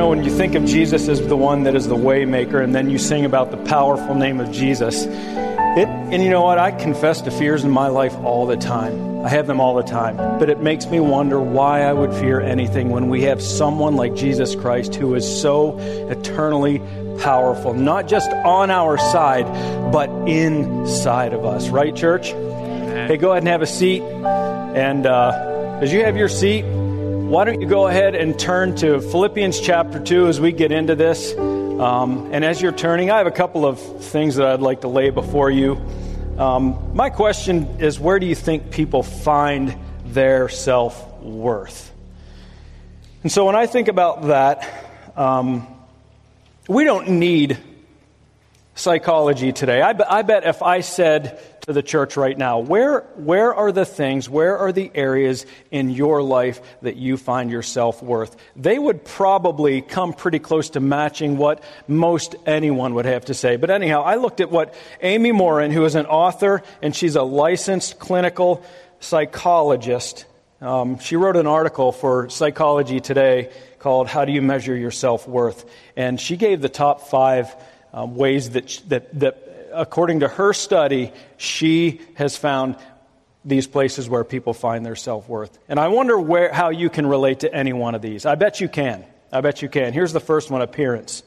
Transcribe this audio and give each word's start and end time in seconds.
know, 0.00 0.08
when 0.08 0.24
you 0.24 0.30
think 0.30 0.54
of 0.54 0.64
Jesus 0.64 1.08
as 1.08 1.20
the 1.26 1.36
one 1.36 1.64
that 1.64 1.76
is 1.76 1.86
the 1.86 1.94
waymaker, 1.94 2.64
and 2.64 2.74
then 2.74 2.88
you 2.88 2.96
sing 2.96 3.26
about 3.26 3.50
the 3.50 3.58
powerful 3.58 4.14
name 4.14 4.40
of 4.40 4.50
Jesus, 4.50 5.04
it, 5.04 5.88
and 5.88 6.22
you 6.22 6.30
know 6.30 6.40
what? 6.40 6.56
I 6.56 6.70
confess 6.70 7.20
to 7.22 7.30
fears 7.30 7.64
in 7.64 7.70
my 7.70 7.88
life 7.88 8.16
all 8.24 8.46
the 8.46 8.56
time. 8.56 9.20
I 9.26 9.28
have 9.28 9.46
them 9.46 9.60
all 9.60 9.74
the 9.74 9.82
time. 9.82 10.16
But 10.16 10.48
it 10.48 10.60
makes 10.60 10.86
me 10.86 11.00
wonder 11.00 11.38
why 11.38 11.82
I 11.82 11.92
would 11.92 12.14
fear 12.14 12.40
anything 12.40 12.88
when 12.88 13.10
we 13.10 13.24
have 13.24 13.42
someone 13.42 13.94
like 13.94 14.14
Jesus 14.14 14.54
Christ 14.54 14.94
who 14.94 15.14
is 15.14 15.42
so 15.42 15.78
eternally 15.78 16.80
powerful, 17.18 17.74
not 17.74 18.08
just 18.08 18.30
on 18.30 18.70
our 18.70 18.96
side, 18.96 19.44
but 19.92 20.08
inside 20.26 21.34
of 21.34 21.44
us. 21.44 21.68
Right, 21.68 21.94
church? 21.94 22.28
Hey, 22.28 23.18
go 23.18 23.32
ahead 23.32 23.42
and 23.42 23.48
have 23.48 23.60
a 23.60 23.66
seat. 23.66 24.00
And 24.00 25.04
uh, 25.04 25.78
as 25.82 25.92
you 25.92 26.04
have 26.04 26.16
your 26.16 26.30
seat, 26.30 26.64
why 27.30 27.44
don't 27.44 27.60
you 27.60 27.68
go 27.68 27.86
ahead 27.86 28.16
and 28.16 28.36
turn 28.36 28.74
to 28.74 29.00
Philippians 29.00 29.60
chapter 29.60 30.00
2 30.00 30.26
as 30.26 30.40
we 30.40 30.50
get 30.50 30.72
into 30.72 30.96
this? 30.96 31.32
Um, 31.38 32.28
and 32.32 32.44
as 32.44 32.60
you're 32.60 32.72
turning, 32.72 33.12
I 33.12 33.18
have 33.18 33.28
a 33.28 33.30
couple 33.30 33.64
of 33.64 33.78
things 33.78 34.34
that 34.34 34.48
I'd 34.48 34.60
like 34.60 34.80
to 34.80 34.88
lay 34.88 35.10
before 35.10 35.48
you. 35.48 35.80
Um, 36.38 36.90
my 36.92 37.08
question 37.08 37.78
is 37.78 38.00
where 38.00 38.18
do 38.18 38.26
you 38.26 38.34
think 38.34 38.72
people 38.72 39.04
find 39.04 39.76
their 40.06 40.48
self 40.48 41.22
worth? 41.22 41.92
And 43.22 43.30
so 43.30 43.46
when 43.46 43.54
I 43.54 43.68
think 43.68 43.86
about 43.86 44.26
that, 44.26 44.68
um, 45.14 45.68
we 46.68 46.82
don't 46.82 47.10
need 47.10 47.58
psychology 48.74 49.52
today. 49.52 49.80
I, 49.80 49.94
I 50.08 50.22
bet 50.22 50.44
if 50.44 50.62
I 50.62 50.80
said 50.80 51.40
the 51.72 51.82
church 51.82 52.16
right 52.16 52.36
now, 52.36 52.58
where, 52.58 53.00
where 53.16 53.54
are 53.54 53.72
the 53.72 53.84
things, 53.84 54.28
where 54.28 54.58
are 54.58 54.72
the 54.72 54.90
areas 54.94 55.46
in 55.70 55.90
your 55.90 56.22
life 56.22 56.60
that 56.82 56.96
you 56.96 57.16
find 57.16 57.50
your 57.50 57.62
self 57.62 58.02
worth? 58.02 58.36
They 58.56 58.78
would 58.78 59.04
probably 59.04 59.80
come 59.82 60.12
pretty 60.12 60.38
close 60.38 60.70
to 60.70 60.80
matching 60.80 61.36
what 61.36 61.62
most 61.88 62.34
anyone 62.46 62.94
would 62.94 63.06
have 63.06 63.26
to 63.26 63.34
say. 63.34 63.56
But 63.56 63.70
anyhow, 63.70 64.02
I 64.02 64.16
looked 64.16 64.40
at 64.40 64.50
what 64.50 64.74
Amy 65.00 65.32
Morin, 65.32 65.70
who 65.70 65.84
is 65.84 65.94
an 65.94 66.06
author 66.06 66.62
and 66.82 66.94
she's 66.94 67.16
a 67.16 67.22
licensed 67.22 67.98
clinical 67.98 68.64
psychologist, 69.00 70.26
um, 70.60 70.98
she 70.98 71.16
wrote 71.16 71.36
an 71.36 71.46
article 71.46 71.90
for 71.90 72.28
Psychology 72.28 73.00
Today 73.00 73.50
called 73.78 74.08
How 74.08 74.26
Do 74.26 74.32
You 74.32 74.42
Measure 74.42 74.76
Your 74.76 74.90
Self 74.90 75.26
Worth? 75.26 75.64
And 75.96 76.20
she 76.20 76.36
gave 76.36 76.60
the 76.60 76.68
top 76.68 77.08
five 77.08 77.54
um, 77.94 78.14
ways 78.14 78.50
that, 78.50 78.82
that, 78.88 79.18
that, 79.20 79.49
according 79.72 80.20
to 80.20 80.28
her 80.28 80.52
study, 80.52 81.12
she 81.36 82.00
has 82.14 82.36
found 82.36 82.76
these 83.44 83.66
places 83.66 84.08
where 84.08 84.24
people 84.24 84.52
find 84.52 84.84
their 84.84 84.96
self 84.96 85.28
worth. 85.28 85.58
And 85.68 85.78
I 85.78 85.88
wonder 85.88 86.18
where, 86.18 86.52
how 86.52 86.70
you 86.70 86.90
can 86.90 87.06
relate 87.06 87.40
to 87.40 87.54
any 87.54 87.72
one 87.72 87.94
of 87.94 88.02
these. 88.02 88.26
I 88.26 88.34
bet 88.34 88.60
you 88.60 88.68
can. 88.68 89.04
I 89.32 89.40
bet 89.40 89.62
you 89.62 89.68
can. 89.68 89.92
Here's 89.92 90.12
the 90.12 90.20
first 90.20 90.50
one 90.50 90.62
appearance. 90.62 91.22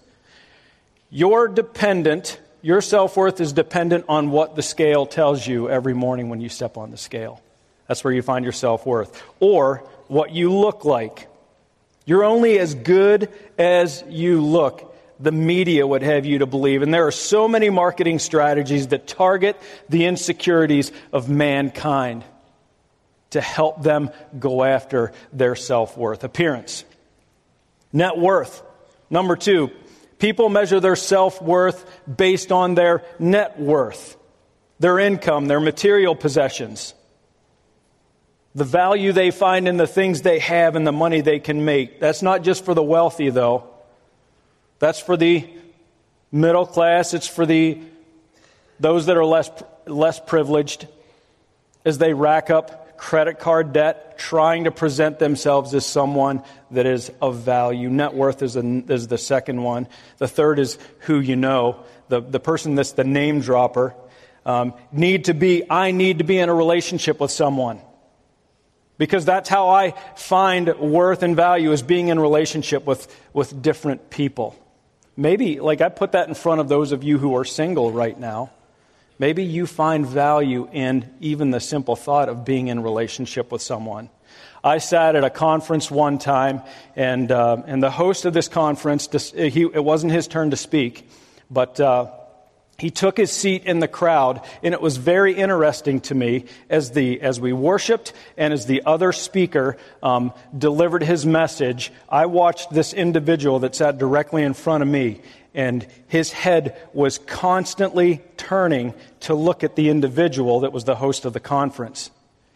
You're 1.09 1.47
dependent, 1.47 2.39
your 2.61 2.81
self 2.81 3.17
worth 3.17 3.39
is 3.41 3.53
dependent 3.53 4.05
on 4.09 4.31
what 4.31 4.55
the 4.55 4.61
scale 4.61 5.05
tells 5.05 5.45
you 5.45 5.69
every 5.69 5.93
morning 5.93 6.29
when 6.29 6.41
you 6.41 6.49
step 6.49 6.77
on 6.77 6.91
the 6.91 6.97
scale. 6.97 7.41
That's 7.87 8.03
where 8.03 8.13
you 8.13 8.21
find 8.21 8.45
your 8.45 8.53
self 8.53 8.85
worth. 8.85 9.21
Or 9.39 9.83
what 10.07 10.31
you 10.31 10.51
look 10.51 10.85
like. 10.85 11.27
You're 12.05 12.23
only 12.23 12.59
as 12.59 12.75
good 12.75 13.29
as 13.57 14.03
you 14.09 14.41
look 14.41 14.92
the 15.19 15.31
media 15.31 15.85
would 15.85 16.01
have 16.01 16.25
you 16.25 16.39
to 16.39 16.45
believe. 16.45 16.81
And 16.81 16.93
there 16.93 17.07
are 17.07 17.11
so 17.11 17.47
many 17.47 17.69
marketing 17.69 18.19
strategies 18.19 18.87
that 18.87 19.07
target 19.07 19.59
the 19.89 20.05
insecurities 20.05 20.91
of 21.11 21.29
mankind 21.29 22.23
to 23.31 23.41
help 23.41 23.81
them 23.81 24.11
go 24.39 24.63
after 24.63 25.11
their 25.31 25.55
self 25.55 25.97
worth. 25.97 26.23
Appearance, 26.23 26.85
net 27.91 28.17
worth. 28.17 28.61
Number 29.09 29.35
two, 29.35 29.71
people 30.19 30.49
measure 30.49 30.79
their 30.79 30.95
self 30.95 31.41
worth 31.41 31.85
based 32.07 32.51
on 32.51 32.75
their 32.75 33.03
net 33.19 33.59
worth, 33.59 34.17
their 34.79 34.99
income, 34.99 35.47
their 35.47 35.59
material 35.59 36.15
possessions. 36.15 36.93
The 38.55 38.63
value 38.63 39.13
they 39.13 39.31
find 39.31 39.67
in 39.67 39.77
the 39.77 39.87
things 39.87 40.21
they 40.21 40.37
have 40.37 40.75
and 40.75 40.85
the 40.85 40.91
money 40.91 41.21
they 41.21 41.39
can 41.39 41.65
make. 41.65 41.99
That's 41.99 42.21
not 42.21 42.43
just 42.43 42.63
for 42.63 42.75
the 42.75 42.83
wealthy, 42.83 43.31
though. 43.31 43.72
That's 44.79 44.99
for 44.99 45.17
the 45.17 45.47
middle 46.31 46.65
class, 46.65 47.13
it's 47.13 47.27
for 47.27 47.45
the 47.45 47.79
those 48.79 49.05
that 49.05 49.17
are 49.17 49.25
less 49.25 49.49
less 49.85 50.19
privileged 50.19 50.87
as 51.85 51.97
they 51.97 52.13
rack 52.13 52.49
up 52.49 52.83
credit 52.97 53.37
card 53.37 53.73
debt 53.73 54.17
trying 54.17 54.63
to 54.63 54.71
present 54.71 55.19
themselves 55.19 55.73
as 55.73 55.85
someone 55.85 56.41
that 56.71 56.85
is 56.85 57.11
of 57.21 57.35
value. 57.39 57.89
Net 57.89 58.13
worth 58.13 58.41
is, 58.41 58.55
a, 58.55 58.61
is 58.61 59.09
the 59.09 59.17
second 59.17 59.61
one. 59.61 59.89
The 60.19 60.27
third 60.27 60.57
is 60.57 60.77
who 60.99 61.19
you 61.19 61.35
know, 61.35 61.83
the, 62.07 62.21
the 62.21 62.39
person 62.39 62.75
that's 62.75 62.93
the 62.93 63.03
name 63.03 63.41
dropper. 63.41 63.93
Um, 64.45 64.73
need 64.93 65.25
to 65.25 65.33
be, 65.33 65.69
I 65.69 65.91
need 65.91 66.19
to 66.19 66.23
be 66.23 66.37
in 66.37 66.47
a 66.47 66.53
relationship 66.53 67.19
with 67.19 67.31
someone. 67.31 67.81
Because 68.97 69.25
that's 69.25 69.49
how 69.49 69.69
I 69.69 69.91
find 70.15 70.73
worth 70.79 71.23
and 71.23 71.35
value 71.35 71.73
is 71.73 71.81
being 71.81 72.07
in 72.07 72.19
relationship 72.19 72.85
with, 72.85 73.13
with 73.33 73.61
different 73.61 74.11
people. 74.11 74.55
Maybe, 75.15 75.59
like 75.59 75.81
I 75.81 75.89
put 75.89 76.13
that 76.13 76.27
in 76.27 76.33
front 76.33 76.61
of 76.61 76.67
those 76.67 76.91
of 76.91 77.03
you 77.03 77.17
who 77.19 77.35
are 77.35 77.45
single 77.45 77.91
right 77.91 78.19
now. 78.19 78.51
Maybe 79.19 79.43
you 79.43 79.67
find 79.67 80.05
value 80.07 80.67
in 80.71 81.09
even 81.19 81.51
the 81.51 81.59
simple 81.59 81.95
thought 81.95 82.29
of 82.29 82.45
being 82.45 82.67
in 82.67 82.81
relationship 82.81 83.51
with 83.51 83.61
someone. 83.61 84.09
I 84.63 84.79
sat 84.79 85.15
at 85.15 85.23
a 85.23 85.29
conference 85.29 85.91
one 85.91 86.17
time, 86.17 86.61
and, 86.95 87.31
uh, 87.31 87.61
and 87.67 87.83
the 87.83 87.91
host 87.91 88.25
of 88.25 88.33
this 88.33 88.47
conference, 88.47 89.31
he, 89.33 89.61
it 89.61 89.83
wasn't 89.83 90.13
his 90.13 90.27
turn 90.27 90.49
to 90.49 90.57
speak, 90.57 91.07
but 91.51 91.79
uh, 91.79 92.09
he 92.77 92.89
took 92.89 93.17
his 93.17 93.31
seat 93.31 93.65
in 93.65 93.79
the 93.79 93.87
crowd, 93.87 94.41
and 94.63 94.73
it 94.73 94.81
was 94.81 94.97
very 94.97 95.33
interesting 95.33 96.01
to 96.01 96.15
me 96.15 96.45
as, 96.69 96.91
the, 96.91 97.21
as 97.21 97.39
we 97.39 97.53
worshiped 97.53 98.13
and 98.35 98.53
as 98.53 98.65
the 98.65 98.83
other 98.85 99.11
speaker 99.11 99.77
um, 100.01 100.33
delivered 100.57 101.03
his 101.03 101.25
message. 101.25 101.91
I 102.09 102.25
watched 102.25 102.71
this 102.71 102.93
individual 102.93 103.59
that 103.59 103.75
sat 103.75 103.97
directly 103.97 104.43
in 104.43 104.53
front 104.53 104.81
of 104.81 104.89
me, 104.89 105.21
and 105.53 105.85
his 106.07 106.31
head 106.31 106.75
was 106.93 107.19
constantly 107.19 108.21
turning 108.37 108.93
to 109.21 109.35
look 109.35 109.63
at 109.63 109.75
the 109.75 109.89
individual 109.89 110.61
that 110.61 110.73
was 110.73 110.83
the 110.83 110.95
host 110.95 111.25
of 111.25 111.33
the 111.33 111.39
conference. 111.39 112.09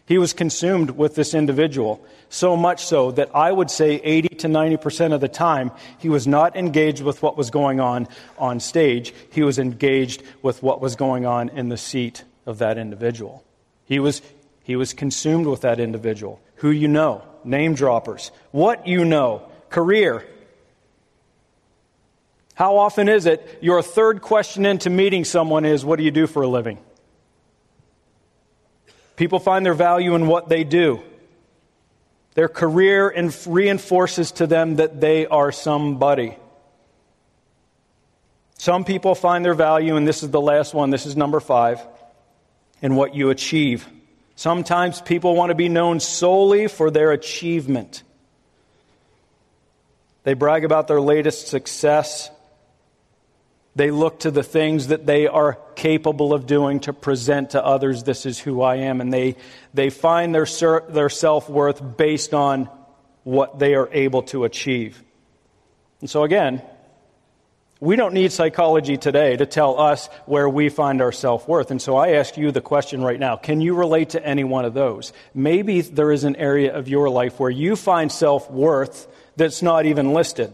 He 0.08 0.16
was 0.16 0.32
consumed 0.32 0.92
with 0.92 1.14
this 1.14 1.34
individual, 1.34 2.02
so 2.30 2.56
much 2.56 2.86
so 2.86 3.10
that 3.10 3.36
I 3.36 3.52
would 3.52 3.70
say 3.70 3.96
80 3.96 4.28
to 4.36 4.48
90% 4.48 5.12
of 5.12 5.20
the 5.20 5.28
time, 5.28 5.70
he 5.98 6.08
was 6.08 6.26
not 6.26 6.56
engaged 6.56 7.02
with 7.02 7.22
what 7.22 7.36
was 7.36 7.50
going 7.50 7.78
on 7.78 8.08
on 8.38 8.58
stage. 8.58 9.12
He 9.30 9.42
was 9.42 9.58
engaged 9.58 10.22
with 10.40 10.62
what 10.62 10.80
was 10.80 10.96
going 10.96 11.26
on 11.26 11.50
in 11.50 11.68
the 11.68 11.76
seat 11.76 12.24
of 12.46 12.56
that 12.58 12.78
individual. 12.78 13.44
He 13.84 13.98
was, 13.98 14.22
he 14.62 14.76
was 14.76 14.94
consumed 14.94 15.46
with 15.46 15.60
that 15.60 15.78
individual. 15.78 16.40
Who 16.56 16.70
you 16.70 16.88
know, 16.88 17.22
name 17.44 17.74
droppers, 17.74 18.30
what 18.50 18.86
you 18.86 19.04
know, 19.04 19.42
career. 19.68 20.26
How 22.54 22.78
often 22.78 23.10
is 23.10 23.26
it 23.26 23.58
your 23.60 23.82
third 23.82 24.22
question 24.22 24.64
into 24.64 24.88
meeting 24.88 25.26
someone 25.26 25.66
is, 25.66 25.84
What 25.84 25.98
do 25.98 26.02
you 26.02 26.10
do 26.10 26.26
for 26.26 26.40
a 26.40 26.48
living? 26.48 26.78
People 29.18 29.40
find 29.40 29.66
their 29.66 29.74
value 29.74 30.14
in 30.14 30.28
what 30.28 30.48
they 30.48 30.62
do. 30.62 31.02
Their 32.34 32.48
career 32.48 33.12
reinforces 33.46 34.30
to 34.32 34.46
them 34.46 34.76
that 34.76 35.00
they 35.00 35.26
are 35.26 35.50
somebody. 35.50 36.36
Some 38.58 38.84
people 38.84 39.16
find 39.16 39.44
their 39.44 39.54
value, 39.54 39.96
and 39.96 40.06
this 40.06 40.22
is 40.22 40.30
the 40.30 40.40
last 40.40 40.72
one, 40.72 40.90
this 40.90 41.04
is 41.04 41.16
number 41.16 41.40
five, 41.40 41.84
in 42.80 42.94
what 42.94 43.16
you 43.16 43.30
achieve. 43.30 43.88
Sometimes 44.36 45.00
people 45.00 45.34
want 45.34 45.50
to 45.50 45.56
be 45.56 45.68
known 45.68 45.98
solely 45.98 46.68
for 46.68 46.88
their 46.88 47.10
achievement. 47.10 48.04
They 50.22 50.34
brag 50.34 50.64
about 50.64 50.86
their 50.86 51.00
latest 51.00 51.48
success. 51.48 52.30
They 53.78 53.92
look 53.92 54.18
to 54.20 54.32
the 54.32 54.42
things 54.42 54.88
that 54.88 55.06
they 55.06 55.28
are 55.28 55.56
capable 55.76 56.34
of 56.34 56.46
doing 56.46 56.80
to 56.80 56.92
present 56.92 57.50
to 57.50 57.64
others, 57.64 58.02
this 58.02 58.26
is 58.26 58.36
who 58.36 58.60
I 58.60 58.78
am. 58.78 59.00
And 59.00 59.12
they, 59.12 59.36
they 59.72 59.88
find 59.88 60.34
their, 60.34 60.46
their 60.88 61.08
self 61.08 61.48
worth 61.48 61.80
based 61.96 62.34
on 62.34 62.68
what 63.22 63.60
they 63.60 63.76
are 63.76 63.88
able 63.92 64.22
to 64.22 64.42
achieve. 64.42 65.00
And 66.00 66.10
so, 66.10 66.24
again, 66.24 66.60
we 67.78 67.94
don't 67.94 68.14
need 68.14 68.32
psychology 68.32 68.96
today 68.96 69.36
to 69.36 69.46
tell 69.46 69.78
us 69.78 70.08
where 70.26 70.48
we 70.48 70.70
find 70.70 71.00
our 71.00 71.12
self 71.12 71.46
worth. 71.46 71.70
And 71.70 71.80
so 71.80 71.96
I 71.96 72.14
ask 72.14 72.36
you 72.36 72.50
the 72.50 72.60
question 72.60 73.00
right 73.04 73.20
now 73.20 73.36
can 73.36 73.60
you 73.60 73.76
relate 73.76 74.10
to 74.10 74.26
any 74.26 74.42
one 74.42 74.64
of 74.64 74.74
those? 74.74 75.12
Maybe 75.34 75.82
there 75.82 76.10
is 76.10 76.24
an 76.24 76.34
area 76.34 76.76
of 76.76 76.88
your 76.88 77.08
life 77.10 77.38
where 77.38 77.48
you 77.48 77.76
find 77.76 78.10
self 78.10 78.50
worth 78.50 79.06
that's 79.36 79.62
not 79.62 79.86
even 79.86 80.14
listed. 80.14 80.52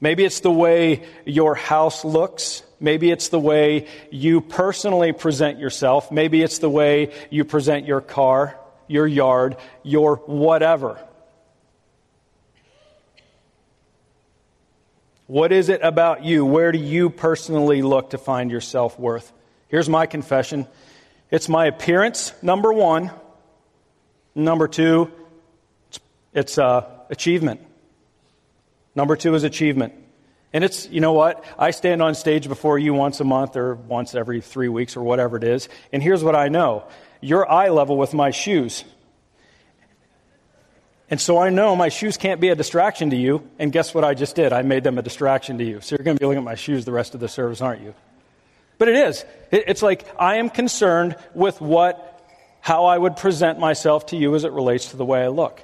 Maybe 0.00 0.24
it's 0.24 0.40
the 0.40 0.50
way 0.50 1.04
your 1.24 1.54
house 1.54 2.04
looks. 2.04 2.62
Maybe 2.80 3.10
it's 3.10 3.28
the 3.28 3.40
way 3.40 3.88
you 4.10 4.40
personally 4.40 5.12
present 5.12 5.58
yourself. 5.58 6.12
Maybe 6.12 6.42
it's 6.42 6.58
the 6.58 6.68
way 6.68 7.12
you 7.30 7.44
present 7.44 7.86
your 7.86 8.02
car, 8.02 8.58
your 8.86 9.06
yard, 9.06 9.56
your 9.82 10.16
whatever. 10.16 10.98
What 15.26 15.50
is 15.50 15.70
it 15.70 15.80
about 15.82 16.24
you? 16.24 16.44
Where 16.44 16.70
do 16.70 16.78
you 16.78 17.10
personally 17.10 17.82
look 17.82 18.10
to 18.10 18.18
find 18.18 18.50
your 18.50 18.60
self 18.60 18.98
worth? 18.98 19.32
Here's 19.68 19.88
my 19.88 20.06
confession 20.06 20.66
it's 21.30 21.48
my 21.48 21.66
appearance, 21.66 22.32
number 22.42 22.72
one. 22.72 23.10
Number 24.34 24.68
two, 24.68 25.10
it's 26.34 26.58
uh, 26.58 26.84
achievement. 27.08 27.65
Number 28.96 29.14
two 29.14 29.34
is 29.34 29.44
achievement. 29.44 29.92
And 30.52 30.64
it's, 30.64 30.88
you 30.88 31.00
know 31.00 31.12
what? 31.12 31.44
I 31.58 31.70
stand 31.70 32.02
on 32.02 32.14
stage 32.14 32.48
before 32.48 32.78
you 32.78 32.94
once 32.94 33.20
a 33.20 33.24
month 33.24 33.56
or 33.56 33.74
once 33.74 34.14
every 34.14 34.40
three 34.40 34.68
weeks 34.68 34.96
or 34.96 35.02
whatever 35.02 35.36
it 35.36 35.44
is. 35.44 35.68
And 35.92 36.02
here's 36.02 36.24
what 36.24 36.34
I 36.34 36.48
know 36.48 36.84
you're 37.20 37.48
eye 37.48 37.68
level 37.68 37.96
with 37.96 38.14
my 38.14 38.30
shoes. 38.30 38.84
And 41.08 41.20
so 41.20 41.38
I 41.38 41.50
know 41.50 41.76
my 41.76 41.88
shoes 41.88 42.16
can't 42.16 42.40
be 42.40 42.48
a 42.48 42.56
distraction 42.56 43.10
to 43.10 43.16
you. 43.16 43.48
And 43.58 43.70
guess 43.70 43.94
what 43.94 44.02
I 44.02 44.14
just 44.14 44.34
did? 44.34 44.52
I 44.52 44.62
made 44.62 44.82
them 44.82 44.98
a 44.98 45.02
distraction 45.02 45.58
to 45.58 45.64
you. 45.64 45.80
So 45.80 45.94
you're 45.94 46.04
going 46.04 46.16
to 46.16 46.20
be 46.20 46.26
looking 46.26 46.38
at 46.38 46.44
my 46.44 46.56
shoes 46.56 46.84
the 46.84 46.92
rest 46.92 47.14
of 47.14 47.20
the 47.20 47.28
service, 47.28 47.60
aren't 47.60 47.82
you? 47.82 47.94
But 48.78 48.88
it 48.88 48.96
is. 48.96 49.24
It's 49.52 49.82
like 49.82 50.04
I 50.18 50.36
am 50.36 50.50
concerned 50.50 51.16
with 51.34 51.60
what, 51.60 52.24
how 52.60 52.86
I 52.86 52.98
would 52.98 53.16
present 53.16 53.58
myself 53.58 54.06
to 54.06 54.16
you 54.16 54.34
as 54.34 54.44
it 54.44 54.52
relates 54.52 54.90
to 54.90 54.96
the 54.96 55.04
way 55.04 55.22
I 55.22 55.28
look. 55.28 55.62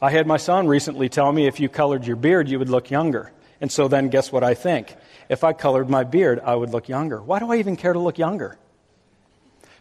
I 0.00 0.10
had 0.10 0.26
my 0.26 0.36
son 0.36 0.66
recently 0.66 1.08
tell 1.08 1.32
me 1.32 1.46
if 1.46 1.58
you 1.58 1.68
colored 1.68 2.06
your 2.06 2.16
beard, 2.16 2.48
you 2.48 2.58
would 2.58 2.68
look 2.68 2.90
younger. 2.90 3.32
And 3.60 3.72
so 3.72 3.88
then 3.88 4.08
guess 4.08 4.30
what 4.30 4.44
I 4.44 4.54
think? 4.54 4.94
If 5.28 5.42
I 5.42 5.52
colored 5.54 5.88
my 5.88 6.04
beard, 6.04 6.40
I 6.44 6.54
would 6.54 6.70
look 6.70 6.88
younger. 6.88 7.22
Why 7.22 7.38
do 7.38 7.50
I 7.50 7.56
even 7.56 7.76
care 7.76 7.94
to 7.94 7.98
look 7.98 8.18
younger? 8.18 8.58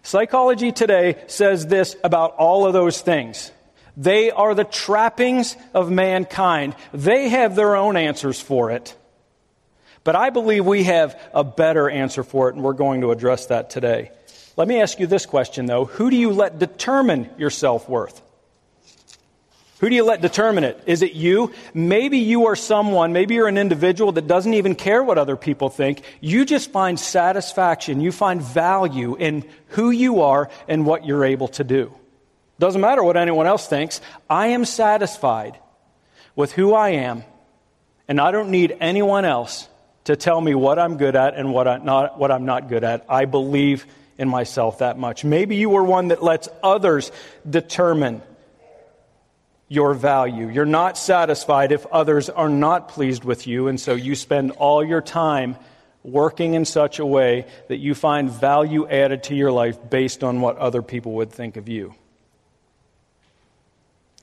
Psychology 0.03 0.71
today 0.71 1.23
says 1.27 1.67
this 1.67 1.95
about 2.03 2.35
all 2.35 2.65
of 2.65 2.73
those 2.73 3.01
things. 3.01 3.51
They 3.97 4.31
are 4.31 4.53
the 4.53 4.63
trappings 4.63 5.57
of 5.73 5.91
mankind. 5.91 6.75
They 6.93 7.29
have 7.29 7.55
their 7.55 7.75
own 7.75 7.97
answers 7.97 8.39
for 8.39 8.71
it. 8.71 8.95
But 10.03 10.15
I 10.15 10.29
believe 10.29 10.65
we 10.65 10.83
have 10.83 11.19
a 11.33 11.43
better 11.43 11.89
answer 11.89 12.23
for 12.23 12.49
it, 12.49 12.55
and 12.55 12.63
we're 12.63 12.73
going 12.73 13.01
to 13.01 13.11
address 13.11 13.47
that 13.47 13.71
today. 13.71 14.11
Let 14.55 14.67
me 14.67 14.79
ask 14.79 14.99
you 14.99 15.07
this 15.07 15.25
question, 15.25 15.65
though. 15.65 15.85
Who 15.85 16.09
do 16.09 16.15
you 16.15 16.31
let 16.31 16.59
determine 16.59 17.29
your 17.37 17.49
self 17.49 17.89
worth? 17.89 18.21
Who 19.79 19.89
do 19.89 19.95
you 19.95 20.05
let 20.05 20.21
determine 20.21 20.63
it? 20.63 20.81
Is 20.85 21.01
it 21.01 21.13
you? 21.13 21.51
Maybe 21.73 22.19
you 22.19 22.47
are 22.47 22.55
someone, 22.55 23.11
maybe 23.11 23.35
you're 23.35 23.49
an 23.49 23.57
individual 23.57 24.13
that 24.13 24.25
doesn't 24.25 24.53
even 24.53 24.73
care 24.75 25.03
what 25.03 25.17
other 25.17 25.35
people 25.35 25.69
think. 25.69 26.01
You 26.21 26.45
just 26.45 26.71
find 26.71 26.97
satisfaction, 26.97 27.99
you 27.99 28.13
find 28.13 28.41
value 28.41 29.15
in 29.15 29.43
who 29.69 29.91
you 29.91 30.21
are 30.21 30.49
and 30.69 30.85
what 30.85 31.05
you're 31.05 31.25
able 31.25 31.49
to 31.49 31.65
do. 31.65 31.93
Doesn't 32.57 32.79
matter 32.79 33.03
what 33.03 33.17
anyone 33.17 33.47
else 33.47 33.67
thinks. 33.67 33.99
I 34.29 34.47
am 34.47 34.63
satisfied 34.63 35.59
with 36.37 36.53
who 36.53 36.73
I 36.73 36.89
am, 36.89 37.23
and 38.07 38.21
I 38.21 38.31
don't 38.31 38.51
need 38.51 38.77
anyone 38.79 39.25
else 39.25 39.67
to 40.05 40.15
tell 40.15 40.39
me 40.39 40.55
what 40.55 40.79
I'm 40.79 40.95
good 40.95 41.17
at 41.17 41.35
and 41.35 41.51
what, 41.51 41.67
I'm 41.67 41.83
not, 41.83 42.17
what 42.17 42.31
I'm 42.31 42.45
not 42.45 42.69
good 42.69 42.85
at. 42.85 43.05
I 43.09 43.25
believe 43.25 43.85
in 44.17 44.29
myself 44.29 44.79
that 44.79 44.97
much. 44.97 45.25
Maybe 45.25 45.57
you 45.57 45.75
are 45.75 45.83
one 45.83 46.09
that 46.09 46.23
lets 46.23 46.47
others 46.63 47.11
determine 47.49 48.21
your 49.75 49.93
value. 49.93 50.49
You're 50.49 50.65
not 50.65 50.97
satisfied 50.97 51.71
if 51.71 51.85
others 51.87 52.29
are 52.29 52.49
not 52.49 52.87
pleased 52.87 53.23
with 53.23 53.45
you, 53.45 53.67
and 53.67 53.79
so 53.79 53.93
you 53.93 54.15
spend 54.15 54.51
all 54.51 54.83
your 54.83 55.01
time 55.01 55.57
working 56.03 56.53
in 56.53 56.65
such 56.65 56.99
a 56.99 57.05
way 57.05 57.45
that 57.67 57.77
you 57.77 57.93
find 57.93 58.29
value 58.29 58.87
added 58.87 59.23
to 59.23 59.35
your 59.35 59.51
life 59.51 59.77
based 59.89 60.23
on 60.23 60.39
what 60.39 60.57
other 60.57 60.81
people 60.81 61.13
would 61.13 61.31
think 61.31 61.57
of 61.57 61.67
you. 61.67 61.93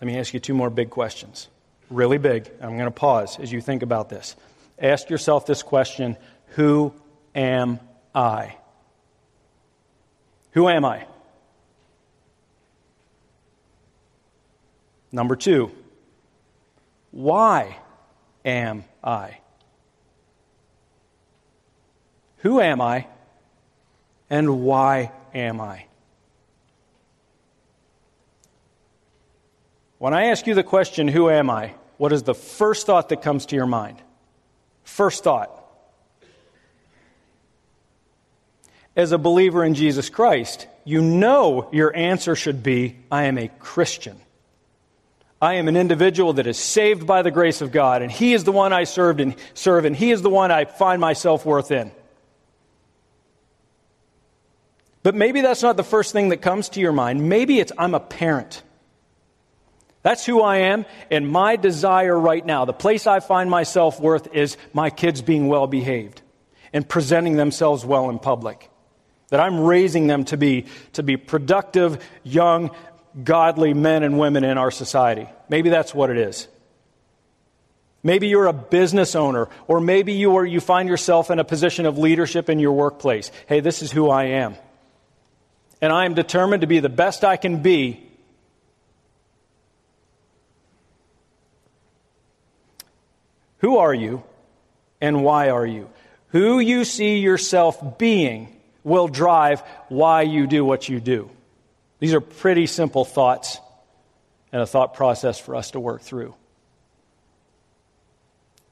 Let 0.00 0.06
me 0.06 0.18
ask 0.18 0.34
you 0.34 0.40
two 0.40 0.54
more 0.54 0.70
big 0.70 0.90
questions. 0.90 1.48
Really 1.90 2.18
big. 2.18 2.50
I'm 2.60 2.76
going 2.76 2.86
to 2.86 2.90
pause 2.90 3.38
as 3.38 3.52
you 3.52 3.60
think 3.60 3.82
about 3.82 4.08
this. 4.08 4.34
Ask 4.78 5.10
yourself 5.10 5.46
this 5.46 5.62
question 5.62 6.16
Who 6.56 6.94
am 7.34 7.78
I? 8.14 8.56
Who 10.52 10.68
am 10.68 10.84
I? 10.84 11.06
Number 15.12 15.36
two, 15.36 15.70
why 17.10 17.76
am 18.44 18.84
I? 19.04 19.38
Who 22.38 22.60
am 22.60 22.80
I? 22.80 23.06
And 24.30 24.62
why 24.62 25.12
am 25.34 25.60
I? 25.60 25.84
When 29.98 30.14
I 30.14 30.24
ask 30.24 30.46
you 30.46 30.54
the 30.54 30.64
question, 30.64 31.06
Who 31.06 31.30
am 31.30 31.50
I? 31.50 31.74
what 31.98 32.12
is 32.12 32.24
the 32.24 32.34
first 32.34 32.86
thought 32.86 33.10
that 33.10 33.22
comes 33.22 33.46
to 33.46 33.54
your 33.54 33.66
mind? 33.66 34.02
First 34.82 35.22
thought. 35.22 35.56
As 38.96 39.12
a 39.12 39.18
believer 39.18 39.64
in 39.64 39.74
Jesus 39.74 40.10
Christ, 40.10 40.66
you 40.84 41.00
know 41.00 41.68
your 41.70 41.94
answer 41.94 42.34
should 42.34 42.64
be 42.64 42.96
I 43.08 43.24
am 43.24 43.38
a 43.38 43.46
Christian. 43.46 44.18
I 45.42 45.54
am 45.54 45.66
an 45.66 45.76
individual 45.76 46.34
that 46.34 46.46
is 46.46 46.56
saved 46.56 47.04
by 47.04 47.22
the 47.22 47.32
grace 47.32 47.62
of 47.62 47.72
God, 47.72 48.00
and 48.00 48.12
He 48.12 48.32
is 48.32 48.44
the 48.44 48.52
one 48.52 48.72
I 48.72 48.84
served 48.84 49.20
and 49.20 49.34
serve, 49.54 49.84
and 49.84 49.96
He 49.96 50.12
is 50.12 50.22
the 50.22 50.30
one 50.30 50.52
I 50.52 50.66
find 50.66 51.00
myself 51.00 51.44
worth 51.44 51.72
in. 51.72 51.90
But 55.02 55.16
maybe 55.16 55.40
that's 55.40 55.64
not 55.64 55.76
the 55.76 55.82
first 55.82 56.12
thing 56.12 56.28
that 56.28 56.42
comes 56.42 56.68
to 56.70 56.80
your 56.80 56.92
mind. 56.92 57.28
Maybe 57.28 57.58
it's 57.58 57.72
I'm 57.76 57.96
a 57.96 58.00
parent. 58.00 58.62
That's 60.02 60.24
who 60.24 60.42
I 60.42 60.58
am, 60.58 60.86
and 61.10 61.28
my 61.28 61.56
desire 61.56 62.16
right 62.16 62.46
now, 62.46 62.64
the 62.64 62.72
place 62.72 63.08
I 63.08 63.18
find 63.18 63.50
myself 63.50 63.98
worth 63.98 64.32
is 64.32 64.56
my 64.72 64.90
kids 64.90 65.22
being 65.22 65.48
well 65.48 65.66
behaved 65.66 66.22
and 66.72 66.88
presenting 66.88 67.34
themselves 67.36 67.84
well 67.84 68.10
in 68.10 68.20
public. 68.20 68.70
That 69.30 69.40
I'm 69.40 69.60
raising 69.60 70.06
them 70.06 70.24
to 70.26 70.36
be, 70.36 70.66
to 70.92 71.02
be 71.02 71.16
productive, 71.16 72.04
young, 72.22 72.70
godly 73.22 73.74
men 73.74 74.02
and 74.02 74.18
women 74.18 74.44
in 74.44 74.58
our 74.58 74.70
society. 74.70 75.28
Maybe 75.48 75.68
that's 75.68 75.94
what 75.94 76.10
it 76.10 76.16
is. 76.16 76.48
Maybe 78.02 78.26
you're 78.26 78.46
a 78.46 78.52
business 78.52 79.14
owner, 79.14 79.48
or 79.68 79.80
maybe 79.80 80.14
you, 80.14 80.36
are, 80.36 80.44
you 80.44 80.60
find 80.60 80.88
yourself 80.88 81.30
in 81.30 81.38
a 81.38 81.44
position 81.44 81.86
of 81.86 81.98
leadership 81.98 82.48
in 82.48 82.58
your 82.58 82.72
workplace. 82.72 83.30
Hey, 83.46 83.60
this 83.60 83.80
is 83.80 83.92
who 83.92 84.10
I 84.10 84.24
am. 84.24 84.56
And 85.80 85.92
I 85.92 86.04
am 86.04 86.14
determined 86.14 86.62
to 86.62 86.66
be 86.66 86.80
the 86.80 86.88
best 86.88 87.24
I 87.24 87.36
can 87.36 87.62
be. 87.62 88.08
Who 93.58 93.76
are 93.76 93.94
you, 93.94 94.24
and 95.00 95.22
why 95.22 95.50
are 95.50 95.66
you? 95.66 95.88
Who 96.28 96.58
you 96.58 96.84
see 96.84 97.18
yourself 97.18 97.98
being 97.98 98.56
will 98.82 99.06
drive 99.06 99.62
why 99.88 100.22
you 100.22 100.48
do 100.48 100.64
what 100.64 100.88
you 100.88 100.98
do. 100.98 101.30
These 102.02 102.14
are 102.14 102.20
pretty 102.20 102.66
simple 102.66 103.04
thoughts 103.04 103.60
and 104.50 104.60
a 104.60 104.66
thought 104.66 104.94
process 104.94 105.38
for 105.38 105.54
us 105.54 105.70
to 105.70 105.78
work 105.78 106.02
through. 106.02 106.34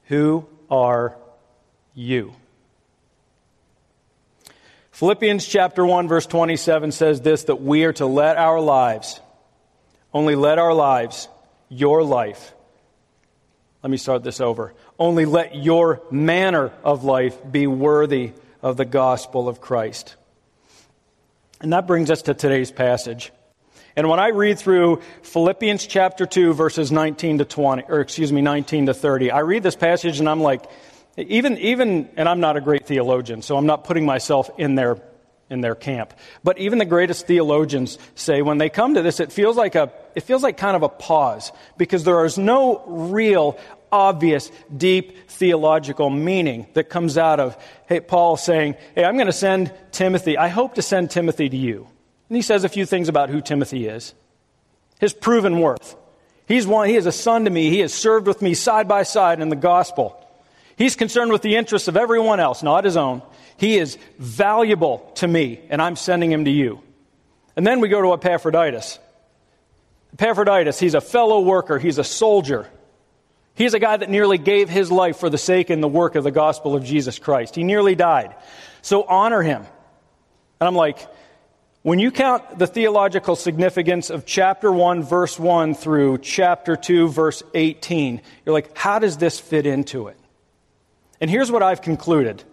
Who 0.07 0.45
are 0.69 1.15
you? 1.95 2.33
Philippians 4.91 5.45
chapter 5.45 5.85
1 5.85 6.09
verse 6.09 6.25
27 6.25 6.91
says 6.91 7.21
this 7.21 7.45
that 7.45 7.61
we 7.61 7.85
are 7.85 7.93
to 7.93 8.05
let 8.05 8.35
our 8.35 8.59
lives 8.59 9.21
only 10.13 10.35
let 10.35 10.59
our 10.59 10.73
lives 10.73 11.29
your 11.69 12.03
life 12.03 12.53
let 13.81 13.89
me 13.89 13.95
start 13.95 14.23
this 14.23 14.41
over. 14.41 14.73
Only 14.99 15.23
let 15.23 15.55
your 15.55 16.01
manner 16.11 16.73
of 16.83 17.05
life 17.05 17.37
be 17.49 17.65
worthy 17.65 18.33
of 18.61 18.75
the 18.75 18.83
gospel 18.83 19.47
of 19.47 19.61
Christ. 19.61 20.17
And 21.61 21.73
that 21.73 21.85
brings 21.85 22.09
us 22.09 22.23
to 22.23 22.33
today's 22.33 22.71
passage. 22.71 23.31
And 23.95 24.09
when 24.09 24.19
I 24.19 24.29
read 24.29 24.57
through 24.57 25.01
Philippians 25.21 25.85
chapter 25.85 26.25
2, 26.25 26.53
verses 26.53 26.91
19 26.91 27.39
to 27.39 27.45
20, 27.45 27.83
or 27.87 27.99
excuse 27.99 28.31
me, 28.31 28.41
19 28.41 28.87
to 28.87 28.93
30, 28.93 29.31
I 29.31 29.39
read 29.39 29.61
this 29.61 29.75
passage 29.75 30.19
and 30.19 30.27
I'm 30.27 30.41
like, 30.41 30.63
even, 31.17 31.57
even, 31.57 32.09
and 32.15 32.27
I'm 32.27 32.39
not 32.39 32.57
a 32.57 32.61
great 32.61 32.87
theologian, 32.87 33.41
so 33.41 33.57
I'm 33.57 33.65
not 33.65 33.83
putting 33.83 34.05
myself 34.05 34.49
in 34.57 34.75
their, 34.75 34.97
in 35.49 35.61
their 35.61 35.75
camp. 35.75 36.13
But 36.43 36.57
even 36.57 36.79
the 36.79 36.85
greatest 36.85 37.27
theologians 37.27 37.99
say 38.15 38.41
when 38.41 38.57
they 38.57 38.69
come 38.69 38.95
to 38.95 39.01
this, 39.01 39.19
it 39.19 39.31
feels 39.31 39.57
like 39.57 39.75
a, 39.75 39.91
it 40.15 40.21
feels 40.21 40.41
like 40.41 40.57
kind 40.57 40.75
of 40.75 40.83
a 40.83 40.89
pause 40.89 41.51
because 41.77 42.05
there 42.05 42.25
is 42.25 42.37
no 42.37 42.83
real 42.87 43.59
obvious, 43.91 44.51
deep 44.75 45.29
theological 45.29 46.09
meaning 46.09 46.67
that 46.73 46.89
comes 46.89 47.17
out 47.17 47.39
of 47.39 47.57
hey, 47.87 47.99
Paul 47.99 48.37
saying, 48.37 48.75
Hey, 48.95 49.03
I'm 49.03 49.15
going 49.15 49.27
to 49.27 49.33
send 49.33 49.73
Timothy. 49.91 50.37
I 50.37 50.47
hope 50.47 50.75
to 50.75 50.81
send 50.81 51.11
Timothy 51.11 51.49
to 51.49 51.57
you. 51.57 51.87
And 52.29 52.35
he 52.35 52.41
says 52.41 52.63
a 52.63 52.69
few 52.69 52.85
things 52.85 53.09
about 53.09 53.29
who 53.29 53.41
Timothy 53.41 53.87
is 53.87 54.13
his 54.99 55.13
proven 55.13 55.59
worth. 55.59 55.95
He's 56.47 56.67
one, 56.67 56.87
he 56.87 56.95
is 56.95 57.07
a 57.07 57.11
son 57.11 57.45
to 57.45 57.49
me. 57.49 57.69
He 57.69 57.79
has 57.79 57.93
served 57.93 58.27
with 58.27 58.41
me 58.41 58.53
side 58.53 58.87
by 58.87 59.03
side 59.03 59.41
in 59.41 59.49
the 59.49 59.55
gospel. 59.55 60.17
He's 60.77 60.95
concerned 60.95 61.31
with 61.31 61.41
the 61.41 61.55
interests 61.55 61.87
of 61.87 61.97
everyone 61.97 62.39
else, 62.39 62.61
not 62.63 62.85
his 62.85 62.97
own. 62.97 63.21
He 63.57 63.77
is 63.77 63.97
valuable 64.17 65.11
to 65.15 65.27
me, 65.27 65.59
and 65.69 65.81
I'm 65.81 65.95
sending 65.95 66.31
him 66.31 66.45
to 66.45 66.51
you. 66.51 66.81
And 67.55 67.65
then 67.65 67.79
we 67.79 67.89
go 67.89 68.01
to 68.01 68.13
Epaphroditus. 68.13 68.99
Epaphroditus, 70.13 70.79
he's 70.79 70.93
a 70.93 71.01
fellow 71.01 71.41
worker, 71.41 71.79
he's 71.79 71.97
a 71.97 72.03
soldier. 72.03 72.67
He's 73.55 73.73
a 73.73 73.79
guy 73.79 73.97
that 73.97 74.09
nearly 74.09 74.37
gave 74.37 74.69
his 74.69 74.91
life 74.91 75.17
for 75.17 75.29
the 75.29 75.37
sake 75.37 75.69
and 75.69 75.83
the 75.83 75.87
work 75.87 76.15
of 76.15 76.23
the 76.23 76.31
gospel 76.31 76.75
of 76.75 76.83
Jesus 76.83 77.19
Christ. 77.19 77.55
He 77.55 77.63
nearly 77.63 77.95
died. 77.95 78.35
So 78.81 79.03
honor 79.03 79.41
him. 79.41 79.61
And 80.59 80.67
I'm 80.67 80.75
like, 80.75 81.07
when 81.83 81.97
you 81.99 82.11
count 82.11 82.59
the 82.59 82.67
theological 82.67 83.35
significance 83.35 84.09
of 84.11 84.25
chapter 84.25 84.71
1, 84.71 85.03
verse 85.03 85.39
1 85.39 85.73
through 85.73 86.19
chapter 86.19 86.75
2, 86.75 87.09
verse 87.09 87.41
18, 87.53 88.21
you're 88.45 88.53
like, 88.53 88.77
how 88.77 88.99
does 88.99 89.17
this 89.17 89.39
fit 89.39 89.65
into 89.65 90.07
it? 90.07 90.17
And 91.19 91.29
here's 91.29 91.51
what 91.51 91.63
I've 91.63 91.81
concluded. 91.81 92.43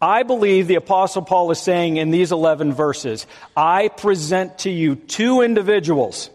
I 0.00 0.22
believe 0.22 0.66
the 0.66 0.76
Apostle 0.76 1.22
Paul 1.22 1.50
is 1.50 1.60
saying 1.60 1.96
in 1.96 2.10
these 2.10 2.32
11 2.32 2.72
verses, 2.72 3.26
I 3.56 3.88
present 3.88 4.60
to 4.60 4.70
you 4.70 4.94
two 4.94 5.42
individuals. 5.42 6.30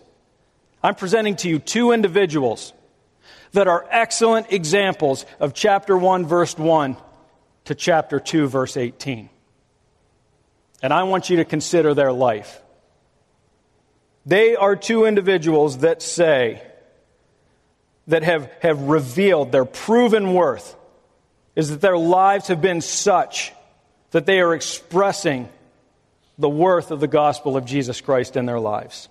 I'm 0.86 0.94
presenting 0.94 1.36
to 1.38 1.50
you 1.50 1.58
two 1.58 1.94
individuals 1.94 2.72
that 3.54 3.68
are 3.68 3.88
excellent 3.89 4.54
examples 4.54 5.25
of 5.39 5.56
chapter 5.56 5.98
1, 5.98 6.27
verse 6.27 6.56
1 6.56 6.96
to 7.63 7.74
chapter 7.74 8.20
2, 8.20 8.46
verse 8.46 8.77
18. 8.77 9.27
And 10.84 10.94
I 10.94 11.01
want 11.01 11.32
you 11.32 11.38
to 11.38 11.46
consider 11.46 11.96
their 11.96 12.13
life. 12.13 12.62
They 14.27 14.56
are 14.56 14.75
two 14.75 15.06
individuals 15.06 15.80
that 15.80 16.04
say, 16.04 16.62
that 18.06 18.22
have, 18.22 18.51
have 18.62 18.80
revealed 18.84 19.51
their 19.51 19.65
proven 19.65 20.36
worth 20.36 20.75
is 21.56 21.72
that 21.72 21.82
their 21.82 21.98
lives 21.98 22.50
have 22.50 22.62
been 22.62 22.82
such 22.82 23.54
that 24.12 24.27
they 24.27 24.39
are 24.39 24.54
expressing 24.54 25.50
the 26.38 26.48
worth 26.48 26.92
of 26.92 27.00
the 27.00 27.08
gospel 27.08 27.58
of 27.58 27.65
Jesus 27.65 28.01
Christ 28.01 28.38
in 28.38 28.46
their 28.46 28.60
lives. 28.60 29.10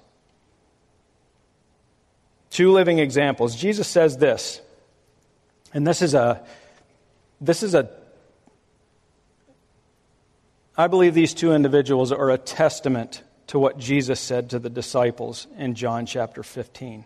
Two 2.55 2.71
living 2.71 3.01
examples. 3.01 3.57
Jesus 3.57 3.89
says 3.89 4.17
this, 4.17 4.61
and 5.73 5.85
this 5.85 6.01
is 6.03 6.15
a, 6.15 6.41
this 7.41 7.65
is 7.65 7.75
a, 7.75 7.91
I 10.77 10.87
believe 10.87 11.15
these 11.15 11.35
two 11.35 11.53
individuals 11.53 12.13
are 12.13 12.31
a 12.31 12.39
testament 12.39 13.25
to 13.49 13.59
what 13.59 13.77
Jesus 13.77 14.21
said 14.21 14.51
to 14.51 14.61
the 14.61 14.71
disciples 14.71 15.49
in 15.59 15.75
John 15.75 16.07
chapter 16.07 16.45
15. 16.45 17.05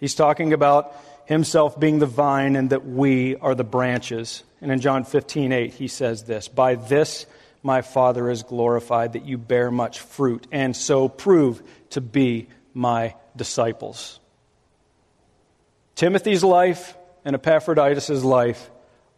He's 0.00 0.14
talking 0.14 0.54
about 0.54 0.96
himself 1.26 1.78
being 1.78 1.98
the 1.98 2.06
vine 2.06 2.56
and 2.56 2.70
that 2.70 2.86
we 2.86 3.36
are 3.36 3.54
the 3.54 3.64
branches. 3.64 4.44
And 4.62 4.72
in 4.72 4.80
John 4.80 5.04
15, 5.04 5.52
8, 5.52 5.74
he 5.74 5.88
says 5.88 6.24
this 6.24 6.48
By 6.48 6.76
this 6.76 7.26
my 7.62 7.82
Father 7.82 8.30
is 8.30 8.44
glorified, 8.44 9.12
that 9.12 9.26
you 9.26 9.36
bear 9.36 9.70
much 9.70 10.00
fruit, 10.00 10.46
and 10.50 10.74
so 10.74 11.06
prove 11.06 11.62
to 11.90 12.00
be 12.00 12.46
my 12.76 13.14
disciples. 13.34 14.20
Timothy's 15.94 16.44
life 16.44 16.94
and 17.24 17.34
Epaphroditus' 17.34 18.22
life 18.22 18.70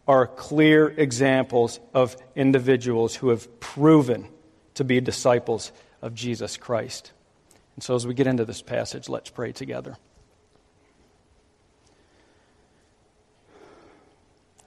are 0.07 0.25
clear 0.25 0.87
examples 0.87 1.81
of 1.93 2.15
individuals 2.37 3.15
who 3.15 3.29
have 3.29 3.59
proven 3.59 4.29
to 4.75 4.85
be 4.85 5.01
disciples 5.01 5.73
of 6.01 6.15
Jesus 6.15 6.55
Christ. 6.55 7.11
And 7.75 7.83
so, 7.83 7.95
as 7.95 8.07
we 8.07 8.13
get 8.13 8.27
into 8.27 8.45
this 8.45 8.61
passage, 8.61 9.09
let's 9.09 9.29
pray 9.29 9.51
together. 9.51 9.97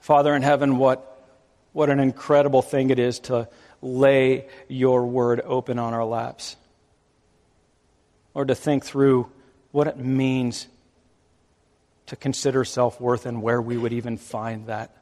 Father 0.00 0.36
in 0.36 0.42
heaven, 0.42 0.76
what, 0.76 1.30
what 1.72 1.88
an 1.88 1.98
incredible 1.98 2.60
thing 2.60 2.90
it 2.90 2.98
is 2.98 3.20
to 3.20 3.48
lay 3.80 4.48
your 4.68 5.06
word 5.06 5.40
open 5.40 5.78
on 5.78 5.94
our 5.94 6.04
laps. 6.04 6.56
Or 8.34 8.44
to 8.44 8.54
think 8.54 8.84
through 8.84 9.30
what 9.72 9.86
it 9.86 9.98
means 9.98 10.66
to 12.06 12.16
consider 12.16 12.64
self 12.64 13.00
worth 13.00 13.26
and 13.26 13.42
where 13.42 13.60
we 13.60 13.76
would 13.76 13.92
even 13.92 14.16
find 14.16 14.66
that. 14.66 14.94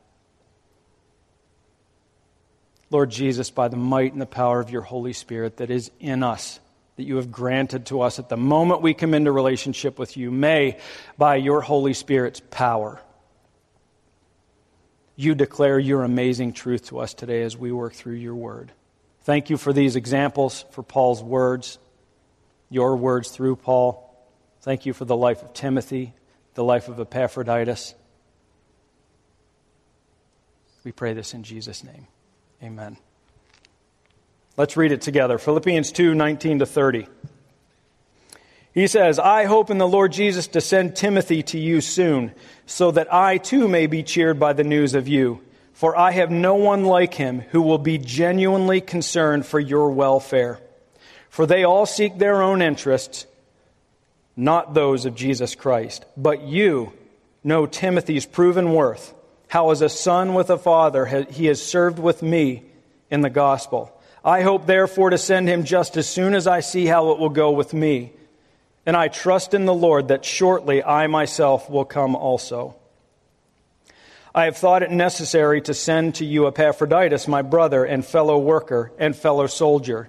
Lord 2.90 3.10
Jesus, 3.10 3.50
by 3.50 3.68
the 3.68 3.76
might 3.76 4.12
and 4.12 4.20
the 4.20 4.26
power 4.26 4.60
of 4.60 4.70
your 4.70 4.82
Holy 4.82 5.12
Spirit 5.12 5.58
that 5.58 5.70
is 5.70 5.90
in 6.00 6.22
us, 6.22 6.58
that 6.96 7.04
you 7.04 7.16
have 7.16 7.30
granted 7.30 7.86
to 7.86 8.00
us 8.00 8.18
at 8.18 8.28
the 8.28 8.36
moment 8.36 8.82
we 8.82 8.94
come 8.94 9.14
into 9.14 9.30
relationship 9.30 9.98
with 9.98 10.16
you, 10.16 10.30
may, 10.30 10.78
by 11.16 11.36
your 11.36 11.60
Holy 11.60 11.94
Spirit's 11.94 12.40
power, 12.50 13.00
you 15.14 15.34
declare 15.34 15.78
your 15.78 16.02
amazing 16.02 16.52
truth 16.52 16.86
to 16.86 16.98
us 16.98 17.14
today 17.14 17.42
as 17.42 17.56
we 17.56 17.70
work 17.70 17.92
through 17.92 18.14
your 18.14 18.34
word. 18.34 18.72
Thank 19.22 19.50
you 19.50 19.56
for 19.56 19.72
these 19.72 19.94
examples, 19.94 20.64
for 20.70 20.82
Paul's 20.82 21.22
words, 21.22 21.78
your 22.70 22.96
words 22.96 23.30
through 23.30 23.56
Paul. 23.56 24.06
Thank 24.62 24.86
you 24.86 24.92
for 24.92 25.04
the 25.04 25.16
life 25.16 25.42
of 25.42 25.52
Timothy, 25.52 26.14
the 26.54 26.64
life 26.64 26.88
of 26.88 26.98
Epaphroditus. 26.98 27.94
We 30.84 30.92
pray 30.92 31.12
this 31.12 31.34
in 31.34 31.42
Jesus' 31.42 31.84
name. 31.84 32.06
Amen. 32.62 32.96
Let's 34.56 34.76
read 34.76 34.92
it 34.92 35.02
together. 35.02 35.38
Philippians 35.38 35.92
2 35.92 36.14
19 36.14 36.60
to 36.60 36.66
30. 36.66 37.06
He 38.72 38.86
says, 38.86 39.18
I 39.18 39.46
hope 39.46 39.70
in 39.70 39.78
the 39.78 39.88
Lord 39.88 40.12
Jesus 40.12 40.46
to 40.48 40.60
send 40.60 40.94
Timothy 40.94 41.42
to 41.44 41.58
you 41.58 41.80
soon, 41.80 42.32
so 42.66 42.92
that 42.92 43.12
I 43.12 43.38
too 43.38 43.66
may 43.66 43.88
be 43.88 44.04
cheered 44.04 44.38
by 44.38 44.52
the 44.52 44.62
news 44.62 44.94
of 44.94 45.08
you. 45.08 45.40
For 45.72 45.96
I 45.96 46.12
have 46.12 46.30
no 46.30 46.54
one 46.54 46.84
like 46.84 47.14
him 47.14 47.40
who 47.40 47.62
will 47.62 47.78
be 47.78 47.98
genuinely 47.98 48.80
concerned 48.80 49.46
for 49.46 49.58
your 49.58 49.90
welfare. 49.90 50.60
For 51.30 51.46
they 51.46 51.64
all 51.64 51.86
seek 51.86 52.18
their 52.18 52.42
own 52.42 52.60
interests, 52.60 53.24
not 54.36 54.74
those 54.74 55.06
of 55.06 55.14
Jesus 55.14 55.54
Christ. 55.54 56.04
But 56.16 56.42
you 56.42 56.92
know 57.42 57.64
Timothy's 57.64 58.26
proven 58.26 58.74
worth, 58.74 59.14
how 59.48 59.70
as 59.70 59.80
a 59.80 59.88
son 59.88 60.34
with 60.34 60.50
a 60.50 60.58
father 60.58 61.06
he 61.06 61.46
has 61.46 61.62
served 61.62 61.98
with 61.98 62.22
me 62.22 62.64
in 63.10 63.22
the 63.22 63.30
gospel. 63.30 63.90
I 64.22 64.42
hope 64.42 64.66
therefore 64.66 65.10
to 65.10 65.18
send 65.18 65.48
him 65.48 65.64
just 65.64 65.96
as 65.96 66.06
soon 66.06 66.34
as 66.34 66.46
I 66.46 66.60
see 66.60 66.84
how 66.84 67.12
it 67.12 67.18
will 67.18 67.30
go 67.30 67.52
with 67.52 67.72
me 67.72 68.12
and 68.86 68.96
I 68.96 69.08
trust 69.08 69.54
in 69.54 69.66
the 69.66 69.74
Lord 69.74 70.08
that 70.08 70.24
shortly 70.24 70.82
I 70.82 71.06
myself 71.06 71.68
will 71.68 71.84
come 71.84 72.16
also. 72.16 72.76
I 74.34 74.44
have 74.44 74.56
thought 74.56 74.82
it 74.82 74.90
necessary 74.90 75.60
to 75.62 75.74
send 75.74 76.16
to 76.16 76.24
you 76.24 76.46
Epaphroditus, 76.46 77.28
my 77.28 77.42
brother 77.42 77.84
and 77.84 78.04
fellow 78.04 78.38
worker 78.38 78.92
and 78.98 79.14
fellow 79.14 79.46
soldier, 79.46 80.08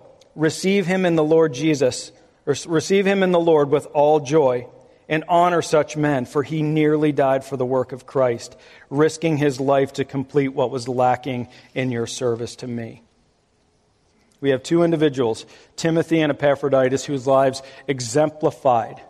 receive 0.35 0.85
him 0.85 1.05
in 1.05 1.15
the 1.15 1.23
Lord 1.23 1.53
Jesus, 1.53 2.11
or 2.45 2.55
receive 2.67 3.05
him 3.05 3.23
in 3.23 3.31
the 3.31 3.39
Lord 3.39 3.69
with 3.69 3.85
all 3.87 4.19
joy, 4.19 4.67
and 5.09 5.25
honor 5.27 5.61
such 5.61 5.97
men, 5.97 6.25
for 6.25 6.41
he 6.41 6.61
nearly 6.63 7.11
died 7.11 7.43
for 7.43 7.57
the 7.57 7.65
work 7.65 7.91
of 7.91 8.05
Christ, 8.05 8.55
risking 8.89 9.37
his 9.37 9.59
life 9.59 9.93
to 9.93 10.05
complete 10.05 10.49
what 10.49 10.71
was 10.71 10.87
lacking 10.87 11.49
in 11.75 11.91
your 11.91 12.07
service 12.07 12.55
to 12.57 12.67
me. 12.67 13.03
We 14.39 14.51
have 14.51 14.63
two 14.63 14.83
individuals, 14.83 15.45
Timothy 15.75 16.21
and 16.21 16.31
Epaphroditus, 16.31 17.05
whose 17.05 17.27
lives 17.27 17.61
exemplified 17.87 19.01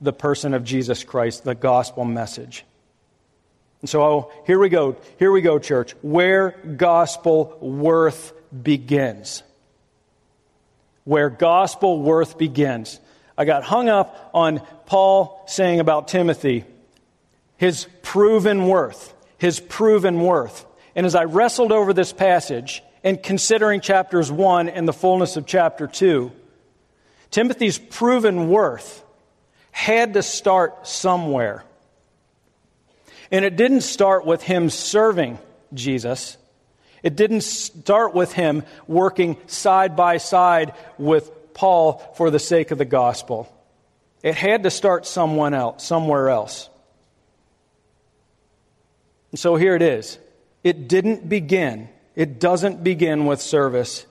the 0.00 0.12
person 0.12 0.54
of 0.54 0.64
Jesus 0.64 1.04
Christ, 1.04 1.44
the 1.44 1.54
gospel 1.54 2.04
message. 2.04 2.64
And 3.80 3.88
so 3.88 4.32
here 4.46 4.58
we 4.58 4.68
go. 4.68 4.96
Here 5.18 5.30
we 5.30 5.42
go, 5.42 5.58
church. 5.58 5.94
Where 6.02 6.50
gospel 6.76 7.56
worth 7.60 8.32
begins. 8.62 9.42
Where 11.08 11.30
gospel 11.30 12.02
worth 12.02 12.36
begins. 12.36 13.00
I 13.38 13.46
got 13.46 13.62
hung 13.62 13.88
up 13.88 14.30
on 14.34 14.60
Paul 14.84 15.42
saying 15.46 15.80
about 15.80 16.08
Timothy, 16.08 16.66
his 17.56 17.86
proven 18.02 18.66
worth, 18.66 19.14
his 19.38 19.58
proven 19.58 20.20
worth. 20.20 20.66
And 20.94 21.06
as 21.06 21.14
I 21.14 21.24
wrestled 21.24 21.72
over 21.72 21.94
this 21.94 22.12
passage, 22.12 22.82
and 23.02 23.22
considering 23.22 23.80
chapters 23.80 24.30
1 24.30 24.68
and 24.68 24.86
the 24.86 24.92
fullness 24.92 25.38
of 25.38 25.46
chapter 25.46 25.86
2, 25.86 26.30
Timothy's 27.30 27.78
proven 27.78 28.50
worth 28.50 29.02
had 29.70 30.12
to 30.12 30.22
start 30.22 30.86
somewhere. 30.86 31.64
And 33.30 33.46
it 33.46 33.56
didn't 33.56 33.80
start 33.80 34.26
with 34.26 34.42
him 34.42 34.68
serving 34.68 35.38
Jesus. 35.72 36.36
It 37.02 37.16
didn't 37.16 37.42
start 37.42 38.14
with 38.14 38.32
him 38.32 38.64
working 38.86 39.36
side 39.46 39.96
by 39.96 40.18
side 40.18 40.74
with 40.98 41.54
Paul 41.54 41.98
for 42.14 42.30
the 42.30 42.38
sake 42.38 42.70
of 42.70 42.78
the 42.78 42.84
gospel. 42.84 43.52
It 44.22 44.34
had 44.34 44.64
to 44.64 44.70
start 44.70 45.06
someone 45.06 45.54
else, 45.54 45.84
somewhere 45.84 46.28
else. 46.28 46.68
And 49.30 49.38
so 49.38 49.56
here 49.56 49.74
it 49.74 49.82
is. 49.82 50.18
It 50.64 50.88
didn't 50.88 51.28
begin, 51.28 51.88
it 52.16 52.40
doesn't 52.40 52.82
begin 52.82 53.26
with 53.26 53.40
service, 53.40 54.06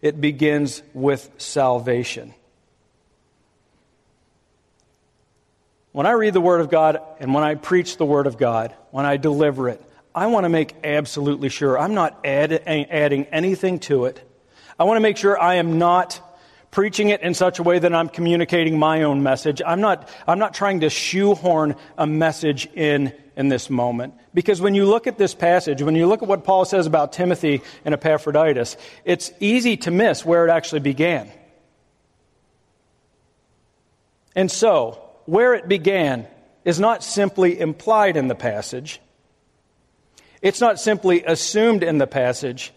it 0.00 0.20
begins 0.20 0.82
with 0.94 1.28
salvation. 1.38 2.34
When 5.92 6.06
I 6.06 6.12
read 6.12 6.34
the 6.34 6.40
Word 6.40 6.60
of 6.60 6.70
God 6.70 7.02
and 7.18 7.34
when 7.34 7.42
I 7.42 7.56
preach 7.56 7.96
the 7.96 8.04
Word 8.04 8.28
of 8.28 8.38
God, 8.38 8.74
when 8.92 9.04
I 9.04 9.16
deliver 9.16 9.68
it, 9.68 9.82
I 10.18 10.26
want 10.26 10.44
to 10.46 10.48
make 10.48 10.74
absolutely 10.82 11.48
sure 11.48 11.78
I'm 11.78 11.94
not 11.94 12.18
add, 12.24 12.52
adding 12.52 13.26
anything 13.26 13.78
to 13.80 14.06
it. 14.06 14.20
I 14.76 14.82
want 14.82 14.96
to 14.96 15.00
make 15.00 15.16
sure 15.16 15.40
I 15.40 15.54
am 15.54 15.78
not 15.78 16.20
preaching 16.72 17.10
it 17.10 17.22
in 17.22 17.34
such 17.34 17.60
a 17.60 17.62
way 17.62 17.78
that 17.78 17.94
I'm 17.94 18.08
communicating 18.08 18.80
my 18.80 19.04
own 19.04 19.22
message. 19.22 19.62
I'm 19.64 19.80
not, 19.80 20.08
I'm 20.26 20.40
not 20.40 20.54
trying 20.54 20.80
to 20.80 20.90
shoehorn 20.90 21.76
a 21.96 22.04
message 22.04 22.66
in 22.74 23.12
in 23.36 23.48
this 23.48 23.70
moment. 23.70 24.14
Because 24.34 24.60
when 24.60 24.74
you 24.74 24.86
look 24.86 25.06
at 25.06 25.18
this 25.18 25.32
passage, 25.32 25.80
when 25.80 25.94
you 25.94 26.08
look 26.08 26.24
at 26.24 26.28
what 26.28 26.42
Paul 26.42 26.64
says 26.64 26.88
about 26.88 27.12
Timothy 27.12 27.62
and 27.84 27.94
Epaphroditus, 27.94 28.76
it's 29.04 29.30
easy 29.38 29.76
to 29.76 29.92
miss 29.92 30.24
where 30.24 30.44
it 30.48 30.50
actually 30.50 30.80
began. 30.80 31.30
And 34.34 34.50
so, 34.50 35.00
where 35.26 35.54
it 35.54 35.68
began 35.68 36.26
is 36.64 36.80
not 36.80 37.04
simply 37.04 37.60
implied 37.60 38.16
in 38.16 38.26
the 38.26 38.34
passage. 38.34 39.00
It's 40.40 40.60
not 40.60 40.78
simply 40.78 41.24
assumed 41.24 41.82
in 41.82 41.98
the 41.98 42.06
passage. 42.06 42.72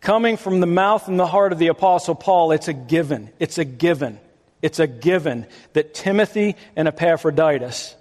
Coming 0.00 0.36
from 0.36 0.60
the 0.60 0.66
mouth 0.66 1.08
and 1.08 1.18
the 1.18 1.26
heart 1.26 1.52
of 1.52 1.58
the 1.58 1.68
Apostle 1.68 2.14
Paul, 2.14 2.52
it's 2.52 2.68
a 2.68 2.72
given. 2.72 3.30
It's 3.38 3.58
a 3.58 3.64
given. 3.64 4.18
It's 4.62 4.78
a 4.78 4.86
given 4.86 5.46
that 5.72 5.94
Timothy 5.94 6.56
and 6.76 6.88
Epaphroditus, 6.88 7.96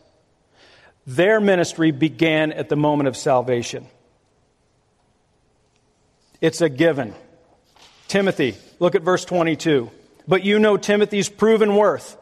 their 1.05 1.39
ministry 1.39 1.91
began 1.91 2.51
at 2.51 2.69
the 2.69 2.75
moment 2.75 3.07
of 3.07 3.17
salvation. 3.17 3.87
It's 6.41 6.61
a 6.61 6.69
given. 6.69 7.15
Timothy, 8.07 8.55
look 8.79 8.95
at 8.95 9.01
verse 9.01 9.25
22. 9.25 9.89
But 10.27 10.43
you 10.43 10.59
know 10.59 10.77
Timothy's 10.77 11.29
proven 11.29 11.75
worth, 11.75 12.17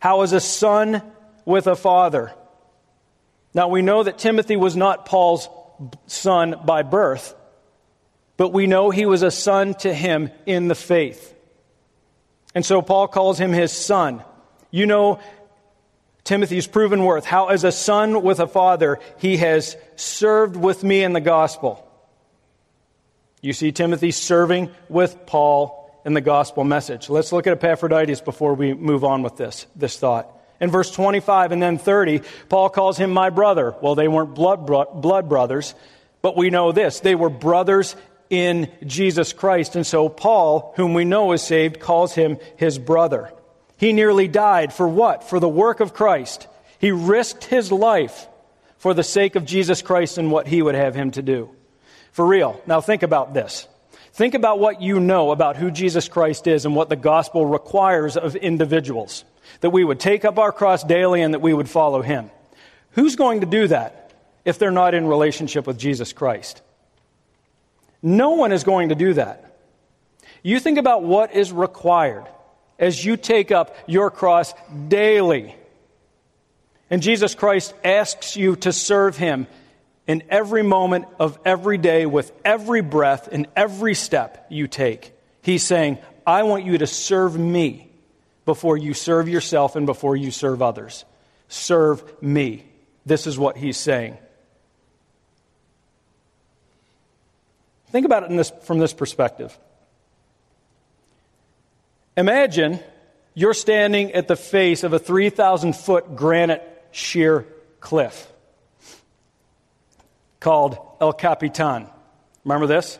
how 0.00 0.22
as 0.22 0.32
a 0.32 0.40
son 0.40 1.02
with 1.44 1.66
a 1.66 1.76
father. 1.76 2.32
Now 3.54 3.68
we 3.68 3.82
know 3.82 4.02
that 4.02 4.18
Timothy 4.18 4.56
was 4.56 4.76
not 4.76 5.06
Paul's 5.06 5.48
son 6.06 6.56
by 6.64 6.82
birth 6.82 7.34
but 8.42 8.52
we 8.52 8.66
know 8.66 8.90
he 8.90 9.06
was 9.06 9.22
a 9.22 9.30
son 9.30 9.74
to 9.74 9.94
him 9.94 10.28
in 10.46 10.66
the 10.66 10.74
faith. 10.74 11.32
And 12.56 12.66
so 12.66 12.82
Paul 12.82 13.06
calls 13.06 13.38
him 13.38 13.52
his 13.52 13.70
son. 13.70 14.24
You 14.72 14.84
know 14.86 15.20
Timothy's 16.24 16.66
proven 16.66 17.04
worth, 17.04 17.24
how 17.24 17.50
as 17.50 17.62
a 17.62 17.70
son 17.70 18.22
with 18.22 18.40
a 18.40 18.48
father, 18.48 18.98
he 19.18 19.36
has 19.36 19.76
served 19.94 20.56
with 20.56 20.82
me 20.82 21.04
in 21.04 21.12
the 21.12 21.20
gospel. 21.20 21.88
You 23.40 23.52
see 23.52 23.70
Timothy 23.70 24.10
serving 24.10 24.70
with 24.88 25.24
Paul 25.26 26.02
in 26.04 26.14
the 26.14 26.20
gospel 26.20 26.64
message. 26.64 27.08
Let's 27.08 27.32
look 27.32 27.46
at 27.46 27.52
Epaphroditus 27.52 28.20
before 28.20 28.54
we 28.54 28.74
move 28.74 29.04
on 29.04 29.22
with 29.22 29.36
this, 29.36 29.66
this 29.76 29.96
thought. 29.96 30.28
In 30.62 30.70
verse 30.70 30.92
25 30.92 31.50
and 31.50 31.60
then 31.60 31.76
30, 31.76 32.22
Paul 32.48 32.70
calls 32.70 32.96
him 32.96 33.10
my 33.10 33.30
brother. 33.30 33.74
Well, 33.82 33.96
they 33.96 34.06
weren't 34.06 34.34
blood, 34.34 34.64
blood 34.64 35.28
brothers, 35.28 35.74
but 36.22 36.36
we 36.36 36.50
know 36.50 36.70
this. 36.70 37.00
They 37.00 37.16
were 37.16 37.28
brothers 37.28 37.96
in 38.30 38.70
Jesus 38.86 39.32
Christ. 39.32 39.74
And 39.74 39.84
so 39.84 40.08
Paul, 40.08 40.72
whom 40.76 40.94
we 40.94 41.04
know 41.04 41.32
is 41.32 41.42
saved, 41.42 41.80
calls 41.80 42.14
him 42.14 42.38
his 42.56 42.78
brother. 42.78 43.32
He 43.76 43.92
nearly 43.92 44.28
died 44.28 44.72
for 44.72 44.86
what? 44.86 45.24
For 45.24 45.40
the 45.40 45.48
work 45.48 45.80
of 45.80 45.94
Christ. 45.94 46.46
He 46.78 46.92
risked 46.92 47.42
his 47.44 47.72
life 47.72 48.28
for 48.78 48.94
the 48.94 49.02
sake 49.02 49.34
of 49.34 49.44
Jesus 49.44 49.82
Christ 49.82 50.16
and 50.16 50.30
what 50.30 50.46
he 50.46 50.62
would 50.62 50.76
have 50.76 50.94
him 50.94 51.10
to 51.12 51.22
do. 51.22 51.50
For 52.12 52.24
real. 52.24 52.62
Now 52.68 52.80
think 52.80 53.02
about 53.02 53.34
this. 53.34 53.66
Think 54.12 54.34
about 54.34 54.58
what 54.58 54.82
you 54.82 55.00
know 55.00 55.30
about 55.30 55.56
who 55.56 55.70
Jesus 55.70 56.08
Christ 56.08 56.46
is 56.46 56.66
and 56.66 56.76
what 56.76 56.90
the 56.90 56.96
gospel 56.96 57.46
requires 57.46 58.16
of 58.16 58.36
individuals. 58.36 59.24
That 59.60 59.70
we 59.70 59.84
would 59.84 60.00
take 60.00 60.24
up 60.24 60.38
our 60.38 60.52
cross 60.52 60.84
daily 60.84 61.22
and 61.22 61.32
that 61.32 61.40
we 61.40 61.54
would 61.54 61.68
follow 61.68 62.02
him. 62.02 62.30
Who's 62.90 63.16
going 63.16 63.40
to 63.40 63.46
do 63.46 63.68
that 63.68 64.12
if 64.44 64.58
they're 64.58 64.70
not 64.70 64.94
in 64.94 65.06
relationship 65.06 65.66
with 65.66 65.78
Jesus 65.78 66.12
Christ? 66.12 66.60
No 68.02 68.32
one 68.32 68.52
is 68.52 68.64
going 68.64 68.90
to 68.90 68.94
do 68.94 69.14
that. 69.14 69.56
You 70.42 70.60
think 70.60 70.78
about 70.78 71.02
what 71.02 71.34
is 71.34 71.52
required 71.52 72.26
as 72.78 73.02
you 73.02 73.16
take 73.16 73.50
up 73.50 73.76
your 73.86 74.10
cross 74.10 74.52
daily. 74.88 75.54
And 76.90 77.00
Jesus 77.00 77.34
Christ 77.34 77.72
asks 77.82 78.36
you 78.36 78.56
to 78.56 78.72
serve 78.72 79.16
him 79.16 79.46
in 80.06 80.22
every 80.28 80.62
moment 80.62 81.06
of 81.18 81.38
every 81.44 81.78
day 81.78 82.06
with 82.06 82.32
every 82.44 82.80
breath 82.80 83.28
and 83.30 83.46
every 83.54 83.94
step 83.94 84.46
you 84.50 84.66
take. 84.66 85.12
He's 85.42 85.62
saying, 85.62 85.98
I 86.26 86.42
want 86.42 86.64
you 86.64 86.78
to 86.78 86.86
serve 86.86 87.38
me 87.38 87.88
before 88.44 88.76
you 88.76 88.94
serve 88.94 89.28
yourself 89.28 89.76
and 89.76 89.86
before 89.86 90.16
you 90.16 90.30
serve 90.30 90.62
others. 90.62 91.04
Serve 91.48 92.02
me. 92.22 92.64
This 93.06 93.26
is 93.26 93.38
what 93.38 93.56
he's 93.56 93.76
saying. 93.76 94.16
Think 97.90 98.06
about 98.06 98.24
it 98.24 98.36
this, 98.36 98.50
from 98.62 98.78
this 98.78 98.92
perspective. 98.94 99.56
Imagine 102.16 102.80
you're 103.34 103.54
standing 103.54 104.12
at 104.12 104.28
the 104.28 104.36
face 104.36 104.82
of 104.82 104.92
a 104.92 104.98
3,000 104.98 105.74
foot 105.74 106.16
granite 106.16 106.62
sheer 106.90 107.46
cliff 107.80 108.32
called 110.42 110.76
El 111.00 111.12
Capitan. 111.14 111.86
Remember 112.44 112.66
this? 112.66 112.98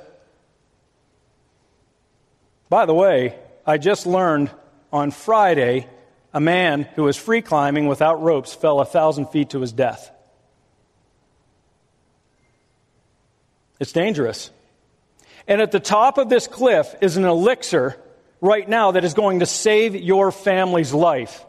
By 2.70 2.87
the 2.87 2.94
way, 2.94 3.38
I 3.66 3.76
just 3.76 4.07
learned 4.07 4.50
on 4.92 5.11
Friday 5.11 5.88
a 6.33 6.40
man 6.40 6.85
who 6.94 7.02
was 7.02 7.16
free 7.16 7.42
climbing 7.42 7.87
without 7.87 8.22
ropes 8.22 8.55
fell 8.55 8.81
a 8.81 8.87
thousand 8.87 9.26
feet 9.26 9.50
to 9.50 9.61
his 9.61 9.72
death. 9.72 10.11
It's 13.78 13.92
dangerous. 13.92 14.50
And 15.46 15.61
at 15.61 15.72
the 15.72 15.81
top 15.81 16.16
of 16.16 16.28
this 16.28 16.46
cliff 16.46 16.94
is 17.00 17.16
an 17.16 17.24
elixir 17.24 18.00
right 18.40 18.66
now 18.66 18.92
that 18.92 19.05
is 19.05 19.12
going 19.12 19.40
to 19.40 19.46
save 19.46 19.96
your 19.96 20.31
family's 20.31 20.94
life. 20.94 21.44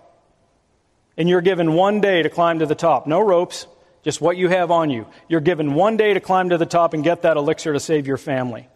And 1.15 1.29
you're 1.29 1.41
given 1.41 1.73
one 1.73 2.01
day 2.01 2.23
to 2.23 2.29
climb 2.29 2.59
to 2.59 2.65
the 2.65 2.75
top. 2.75 3.05
No 3.05 3.21
ropes, 3.21 3.67
just 4.03 4.21
what 4.21 4.37
you 4.37 4.49
have 4.49 4.71
on 4.71 4.89
you. 4.89 5.07
You're 5.27 5.41
given 5.41 5.73
one 5.73 5.97
day 5.97 6.13
to 6.13 6.19
climb 6.19 6.49
to 6.49 6.57
the 6.57 6.65
top 6.65 6.93
and 6.93 7.03
get 7.03 7.23
that 7.23 7.37
elixir 7.37 7.73
to 7.73 7.79
save 7.79 8.07
your 8.07 8.17
family. 8.17 8.67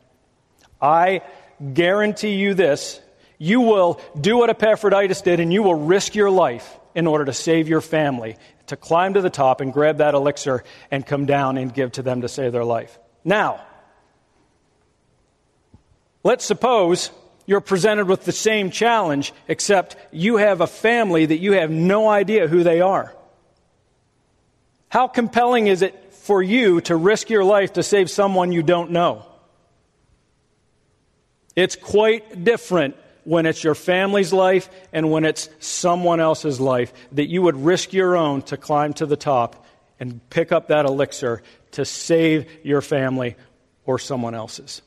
I 0.81 1.21
guarantee 1.73 2.35
you 2.35 2.53
this 2.53 3.01
you 3.37 3.61
will 3.61 4.01
do 4.19 4.37
what 4.37 4.49
Epaphroditus 4.49 5.21
did 5.21 5.39
and 5.39 5.53
you 5.53 5.61
will 5.63 5.75
risk 5.75 6.15
your 6.15 6.31
life 6.31 6.77
in 6.95 7.05
order 7.05 7.25
to 7.25 7.33
save 7.33 7.67
your 7.67 7.81
family, 7.81 8.35
to 8.67 8.75
climb 8.75 9.13
to 9.13 9.21
the 9.21 9.29
top 9.29 9.61
and 9.61 9.71
grab 9.71 9.97
that 9.97 10.15
elixir 10.15 10.63
and 10.89 11.05
come 11.05 11.25
down 11.27 11.57
and 11.57 11.73
give 11.73 11.91
to 11.91 12.01
them 12.01 12.21
to 12.21 12.27
save 12.27 12.51
their 12.51 12.65
life. 12.65 12.97
Now, 13.23 13.61
Let's 16.27 16.43
suppose 16.43 17.09
you're 17.45 17.61
presented 17.61 18.09
with 18.09 18.25
the 18.25 18.33
same 18.33 18.69
challenge, 18.69 19.31
except 19.47 19.95
you 20.11 20.35
have 20.35 20.59
a 20.59 20.67
family 20.67 21.25
that 21.25 21.37
you 21.37 21.53
have 21.53 21.71
no 21.71 22.09
idea 22.09 22.49
who 22.49 22.63
they 22.63 22.81
are. 22.81 23.15
How 24.89 25.07
compelling 25.07 25.67
is 25.67 25.81
it 25.81 26.13
for 26.13 26.41
you 26.41 26.81
to 26.81 26.95
risk 26.95 27.29
your 27.29 27.43
life 27.43 27.73
to 27.73 27.83
save 27.83 28.09
someone 28.09 28.51
you 28.51 28.63
don't 28.63 28.91
know? 28.91 29.25
It's 31.55 31.75
quite 31.75 32.43
different 32.43 32.95
when 33.23 33.45
it's 33.45 33.63
your 33.63 33.75
family's 33.75 34.31
life 34.31 34.69
and 34.93 35.11
when 35.11 35.25
it's 35.25 35.49
someone 35.59 36.19
else's 36.19 36.59
life 36.59 36.93
that 37.11 37.27
you 37.27 37.41
would 37.41 37.57
risk 37.57 37.91
your 37.91 38.15
own 38.15 38.41
to 38.43 38.55
climb 38.55 38.93
to 38.93 39.05
the 39.05 39.17
top 39.17 39.65
and 39.99 40.21
pick 40.29 40.51
up 40.51 40.69
that 40.69 40.85
elixir 40.85 41.41
to 41.71 41.83
save 41.83 42.49
your 42.63 42.81
family 42.81 43.35
or 43.85 43.99
someone 43.99 44.35
else's. 44.35 44.81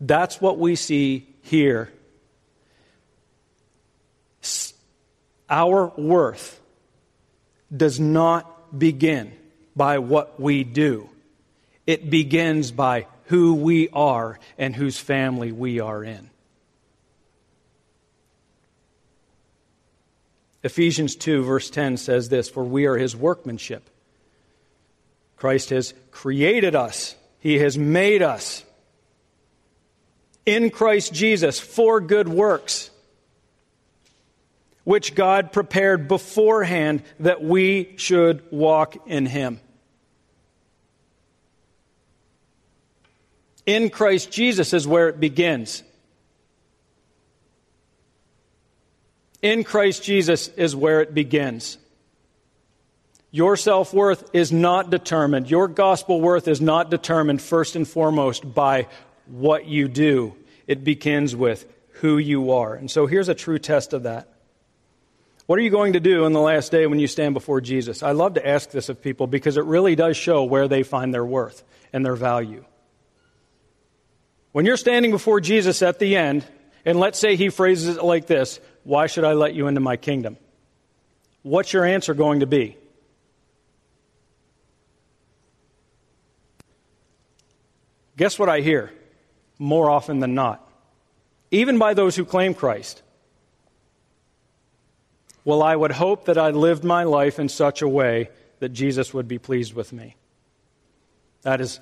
That's 0.00 0.40
what 0.40 0.58
we 0.58 0.74
see 0.74 1.28
here. 1.42 1.92
Our 5.48 5.92
worth 5.96 6.60
does 7.74 8.00
not 8.00 8.78
begin 8.78 9.32
by 9.76 9.98
what 9.98 10.40
we 10.40 10.64
do, 10.64 11.08
it 11.86 12.08
begins 12.10 12.70
by 12.70 13.06
who 13.26 13.54
we 13.54 13.88
are 13.90 14.38
and 14.58 14.74
whose 14.74 14.98
family 14.98 15.52
we 15.52 15.80
are 15.80 16.04
in. 16.04 16.30
Ephesians 20.62 21.14
2, 21.16 21.44
verse 21.44 21.68
10 21.68 21.98
says 21.98 22.28
this 22.30 22.48
For 22.48 22.64
we 22.64 22.86
are 22.86 22.96
his 22.96 23.14
workmanship. 23.14 23.88
Christ 25.36 25.70
has 25.70 25.92
created 26.10 26.74
us, 26.74 27.14
he 27.38 27.58
has 27.58 27.76
made 27.76 28.22
us 28.22 28.64
in 30.46 30.70
Christ 30.70 31.12
Jesus 31.12 31.60
for 31.60 32.00
good 32.00 32.28
works, 32.28 32.90
which 34.84 35.14
God 35.14 35.52
prepared 35.52 36.08
beforehand 36.08 37.02
that 37.20 37.42
we 37.42 37.94
should 37.96 38.42
walk 38.52 38.96
in 39.06 39.26
Him. 39.26 39.60
In 43.66 43.88
Christ 43.88 44.30
Jesus 44.30 44.74
is 44.74 44.86
where 44.86 45.08
it 45.08 45.18
begins. 45.18 45.82
In 49.40 49.64
Christ 49.64 50.02
Jesus 50.02 50.48
is 50.48 50.76
where 50.76 51.00
it 51.00 51.14
begins. 51.14 51.78
Your 53.30 53.56
self 53.56 53.92
worth 53.92 54.30
is 54.32 54.52
not 54.52 54.90
determined, 54.90 55.50
your 55.50 55.66
gospel 55.66 56.20
worth 56.20 56.46
is 56.46 56.60
not 56.60 56.90
determined 56.90 57.42
first 57.42 57.74
and 57.74 57.88
foremost 57.88 58.54
by 58.54 58.86
what 59.26 59.66
you 59.66 59.88
do. 59.88 60.36
It 60.66 60.84
begins 60.84 61.34
with 61.34 61.66
who 62.00 62.18
you 62.18 62.52
are. 62.52 62.74
And 62.74 62.90
so 62.90 63.06
here's 63.06 63.28
a 63.28 63.34
true 63.34 63.58
test 63.58 63.92
of 63.92 64.04
that. 64.04 64.33
What 65.46 65.58
are 65.58 65.62
you 65.62 65.70
going 65.70 65.92
to 65.92 66.00
do 66.00 66.24
in 66.24 66.32
the 66.32 66.40
last 66.40 66.72
day 66.72 66.86
when 66.86 66.98
you 66.98 67.06
stand 67.06 67.34
before 67.34 67.60
Jesus? 67.60 68.02
I 68.02 68.12
love 68.12 68.34
to 68.34 68.46
ask 68.46 68.70
this 68.70 68.88
of 68.88 69.02
people 69.02 69.26
because 69.26 69.56
it 69.58 69.64
really 69.64 69.94
does 69.94 70.16
show 70.16 70.44
where 70.44 70.68
they 70.68 70.82
find 70.82 71.12
their 71.12 71.24
worth 71.24 71.62
and 71.92 72.04
their 72.04 72.16
value. 72.16 72.64
When 74.52 74.64
you're 74.64 74.78
standing 74.78 75.10
before 75.10 75.40
Jesus 75.40 75.82
at 75.82 75.98
the 75.98 76.16
end, 76.16 76.46
and 76.86 76.98
let's 76.98 77.18
say 77.18 77.36
he 77.36 77.50
phrases 77.50 77.96
it 77.96 78.04
like 78.04 78.26
this 78.26 78.58
Why 78.84 79.06
should 79.06 79.24
I 79.24 79.34
let 79.34 79.54
you 79.54 79.66
into 79.66 79.80
my 79.80 79.96
kingdom? 79.96 80.38
What's 81.42 81.74
your 81.74 81.84
answer 81.84 82.14
going 82.14 82.40
to 82.40 82.46
be? 82.46 82.78
Guess 88.16 88.38
what 88.38 88.48
I 88.48 88.60
hear 88.60 88.92
more 89.58 89.90
often 89.90 90.20
than 90.20 90.34
not? 90.34 90.66
Even 91.50 91.78
by 91.78 91.92
those 91.92 92.16
who 92.16 92.24
claim 92.24 92.54
Christ. 92.54 93.02
Well, 95.44 95.62
I 95.62 95.76
would 95.76 95.92
hope 95.92 96.26
that 96.26 96.38
I 96.38 96.50
lived 96.50 96.84
my 96.84 97.04
life 97.04 97.38
in 97.38 97.48
such 97.48 97.82
a 97.82 97.88
way 97.88 98.30
that 98.60 98.70
Jesus 98.70 99.12
would 99.12 99.28
be 99.28 99.38
pleased 99.38 99.74
with 99.74 99.92
me. 99.92 100.16
That 101.42 101.60
is 101.60 101.80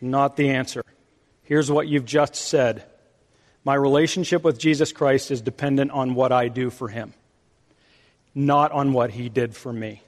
not 0.00 0.36
the 0.36 0.50
answer. 0.50 0.82
Here's 1.44 1.70
what 1.70 1.86
you've 1.86 2.04
just 2.04 2.34
said 2.34 2.84
My 3.64 3.74
relationship 3.74 4.42
with 4.42 4.58
Jesus 4.58 4.92
Christ 4.92 5.30
is 5.30 5.40
dependent 5.40 5.92
on 5.92 6.14
what 6.14 6.32
I 6.32 6.48
do 6.48 6.70
for 6.70 6.88
him, 6.88 7.14
not 8.34 8.72
on 8.72 8.92
what 8.92 9.10
he 9.10 9.28
did 9.28 9.54
for 9.54 9.72
me. 9.72 10.02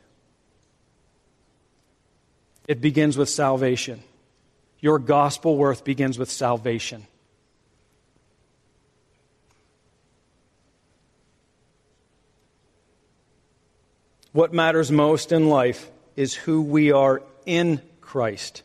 It 2.67 2.81
begins 2.81 3.17
with 3.17 3.29
salvation. 3.29 4.03
Your 4.81 4.99
gospel 4.99 5.57
worth 5.57 5.85
begins 5.85 6.19
with 6.19 6.31
salvation. 6.31 7.07
What 14.37 14.53
matters 14.53 14.93
most 14.93 15.33
in 15.33 15.49
life 15.49 15.91
is 16.15 16.35
who 16.35 16.61
we 16.61 16.93
are 16.93 17.23
in 17.47 17.81
Christ. 18.03 18.63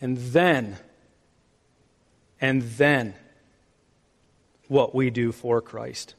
And 0.00 0.18
then 0.18 0.76
and 2.40 2.62
then 2.62 3.14
what 4.66 4.92
we 4.92 5.10
do 5.10 5.30
for 5.30 5.60
Christ. 5.60 6.16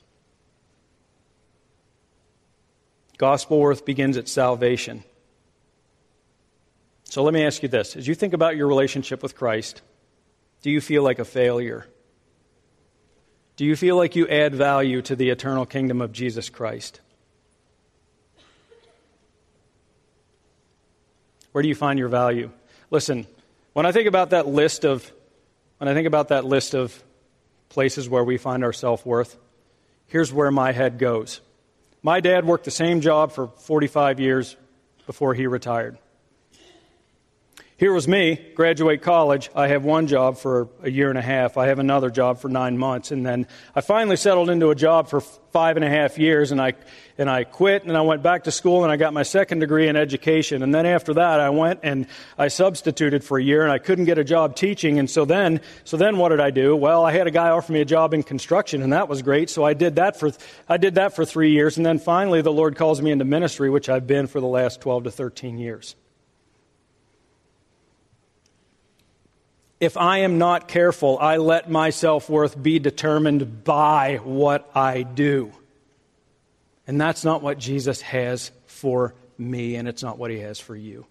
Gospel 3.17 3.59
worth 3.59 3.83
begins 3.83 4.15
at 4.15 4.29
salvation. 4.29 5.03
So 7.03 7.21
let 7.21 7.33
me 7.33 7.43
ask 7.43 7.63
you 7.63 7.67
this 7.67 7.97
as 7.97 8.07
you 8.07 8.15
think 8.15 8.31
about 8.31 8.55
your 8.55 8.67
relationship 8.67 9.21
with 9.21 9.35
Christ, 9.35 9.81
do 10.61 10.71
you 10.71 10.79
feel 10.79 11.03
like 11.03 11.19
a 11.19 11.25
failure? 11.25 11.85
Do 13.57 13.65
you 13.65 13.75
feel 13.75 13.97
like 13.97 14.15
you 14.15 14.25
add 14.29 14.55
value 14.55 15.01
to 15.01 15.17
the 15.17 15.31
eternal 15.31 15.65
kingdom 15.65 15.99
of 15.99 16.13
Jesus 16.13 16.47
Christ? 16.47 17.01
Where 21.55 21.61
do 21.61 21.69
you 21.69 21.75
find 21.75 21.97
your 21.97 22.09
value? 22.09 22.51
Listen, 22.91 23.25
when 23.71 23.85
I 23.85 23.93
think 23.93 24.09
about 24.09 24.31
that 24.31 24.45
list 24.45 24.83
of 24.83 25.09
when 25.77 25.87
I 25.87 25.93
think 25.93 26.05
about 26.05 26.27
that 26.27 26.43
list 26.43 26.75
of 26.75 27.01
places 27.69 28.09
where 28.09 28.25
we 28.25 28.37
find 28.37 28.61
our 28.65 28.73
self 28.73 29.05
worth, 29.05 29.37
here's 30.07 30.33
where 30.33 30.51
my 30.51 30.73
head 30.73 30.99
goes. 30.99 31.39
My 32.03 32.19
dad 32.19 32.43
worked 32.43 32.65
the 32.65 32.71
same 32.71 32.99
job 32.99 33.31
for 33.31 33.47
45 33.47 34.19
years 34.19 34.57
before 35.05 35.33
he 35.33 35.47
retired. 35.47 35.97
Here 37.77 37.91
was 37.91 38.07
me, 38.07 38.39
graduate 38.55 39.01
college. 39.01 39.49
I 39.53 39.67
have 39.67 39.83
one 39.83 40.07
job 40.07 40.37
for 40.37 40.69
a 40.81 40.89
year 40.89 41.09
and 41.09 41.17
a 41.17 41.21
half. 41.21 41.57
I 41.57 41.67
have 41.67 41.77
another 41.77 42.09
job 42.09 42.39
for 42.39 42.47
nine 42.47 42.77
months. 42.77 43.11
And 43.11 43.25
then 43.25 43.47
I 43.75 43.81
finally 43.81 44.15
settled 44.15 44.49
into 44.49 44.69
a 44.69 44.75
job 44.75 45.09
for 45.09 45.19
five 45.19 45.75
and 45.75 45.83
a 45.83 45.89
half 45.89 46.17
years 46.17 46.53
and 46.53 46.61
I, 46.61 46.75
and 47.17 47.29
I 47.29 47.43
quit 47.43 47.83
and 47.83 47.97
I 47.97 47.99
went 47.99 48.23
back 48.23 48.45
to 48.45 48.51
school 48.51 48.83
and 48.83 48.93
I 48.93 48.95
got 48.95 49.11
my 49.11 49.23
second 49.23 49.59
degree 49.59 49.89
in 49.89 49.97
education. 49.97 50.63
And 50.63 50.73
then 50.73 50.85
after 50.85 51.15
that, 51.15 51.41
I 51.41 51.49
went 51.49 51.81
and 51.83 52.07
I 52.37 52.47
substituted 52.47 53.25
for 53.25 53.37
a 53.37 53.43
year 53.43 53.63
and 53.63 53.73
I 53.73 53.79
couldn't 53.79 54.05
get 54.05 54.17
a 54.17 54.23
job 54.23 54.55
teaching. 54.55 54.97
And 54.97 55.09
so 55.09 55.25
then, 55.25 55.59
so 55.83 55.97
then 55.97 56.17
what 56.17 56.29
did 56.29 56.39
I 56.39 56.51
do? 56.51 56.77
Well, 56.77 57.03
I 57.03 57.11
had 57.11 57.27
a 57.27 57.31
guy 57.31 57.49
offer 57.49 57.73
me 57.73 57.81
a 57.81 57.85
job 57.85 58.13
in 58.13 58.23
construction 58.23 58.83
and 58.83 58.93
that 58.93 59.09
was 59.09 59.21
great. 59.21 59.49
So 59.49 59.65
I 59.65 59.73
did 59.73 59.97
that 59.97 60.17
for, 60.17 60.31
I 60.69 60.77
did 60.77 60.95
that 60.95 61.13
for 61.13 61.25
three 61.25 61.51
years. 61.51 61.75
And 61.75 61.85
then 61.85 61.99
finally 61.99 62.41
the 62.41 62.53
Lord 62.53 62.77
calls 62.77 63.01
me 63.01 63.11
into 63.11 63.25
ministry, 63.25 63.69
which 63.69 63.89
I've 63.89 64.07
been 64.07 64.27
for 64.27 64.39
the 64.39 64.47
last 64.47 64.79
12 64.79 65.03
to 65.03 65.11
13 65.11 65.57
years. 65.57 65.97
If 69.85 69.97
I 69.97 70.19
am 70.19 70.37
not 70.37 70.67
careful, 70.67 71.17
I 71.19 71.37
let 71.37 71.69
my 71.69 71.91
self 71.91 72.29
worth 72.29 72.61
be 72.61 72.79
determined 72.79 73.63
by 73.63 74.19
what 74.23 74.69
I 74.75 75.03
do. 75.03 75.51
And 76.87 76.99
that's 76.99 77.23
not 77.23 77.41
what 77.41 77.57
Jesus 77.57 78.01
has 78.01 78.51
for 78.67 79.15
me, 79.37 79.75
and 79.75 79.87
it's 79.87 80.03
not 80.03 80.17
what 80.17 80.31
he 80.31 80.39
has 80.39 80.59
for 80.59 80.75
you. 80.75 81.05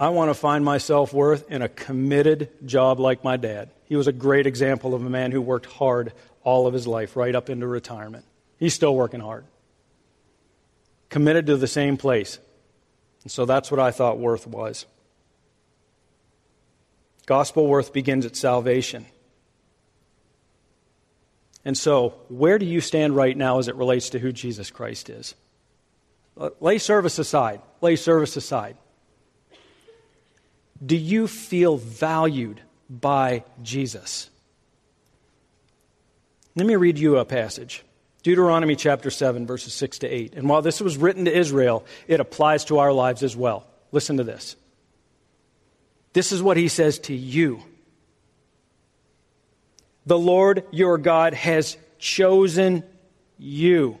I 0.00 0.10
want 0.10 0.30
to 0.30 0.34
find 0.34 0.64
my 0.64 0.78
self 0.78 1.12
worth 1.12 1.50
in 1.50 1.60
a 1.60 1.68
committed 1.68 2.50
job 2.64 3.00
like 3.00 3.24
my 3.24 3.36
dad. 3.36 3.70
He 3.86 3.96
was 3.96 4.06
a 4.06 4.12
great 4.12 4.46
example 4.46 4.94
of 4.94 5.04
a 5.04 5.10
man 5.10 5.32
who 5.32 5.40
worked 5.40 5.66
hard 5.66 6.12
all 6.44 6.66
of 6.66 6.74
his 6.74 6.86
life, 6.86 7.16
right 7.16 7.34
up 7.34 7.50
into 7.50 7.66
retirement. 7.66 8.24
He's 8.58 8.74
still 8.74 8.94
working 8.94 9.20
hard. 9.20 9.44
Committed 11.08 11.46
to 11.46 11.56
the 11.56 11.66
same 11.66 11.96
place. 11.96 12.38
And 13.22 13.30
so 13.30 13.44
that's 13.44 13.70
what 13.70 13.80
I 13.80 13.90
thought 13.90 14.18
worth 14.18 14.46
was. 14.46 14.86
Gospel 17.26 17.66
worth 17.66 17.92
begins 17.92 18.24
at 18.24 18.36
salvation. 18.36 19.06
And 21.64 21.76
so, 21.76 22.14
where 22.28 22.58
do 22.58 22.64
you 22.64 22.80
stand 22.80 23.14
right 23.14 23.36
now 23.36 23.58
as 23.58 23.68
it 23.68 23.74
relates 23.74 24.10
to 24.10 24.18
who 24.18 24.32
Jesus 24.32 24.70
Christ 24.70 25.10
is? 25.10 25.34
Uh, 26.38 26.50
lay 26.60 26.78
service 26.78 27.18
aside. 27.18 27.60
Lay 27.80 27.96
service 27.96 28.36
aside. 28.36 28.76
Do 30.84 30.96
you 30.96 31.26
feel 31.26 31.76
valued 31.76 32.62
by 32.88 33.44
Jesus? 33.62 34.30
Let 36.54 36.66
me 36.66 36.76
read 36.76 36.98
you 36.98 37.18
a 37.18 37.24
passage. 37.24 37.84
Deuteronomy 38.22 38.76
chapter 38.76 39.10
7, 39.10 39.46
verses 39.46 39.72
6 39.74 40.00
to 40.00 40.08
8. 40.08 40.34
And 40.34 40.48
while 40.48 40.62
this 40.62 40.80
was 40.80 40.96
written 40.96 41.26
to 41.26 41.36
Israel, 41.36 41.84
it 42.06 42.20
applies 42.20 42.64
to 42.66 42.78
our 42.78 42.92
lives 42.92 43.22
as 43.22 43.36
well. 43.36 43.66
Listen 43.92 44.16
to 44.16 44.24
this. 44.24 44.56
This 46.12 46.32
is 46.32 46.42
what 46.42 46.56
he 46.56 46.68
says 46.68 46.98
to 47.00 47.14
you 47.14 47.62
The 50.06 50.18
Lord 50.18 50.64
your 50.70 50.98
God 50.98 51.34
has 51.34 51.76
chosen 51.98 52.82
you. 53.38 53.98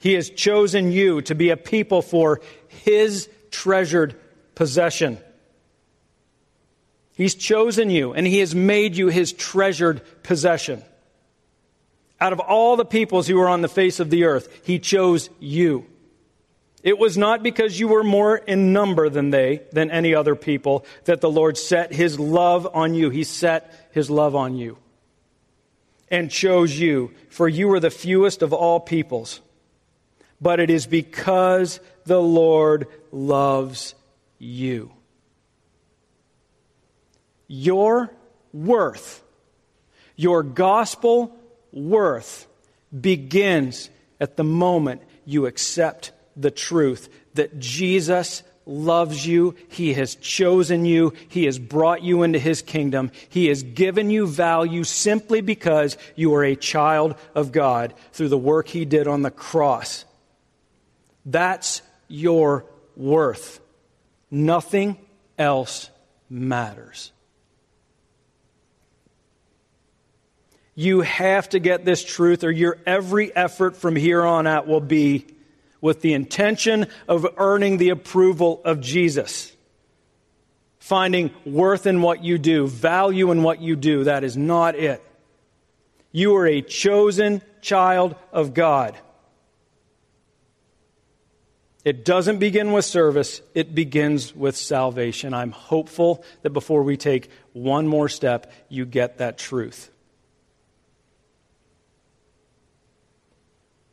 He 0.00 0.14
has 0.14 0.30
chosen 0.30 0.90
you 0.90 1.20
to 1.22 1.34
be 1.34 1.50
a 1.50 1.56
people 1.56 2.02
for 2.02 2.40
his 2.68 3.28
treasured 3.50 4.18
possession. 4.54 5.18
He's 7.14 7.34
chosen 7.34 7.90
you 7.90 8.14
and 8.14 8.26
he 8.26 8.38
has 8.38 8.54
made 8.54 8.96
you 8.96 9.08
his 9.08 9.32
treasured 9.32 10.00
possession. 10.22 10.82
Out 12.20 12.32
of 12.32 12.40
all 12.40 12.76
the 12.76 12.84
peoples 12.84 13.26
who 13.26 13.36
were 13.36 13.48
on 13.48 13.62
the 13.62 13.68
face 13.68 13.98
of 13.98 14.10
the 14.10 14.24
earth, 14.24 14.60
he 14.64 14.78
chose 14.78 15.30
you. 15.38 15.86
It 16.82 16.98
was 16.98 17.18
not 17.18 17.42
because 17.42 17.78
you 17.78 17.88
were 17.88 18.04
more 18.04 18.36
in 18.36 18.72
number 18.72 19.08
than 19.08 19.30
they, 19.30 19.62
than 19.72 19.90
any 19.90 20.14
other 20.14 20.34
people, 20.34 20.84
that 21.04 21.20
the 21.20 21.30
Lord 21.30 21.58
set 21.58 21.92
his 21.92 22.18
love 22.18 22.66
on 22.74 22.94
you. 22.94 23.10
He 23.10 23.24
set 23.24 23.88
his 23.92 24.10
love 24.10 24.34
on 24.34 24.56
you 24.56 24.78
and 26.10 26.30
chose 26.30 26.78
you, 26.78 27.12
for 27.28 27.48
you 27.48 27.68
were 27.68 27.80
the 27.80 27.90
fewest 27.90 28.42
of 28.42 28.52
all 28.52 28.80
peoples. 28.80 29.40
But 30.40 30.58
it 30.58 30.70
is 30.70 30.86
because 30.86 31.80
the 32.04 32.20
Lord 32.20 32.86
loves 33.12 33.94
you. 34.38 34.90
Your 37.46 38.10
worth, 38.52 39.22
your 40.16 40.42
gospel 40.42 41.36
worth 41.72 42.46
begins 42.98 43.90
at 44.20 44.36
the 44.36 44.44
moment 44.44 45.02
you 45.24 45.46
accept 45.46 46.12
the 46.36 46.50
truth 46.50 47.08
that 47.34 47.58
Jesus 47.58 48.42
loves 48.66 49.26
you. 49.26 49.54
He 49.68 49.94
has 49.94 50.14
chosen 50.16 50.84
you. 50.84 51.12
He 51.28 51.44
has 51.44 51.58
brought 51.58 52.02
you 52.02 52.22
into 52.22 52.38
His 52.38 52.62
kingdom. 52.62 53.10
He 53.28 53.46
has 53.48 53.62
given 53.62 54.10
you 54.10 54.26
value 54.26 54.84
simply 54.84 55.40
because 55.40 55.96
you 56.14 56.34
are 56.34 56.44
a 56.44 56.56
child 56.56 57.16
of 57.34 57.52
God 57.52 57.94
through 58.12 58.28
the 58.28 58.38
work 58.38 58.68
He 58.68 58.84
did 58.84 59.06
on 59.06 59.22
the 59.22 59.30
cross. 59.30 60.04
That's 61.24 61.82
your 62.08 62.64
worth. 62.96 63.60
Nothing 64.30 64.96
else 65.38 65.90
matters. 66.28 67.12
You 70.80 71.02
have 71.02 71.46
to 71.50 71.58
get 71.58 71.84
this 71.84 72.02
truth, 72.02 72.42
or 72.42 72.50
your 72.50 72.78
every 72.86 73.36
effort 73.36 73.76
from 73.76 73.96
here 73.96 74.24
on 74.24 74.46
out 74.46 74.66
will 74.66 74.80
be 74.80 75.26
with 75.82 76.00
the 76.00 76.14
intention 76.14 76.86
of 77.06 77.26
earning 77.36 77.76
the 77.76 77.90
approval 77.90 78.62
of 78.64 78.80
Jesus. 78.80 79.52
Finding 80.78 81.32
worth 81.44 81.86
in 81.86 82.00
what 82.00 82.24
you 82.24 82.38
do, 82.38 82.66
value 82.66 83.30
in 83.30 83.42
what 83.42 83.60
you 83.60 83.76
do. 83.76 84.04
That 84.04 84.24
is 84.24 84.38
not 84.38 84.74
it. 84.74 85.02
You 86.12 86.34
are 86.36 86.46
a 86.46 86.62
chosen 86.62 87.42
child 87.60 88.16
of 88.32 88.54
God. 88.54 88.96
It 91.84 92.06
doesn't 92.06 92.38
begin 92.38 92.72
with 92.72 92.86
service, 92.86 93.42
it 93.54 93.74
begins 93.74 94.34
with 94.34 94.56
salvation. 94.56 95.34
I'm 95.34 95.50
hopeful 95.50 96.24
that 96.40 96.54
before 96.54 96.84
we 96.84 96.96
take 96.96 97.28
one 97.52 97.86
more 97.86 98.08
step, 98.08 98.50
you 98.70 98.86
get 98.86 99.18
that 99.18 99.36
truth. 99.36 99.89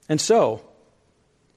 And 0.09 0.19
so, 0.19 0.61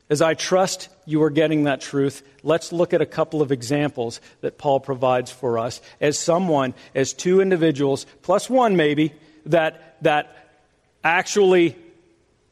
as 0.08 0.20
I 0.20 0.34
trust 0.34 0.88
you 1.06 1.22
are 1.22 1.30
getting 1.30 1.64
that 1.64 1.80
truth, 1.80 2.22
let's 2.42 2.72
look 2.72 2.92
at 2.92 3.00
a 3.00 3.06
couple 3.06 3.42
of 3.42 3.52
examples 3.52 4.20
that 4.40 4.58
Paul 4.58 4.80
provides 4.80 5.30
for 5.30 5.58
us 5.58 5.80
as 6.00 6.18
someone, 6.18 6.74
as 6.94 7.12
two 7.12 7.40
individuals, 7.40 8.06
plus 8.22 8.50
one 8.50 8.76
maybe, 8.76 9.12
that, 9.46 9.96
that 10.02 10.50
actually 11.04 11.76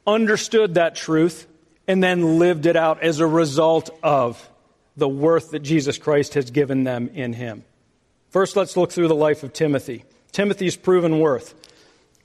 understood 0.07 0.75
that 0.75 0.95
truth 0.95 1.47
and 1.89 2.03
then 2.03 2.39
lived 2.39 2.67
it 2.67 2.77
out 2.77 3.03
as 3.03 3.19
a 3.19 3.27
result 3.27 3.91
of 4.03 4.49
the 4.97 5.09
worth 5.09 5.51
that 5.51 5.61
Jesus 5.61 5.99
Christ 5.99 6.35
has 6.35 6.51
given 6.51 6.85
them 6.85 7.11
in 7.15 7.33
him. 7.33 7.65
First, 8.31 8.57
let's 8.57 8.77
look 8.77 8.93
through 8.93 9.09
the 9.09 9.15
life 9.15 9.43
of 9.43 9.53
Timothy. 9.53 10.05
Timothy's 10.33 10.77
proven 10.77 11.19
worth. 11.19 11.55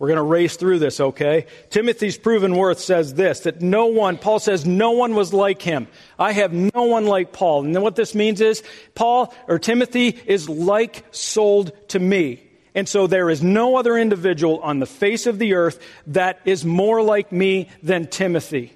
We're 0.03 0.09
going 0.09 0.17
to 0.17 0.23
race 0.23 0.57
through 0.57 0.79
this, 0.79 0.99
okay? 0.99 1.45
Timothy's 1.69 2.17
proven 2.17 2.57
worth 2.57 2.79
says 2.79 3.13
this 3.13 3.39
that 3.39 3.61
no 3.61 3.85
one, 3.85 4.17
Paul 4.17 4.37
says, 4.39 4.65
no 4.65 4.91
one 4.91 5.15
was 5.15 5.31
like 5.31 5.61
him. 5.61 5.87
I 6.19 6.33
have 6.33 6.51
no 6.51 6.83
one 6.83 7.05
like 7.05 7.31
Paul. 7.31 7.63
And 7.63 7.73
then 7.73 7.83
what 7.83 7.95
this 7.95 8.13
means 8.13 8.41
is, 8.41 8.63
Paul 8.95 9.33
or 9.47 9.59
Timothy 9.59 10.07
is 10.25 10.49
like 10.49 11.05
sold 11.11 11.71
to 11.87 11.99
me. 11.99 12.43
And 12.75 12.89
so 12.89 13.07
there 13.07 13.29
is 13.29 13.41
no 13.41 13.77
other 13.77 13.97
individual 13.97 14.59
on 14.59 14.79
the 14.79 14.85
face 14.85 15.25
of 15.25 15.39
the 15.39 15.53
earth 15.53 15.81
that 16.07 16.41
is 16.43 16.65
more 16.65 17.01
like 17.01 17.31
me 17.31 17.69
than 17.81 18.07
Timothy. 18.07 18.73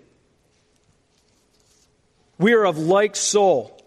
We 2.37 2.53
are 2.53 2.65
of 2.65 2.77
like 2.77 3.17
soul. 3.17 3.77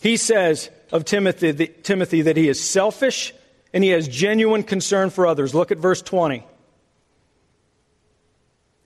He 0.00 0.16
says 0.16 0.70
of 0.92 1.06
Timothy, 1.06 1.66
Timothy 1.82 2.22
that 2.22 2.36
he 2.36 2.48
is 2.48 2.62
selfish 2.62 3.34
and 3.72 3.82
he 3.82 3.90
has 3.90 4.06
genuine 4.06 4.62
concern 4.62 5.10
for 5.10 5.26
others. 5.26 5.56
Look 5.56 5.72
at 5.72 5.78
verse 5.78 6.00
20. 6.00 6.46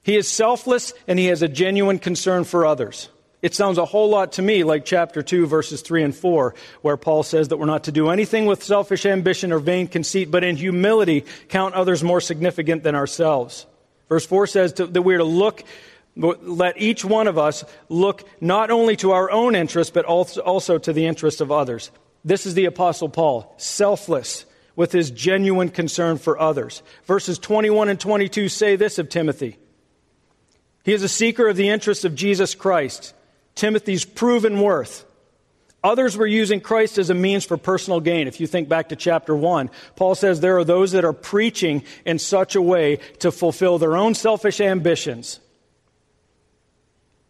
He 0.07 0.17
is 0.17 0.29
selfless 0.29 0.95
and 1.09 1.19
he 1.19 1.27
has 1.27 1.43
a 1.43 1.49
genuine 1.49 1.99
concern 1.99 2.45
for 2.45 2.65
others. 2.65 3.09
It 3.43 3.57
sounds 3.57 3.77
a 3.77 3.85
whole 3.85 4.09
lot 4.09 4.35
to 4.35 4.43
me 4.43 4.63
like 4.63 4.85
chapter 4.85 5.21
2, 5.21 5.49
verses 5.49 5.83
3 5.83 6.05
and 6.05 6.15
4, 6.15 6.55
where 6.83 6.97
Paul 6.97 7.25
says 7.25 7.49
that 7.49 7.57
we're 7.57 7.67
not 7.67 7.83
to 7.85 7.93
do 7.93 8.11
anything 8.11 8.47
with 8.47 8.63
selfish 8.63 9.05
ambition 9.05 9.51
or 9.51 9.59
vain 9.59 9.89
conceit, 9.89 10.31
but 10.31 10.45
in 10.45 10.55
humility 10.55 11.25
count 11.49 11.75
others 11.75 12.05
more 12.05 12.21
significant 12.21 12.85
than 12.85 12.95
ourselves. 12.95 13.67
Verse 14.09 14.25
4 14.25 14.47
says 14.47 14.75
to, 14.75 14.87
that 14.87 15.03
we're 15.03 15.19
to 15.19 15.25
look, 15.25 15.65
let 16.15 16.81
each 16.81 17.05
one 17.05 17.27
of 17.27 17.37
us 17.37 17.65
look 17.89 18.29
not 18.41 18.71
only 18.71 18.95
to 18.99 19.11
our 19.11 19.29
own 19.29 19.57
interests, 19.57 19.91
but 19.91 20.05
also, 20.05 20.41
also 20.41 20.79
to 20.79 20.93
the 20.93 21.07
interests 21.07 21.41
of 21.41 21.51
others. 21.51 21.91
This 22.25 22.47
is 22.47 22.55
the 22.55 22.67
Apostle 22.67 23.09
Paul, 23.09 23.53
selfless 23.57 24.45
with 24.77 24.93
his 24.93 25.11
genuine 25.11 25.71
concern 25.71 26.19
for 26.19 26.39
others. 26.39 26.85
Verses 27.07 27.41
21 27.41 27.89
and 27.89 27.99
22 27.99 28.49
say 28.49 28.77
this 28.77 29.01
of 29.01 29.09
Timothy. 29.09 29.59
He 30.87 30.93
is 30.93 31.03
a 31.03 31.09
seeker 31.09 31.49
of 31.49 31.57
the 31.57 31.69
interests 31.69 32.05
of 32.05 32.15
Jesus 32.15 32.55
Christ, 32.55 33.13
Timothy's 33.57 34.05
proven 34.05 34.61
worth. 34.61 35.05
Others 35.83 36.17
were 36.17 36.29
using 36.29 36.61
Christ 36.61 36.97
as 36.99 37.11
a 37.11 37.15
means 37.15 37.45
for 37.45 37.57
personal 37.57 37.99
gain. 37.99 38.29
If 38.29 38.39
you 38.39 38.47
think 38.47 38.69
back 38.69 38.91
to 38.91 38.97
chapter 38.97 39.35
1, 39.35 39.69
Paul 39.97 40.15
says 40.15 40.41
there 40.41 40.59
are 40.59 40.65
those 40.65 40.93
that 40.93 41.05
are 41.05 41.13
preaching 41.13 41.83
in 42.05 42.21
such 42.21 42.55
a 42.55 42.63
way 42.63 43.01
to 43.19 43.33
fulfill 43.33 43.79
their 43.79 43.97
own 43.97 44.15
selfish 44.15 44.61
ambitions. 44.61 45.41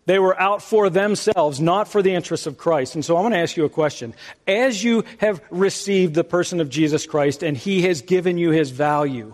They 0.04 0.18
were 0.18 0.38
out 0.38 0.60
for 0.60 0.90
themselves, 0.90 1.58
not 1.58 1.88
for 1.88 2.02
the 2.02 2.14
interests 2.14 2.46
of 2.46 2.58
Christ. 2.58 2.94
And 2.94 3.02
so 3.02 3.16
I 3.16 3.22
want 3.22 3.32
to 3.32 3.40
ask 3.40 3.56
you 3.56 3.64
a 3.64 3.70
question. 3.70 4.12
As 4.46 4.84
you 4.84 5.04
have 5.18 5.40
received 5.48 6.12
the 6.12 6.24
person 6.24 6.60
of 6.60 6.68
Jesus 6.68 7.06
Christ 7.06 7.42
and 7.42 7.56
he 7.56 7.82
has 7.82 8.02
given 8.02 8.36
you 8.36 8.50
his 8.50 8.70
value, 8.70 9.32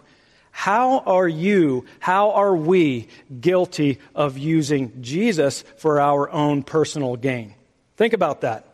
how 0.53 1.01
are 1.01 1.27
you, 1.27 1.87
how 1.99 2.33
are 2.33 2.55
we 2.55 3.09
guilty 3.41 3.99
of 4.15 4.39
using 4.39 5.03
Jesus 5.03 5.65
for 5.79 5.99
our 5.99 6.31
own 6.31 6.63
personal 6.63 7.17
gain? 7.17 7.55
Think 7.97 8.13
about 8.13 8.43
that. 8.43 8.67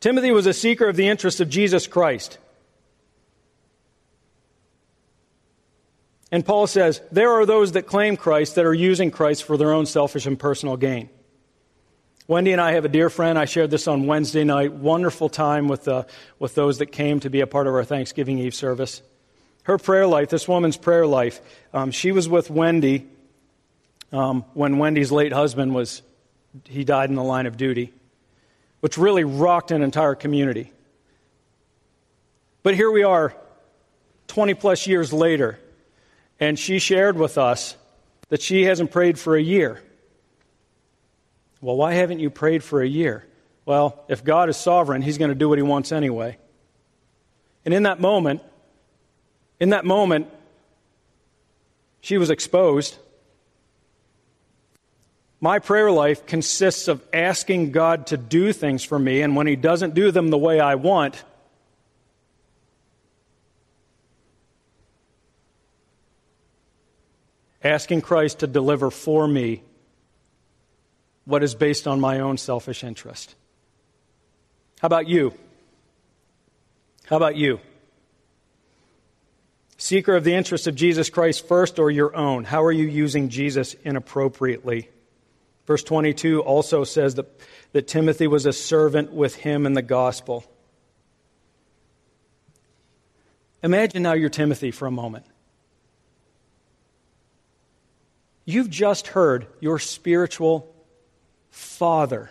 Timothy 0.00 0.32
was 0.32 0.46
a 0.46 0.52
seeker 0.52 0.88
of 0.88 0.96
the 0.96 1.08
interests 1.08 1.40
of 1.40 1.48
Jesus 1.48 1.86
Christ. 1.86 2.38
And 6.30 6.44
Paul 6.44 6.66
says, 6.66 7.00
there 7.10 7.32
are 7.32 7.46
those 7.46 7.72
that 7.72 7.86
claim 7.86 8.16
Christ 8.16 8.56
that 8.56 8.66
are 8.66 8.74
using 8.74 9.10
Christ 9.10 9.44
for 9.44 9.56
their 9.56 9.72
own 9.72 9.86
selfish 9.86 10.26
and 10.26 10.38
personal 10.38 10.76
gain. 10.76 11.08
Wendy 12.26 12.52
and 12.52 12.60
I 12.60 12.72
have 12.72 12.84
a 12.84 12.90
dear 12.90 13.08
friend. 13.08 13.38
I 13.38 13.46
shared 13.46 13.70
this 13.70 13.88
on 13.88 14.06
Wednesday 14.06 14.44
night. 14.44 14.72
Wonderful 14.72 15.30
time 15.30 15.68
with, 15.68 15.88
uh, 15.88 16.04
with 16.38 16.54
those 16.54 16.78
that 16.78 16.86
came 16.86 17.20
to 17.20 17.30
be 17.30 17.40
a 17.40 17.46
part 17.46 17.66
of 17.66 17.74
our 17.74 17.84
Thanksgiving 17.84 18.38
Eve 18.38 18.54
service 18.54 19.02
her 19.68 19.76
prayer 19.78 20.06
life, 20.06 20.30
this 20.30 20.48
woman's 20.48 20.78
prayer 20.78 21.06
life, 21.06 21.40
um, 21.74 21.90
she 21.90 22.10
was 22.10 22.26
with 22.26 22.50
Wendy 22.50 23.06
um, 24.12 24.46
when 24.54 24.78
Wendy's 24.78 25.12
late 25.12 25.30
husband 25.32 25.74
was, 25.74 26.00
he 26.64 26.84
died 26.84 27.10
in 27.10 27.16
the 27.16 27.22
line 27.22 27.44
of 27.44 27.58
duty, 27.58 27.92
which 28.80 28.96
really 28.96 29.24
rocked 29.24 29.70
an 29.70 29.82
entire 29.82 30.14
community. 30.14 30.72
But 32.62 32.76
here 32.76 32.90
we 32.90 33.02
are, 33.02 33.36
20 34.28 34.54
plus 34.54 34.86
years 34.86 35.12
later, 35.12 35.58
and 36.40 36.58
she 36.58 36.78
shared 36.78 37.18
with 37.18 37.36
us 37.36 37.76
that 38.30 38.40
she 38.40 38.64
hasn't 38.64 38.90
prayed 38.90 39.18
for 39.18 39.36
a 39.36 39.42
year. 39.42 39.82
Well, 41.60 41.76
why 41.76 41.92
haven't 41.92 42.20
you 42.20 42.30
prayed 42.30 42.64
for 42.64 42.80
a 42.80 42.88
year? 42.88 43.26
Well, 43.66 44.02
if 44.08 44.24
God 44.24 44.48
is 44.48 44.56
sovereign, 44.56 45.02
He's 45.02 45.18
going 45.18 45.30
to 45.30 45.34
do 45.34 45.50
what 45.50 45.58
He 45.58 45.62
wants 45.62 45.92
anyway. 45.92 46.38
And 47.66 47.74
in 47.74 47.82
that 47.82 48.00
moment, 48.00 48.40
in 49.60 49.70
that 49.70 49.84
moment, 49.84 50.28
she 52.00 52.18
was 52.18 52.30
exposed. 52.30 52.96
My 55.40 55.58
prayer 55.58 55.90
life 55.90 56.26
consists 56.26 56.88
of 56.88 57.04
asking 57.12 57.72
God 57.72 58.08
to 58.08 58.16
do 58.16 58.52
things 58.52 58.82
for 58.84 58.98
me, 58.98 59.22
and 59.22 59.36
when 59.36 59.46
He 59.46 59.56
doesn't 59.56 59.94
do 59.94 60.10
them 60.10 60.28
the 60.28 60.38
way 60.38 60.60
I 60.60 60.74
want, 60.76 61.22
asking 67.62 68.02
Christ 68.02 68.40
to 68.40 68.46
deliver 68.46 68.90
for 68.90 69.26
me 69.26 69.62
what 71.24 71.42
is 71.42 71.54
based 71.54 71.86
on 71.86 72.00
my 72.00 72.20
own 72.20 72.38
selfish 72.38 72.82
interest. 72.82 73.34
How 74.80 74.86
about 74.86 75.08
you? 75.08 75.34
How 77.04 77.16
about 77.16 77.36
you? 77.36 77.60
Seeker 79.80 80.16
of 80.16 80.24
the 80.24 80.34
interest 80.34 80.66
of 80.66 80.74
Jesus 80.74 81.08
Christ 81.08 81.46
first 81.46 81.78
or 81.78 81.88
your 81.88 82.14
own? 82.14 82.42
How 82.42 82.64
are 82.64 82.72
you 82.72 82.84
using 82.84 83.28
Jesus 83.28 83.74
inappropriately? 83.84 84.90
Verse 85.66 85.84
22 85.84 86.42
also 86.42 86.82
says 86.82 87.14
that, 87.14 87.26
that 87.72 87.86
Timothy 87.86 88.26
was 88.26 88.44
a 88.44 88.52
servant 88.52 89.12
with 89.12 89.36
him 89.36 89.66
in 89.66 89.74
the 89.74 89.82
gospel. 89.82 90.44
Imagine 93.62 94.02
now 94.02 94.14
you're 94.14 94.30
Timothy 94.30 94.72
for 94.72 94.86
a 94.86 94.90
moment. 94.90 95.26
You've 98.44 98.70
just 98.70 99.08
heard 99.08 99.46
your 99.60 99.78
spiritual 99.78 100.74
father 101.50 102.30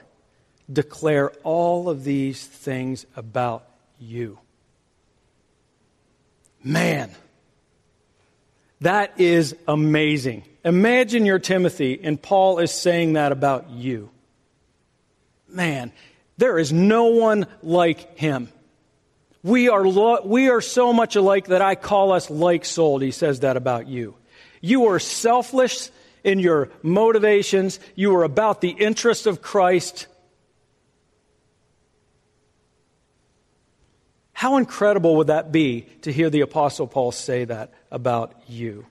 declare 0.72 1.30
all 1.44 1.90
of 1.90 2.04
these 2.04 2.46
things 2.46 3.06
about 3.16 3.70
you. 4.00 4.38
Man. 6.62 7.16
That 8.82 9.20
is 9.20 9.56
amazing. 9.68 10.44
Imagine 10.64 11.26
you're 11.26 11.40
Timothy 11.40 12.00
and 12.04 12.22
Paul 12.22 12.60
is 12.60 12.72
saying 12.72 13.14
that 13.14 13.32
about 13.32 13.70
you. 13.72 14.10
Man, 15.48 15.92
There 16.38 16.60
is 16.60 16.72
no 16.72 17.06
one 17.06 17.48
like 17.64 18.18
him. 18.18 18.50
We 19.42 19.70
are, 19.70 19.88
lo- 19.88 20.22
we 20.24 20.50
are 20.50 20.62
so 20.62 20.94
much 20.94 21.16
alike 21.16 21.48
that 21.48 21.62
I 21.64 21.74
call 21.76 22.12
us 22.12 22.30
like 22.30 22.64
souled. 22.64 23.02
He 23.02 23.12
says 23.12 23.40
that 23.40 23.58
about 23.58 23.88
you. 23.88 24.16
You 24.62 24.88
are 24.88 25.00
selfless 25.00 25.90
in 26.24 26.40
your 26.40 26.70
motivations, 26.84 27.80
you 27.96 28.14
are 28.18 28.24
about 28.24 28.60
the 28.60 28.70
interest 28.70 29.28
of 29.28 29.42
Christ. 29.42 30.08
How 34.38 34.58
incredible 34.58 35.16
would 35.16 35.28
that 35.28 35.52
be 35.52 35.88
to 36.04 36.14
hear 36.14 36.30
the 36.30 36.42
Apostle 36.42 36.86
Paul 36.86 37.12
say 37.12 37.46
that 37.46 37.74
about 37.90 38.40
you? 38.46 38.86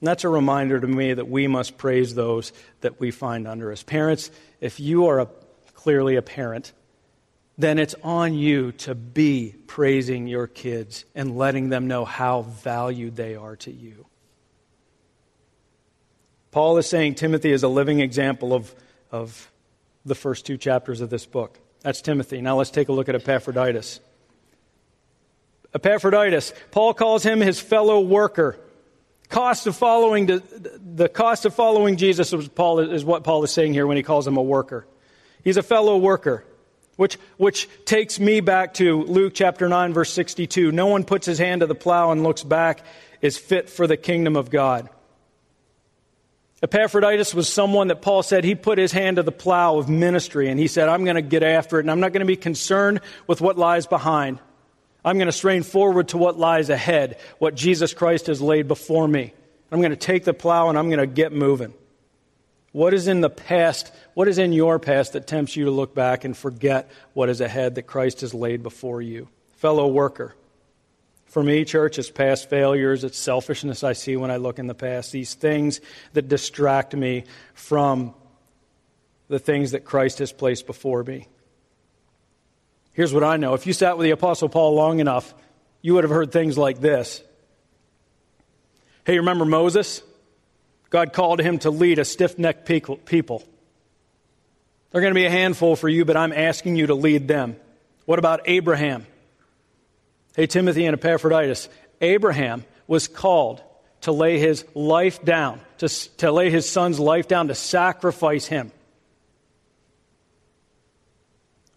And 0.00 0.06
that's 0.06 0.22
a 0.22 0.28
reminder 0.28 0.78
to 0.78 0.86
me 0.86 1.12
that 1.12 1.28
we 1.28 1.48
must 1.48 1.76
praise 1.76 2.14
those 2.14 2.52
that 2.82 3.00
we 3.00 3.10
find 3.10 3.48
under 3.48 3.72
us. 3.72 3.82
Parents, 3.82 4.30
if 4.60 4.78
you 4.78 5.08
are 5.08 5.18
a, 5.18 5.28
clearly 5.74 6.14
a 6.14 6.22
parent, 6.22 6.72
then 7.58 7.80
it's 7.80 7.96
on 8.04 8.34
you 8.34 8.70
to 8.70 8.94
be 8.94 9.56
praising 9.66 10.28
your 10.28 10.46
kids 10.46 11.04
and 11.16 11.36
letting 11.36 11.68
them 11.70 11.88
know 11.88 12.04
how 12.04 12.42
valued 12.42 13.16
they 13.16 13.34
are 13.34 13.56
to 13.56 13.72
you. 13.72 14.06
Paul 16.52 16.78
is 16.78 16.88
saying 16.88 17.16
Timothy 17.16 17.50
is 17.50 17.64
a 17.64 17.68
living 17.68 17.98
example 17.98 18.54
of, 18.54 18.72
of 19.10 19.50
the 20.06 20.14
first 20.14 20.46
two 20.46 20.56
chapters 20.56 21.00
of 21.00 21.10
this 21.10 21.26
book. 21.26 21.58
That's 21.82 22.00
Timothy. 22.00 22.40
Now 22.40 22.56
let's 22.56 22.70
take 22.70 22.88
a 22.88 22.92
look 22.92 23.08
at 23.08 23.14
Epaphroditus. 23.14 24.00
Epaphroditus, 25.74 26.54
Paul 26.70 26.94
calls 26.94 27.22
him 27.22 27.40
his 27.40 27.60
fellow 27.60 28.00
worker. 28.00 28.58
Cost 29.28 29.66
of 29.66 29.76
following 29.76 30.26
the, 30.26 30.42
the 30.94 31.08
cost 31.08 31.44
of 31.44 31.54
following 31.54 31.96
Jesus 31.96 32.32
is, 32.32 32.48
Paul, 32.48 32.78
is 32.78 33.04
what 33.04 33.24
Paul 33.24 33.42
is 33.44 33.50
saying 33.50 33.74
here 33.74 33.86
when 33.86 33.96
he 33.96 34.02
calls 34.02 34.26
him 34.26 34.36
a 34.36 34.42
worker. 34.42 34.86
He's 35.42 35.56
a 35.56 35.62
fellow 35.62 35.98
worker, 35.98 36.44
which, 36.96 37.18
which 37.36 37.68
takes 37.84 38.18
me 38.20 38.40
back 38.40 38.74
to 38.74 39.02
Luke 39.02 39.34
chapter 39.34 39.68
9, 39.68 39.92
verse 39.92 40.12
62. 40.12 40.72
No 40.72 40.86
one 40.86 41.04
puts 41.04 41.26
his 41.26 41.38
hand 41.38 41.60
to 41.60 41.66
the 41.66 41.74
plow 41.74 42.12
and 42.12 42.22
looks 42.22 42.42
back 42.42 42.84
is 43.20 43.36
fit 43.36 43.68
for 43.68 43.86
the 43.86 43.96
kingdom 43.96 44.36
of 44.36 44.50
God. 44.50 44.88
Epaphroditus 46.66 47.32
was 47.32 47.48
someone 47.48 47.88
that 47.88 48.02
Paul 48.02 48.24
said 48.24 48.42
he 48.42 48.56
put 48.56 48.76
his 48.76 48.90
hand 48.90 49.18
to 49.18 49.22
the 49.22 49.30
plow 49.30 49.78
of 49.78 49.88
ministry 49.88 50.50
and 50.50 50.58
he 50.58 50.66
said, 50.66 50.88
I'm 50.88 51.04
going 51.04 51.14
to 51.14 51.22
get 51.22 51.44
after 51.44 51.78
it 51.78 51.82
and 51.82 51.90
I'm 51.92 52.00
not 52.00 52.12
going 52.12 52.22
to 52.22 52.26
be 52.26 52.34
concerned 52.34 53.02
with 53.28 53.40
what 53.40 53.56
lies 53.56 53.86
behind. 53.86 54.40
I'm 55.04 55.16
going 55.16 55.26
to 55.28 55.32
strain 55.32 55.62
forward 55.62 56.08
to 56.08 56.18
what 56.18 56.40
lies 56.40 56.68
ahead, 56.68 57.18
what 57.38 57.54
Jesus 57.54 57.94
Christ 57.94 58.26
has 58.26 58.40
laid 58.40 58.66
before 58.66 59.06
me. 59.06 59.32
I'm 59.70 59.78
going 59.78 59.92
to 59.92 59.96
take 59.96 60.24
the 60.24 60.34
plow 60.34 60.68
and 60.68 60.76
I'm 60.76 60.88
going 60.88 60.98
to 60.98 61.06
get 61.06 61.32
moving. 61.32 61.72
What 62.72 62.94
is 62.94 63.06
in 63.06 63.20
the 63.20 63.30
past? 63.30 63.92
What 64.14 64.26
is 64.26 64.38
in 64.38 64.52
your 64.52 64.80
past 64.80 65.12
that 65.12 65.28
tempts 65.28 65.54
you 65.54 65.66
to 65.66 65.70
look 65.70 65.94
back 65.94 66.24
and 66.24 66.36
forget 66.36 66.90
what 67.12 67.28
is 67.28 67.40
ahead 67.40 67.76
that 67.76 67.82
Christ 67.82 68.22
has 68.22 68.34
laid 68.34 68.64
before 68.64 69.00
you? 69.00 69.28
Fellow 69.58 69.86
worker. 69.86 70.34
For 71.26 71.42
me, 71.42 71.64
church, 71.64 71.98
it's 71.98 72.10
past 72.10 72.48
failures, 72.48 73.04
it's 73.04 73.18
selfishness 73.18 73.84
I 73.84 73.92
see 73.92 74.16
when 74.16 74.30
I 74.30 74.36
look 74.36 74.58
in 74.58 74.68
the 74.68 74.74
past, 74.74 75.12
these 75.12 75.34
things 75.34 75.80
that 76.12 76.28
distract 76.28 76.94
me 76.94 77.24
from 77.54 78.14
the 79.28 79.38
things 79.38 79.72
that 79.72 79.84
Christ 79.84 80.20
has 80.20 80.32
placed 80.32 80.66
before 80.66 81.02
me. 81.02 81.26
Here's 82.92 83.12
what 83.12 83.24
I 83.24 83.36
know 83.36 83.54
if 83.54 83.66
you 83.66 83.72
sat 83.72 83.98
with 83.98 84.04
the 84.04 84.12
Apostle 84.12 84.48
Paul 84.48 84.74
long 84.74 85.00
enough, 85.00 85.34
you 85.82 85.94
would 85.94 86.04
have 86.04 86.10
heard 86.10 86.32
things 86.32 86.56
like 86.56 86.80
this 86.80 87.22
Hey, 89.04 89.18
remember 89.18 89.44
Moses? 89.44 90.02
God 90.88 91.12
called 91.12 91.40
him 91.40 91.58
to 91.58 91.70
lead 91.70 91.98
a 91.98 92.04
stiff 92.04 92.38
necked 92.38 92.66
people. 92.66 93.42
They're 94.90 95.00
going 95.00 95.12
to 95.12 95.18
be 95.18 95.26
a 95.26 95.30
handful 95.30 95.76
for 95.76 95.88
you, 95.88 96.04
but 96.04 96.16
I'm 96.16 96.32
asking 96.32 96.76
you 96.76 96.86
to 96.86 96.94
lead 96.94 97.28
them. 97.28 97.56
What 98.04 98.18
about 98.18 98.42
Abraham? 98.46 99.06
Hey, 100.36 100.46
Timothy 100.46 100.84
and 100.84 100.92
Epaphroditus, 100.92 101.70
Abraham 102.02 102.66
was 102.86 103.08
called 103.08 103.62
to 104.02 104.12
lay 104.12 104.38
his 104.38 104.66
life 104.74 105.24
down, 105.24 105.60
to, 105.78 105.88
to 106.18 106.30
lay 106.30 106.50
his 106.50 106.68
son's 106.68 107.00
life 107.00 107.26
down, 107.26 107.48
to 107.48 107.54
sacrifice 107.54 108.44
him. 108.44 108.70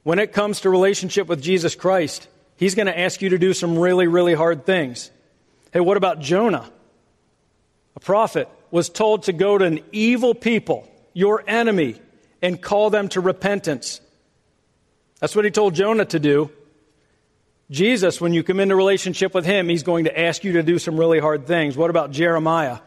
When 0.04 0.20
it 0.20 0.34
comes 0.34 0.62
to 0.62 0.70
relationship 0.70 1.28
with 1.28 1.42
Jesus 1.42 1.74
Christ, 1.74 2.28
he's 2.58 2.76
going 2.76 2.88
to 2.88 3.00
ask 3.00 3.22
you 3.22 3.30
to 3.30 3.38
do 3.38 3.54
some 3.54 3.80
really, 3.80 4.08
really 4.08 4.34
hard 4.34 4.66
things. 4.66 5.10
Hey, 5.72 5.80
what 5.80 5.96
about 5.96 6.20
Jonah? 6.20 6.70
A 7.96 8.00
prophet 8.02 8.50
was 8.72 8.90
told 8.90 9.24
to 9.24 9.34
go 9.34 9.58
to 9.58 9.64
an 9.64 9.80
evil 9.94 10.36
people, 10.36 10.86
your 11.14 11.46
enemy, 11.48 11.96
and 12.42 12.62
call 12.62 12.90
them 12.90 13.08
to 13.10 13.22
repentance. 13.22 14.02
That's 15.22 15.34
what 15.34 15.46
he 15.46 15.52
told 15.52 15.76
Jonah 15.76 16.06
to 16.06 16.20
do. 16.20 16.52
Jesus, 17.72 18.20
when 18.20 18.34
you 18.34 18.44
come 18.44 18.60
into 18.60 18.76
relationship 18.76 19.34
with 19.34 19.46
him, 19.46 19.70
he's 19.70 19.84
going 19.84 20.06
to 20.06 20.20
ask 20.20 20.44
you 20.44 20.54
to 20.54 20.64
do 20.64 20.80
some 20.80 21.00
really 21.00 21.20
hard 21.20 21.46
things. 21.46 21.78
What 21.78 21.90
about 21.90 22.12
Jeremiah? 22.12 22.80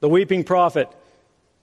The 0.00 0.08
weeping 0.08 0.44
prophet. 0.44 0.88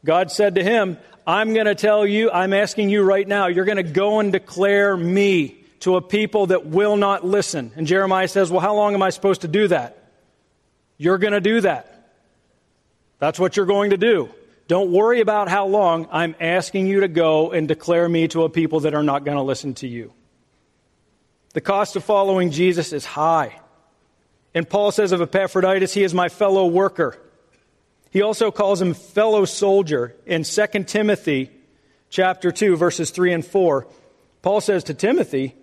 God 0.04 0.32
said 0.32 0.56
to 0.56 0.63
him, 0.63 0.97
I'm 1.26 1.54
going 1.54 1.67
to 1.67 1.76
tell 1.76 2.06
you, 2.06 2.32
I'm 2.32 2.52
asking 2.52 2.89
you 2.89 3.04
right 3.04 3.28
now, 3.28 3.47
you're 3.47 3.65
going 3.65 3.78
to 3.78 3.84
go 3.84 4.19
and 4.19 4.32
declare 4.32 4.97
me 4.97 5.63
to 5.82 5.97
a 5.97 6.02
people 6.02 6.47
that 6.47 6.65
will 6.65 6.97
not 6.97 7.23
listen. 7.23 7.71
And 7.76 7.86
Jeremiah 7.86 8.28
says, 8.28 8.49
Well, 8.49 8.60
how 8.60 8.73
long 8.73 8.93
am 8.93 9.04
I 9.04 9.12
supposed 9.12 9.41
to 9.41 9.47
do 9.47 9.67
that? 9.67 10.12
You're 10.97 11.17
going 11.17 11.34
to 11.34 11.41
do 11.41 11.62
that. 11.62 12.10
That's 13.19 13.39
what 13.39 13.56
you're 13.56 13.65
going 13.65 13.91
to 13.91 13.97
do. 13.97 14.30
Don't 14.67 14.91
worry 14.91 15.21
about 15.21 15.49
how 15.49 15.67
long. 15.67 16.08
I'm 16.12 16.36
asking 16.39 16.88
you 16.88 17.02
to 17.02 17.08
go 17.08 17.52
and 17.52 17.67
declare 17.67 18.08
me 18.08 18.28
to 18.30 18.43
a 18.43 18.49
people 18.49 18.82
that 18.82 18.93
are 18.93 19.04
not 19.04 19.26
going 19.26 19.38
to 19.38 19.43
listen 19.43 19.76
to 19.76 19.88
you. 19.88 20.13
The 21.54 21.62
cost 21.62 21.96
of 21.96 22.04
following 22.04 22.52
Jesus 22.52 22.94
is 22.94 23.06
high. 23.06 23.60
And 24.56 24.70
Paul 24.70 24.92
says 24.92 25.12
of 25.12 25.22
Epaphroditus, 25.22 25.94
he 25.94 26.04
is 26.04 26.13
my 26.13 26.30
fellow 26.30 26.68
worker. 26.68 27.18
He 28.12 28.22
also 28.22 28.52
calls 28.52 28.82
him 28.82 28.94
fellow 28.94 29.46
soldier 29.46 30.16
in 30.26 30.44
2 30.44 30.84
Timothy 30.86 31.50
chapter 32.10 32.52
2 32.52 32.76
verses 32.76 33.10
3 33.10 33.34
and 33.34 33.46
4. 33.46 33.88
Paul 34.42 34.62
says 34.62 34.84
to 34.86 34.94
Timothy, 34.94 35.56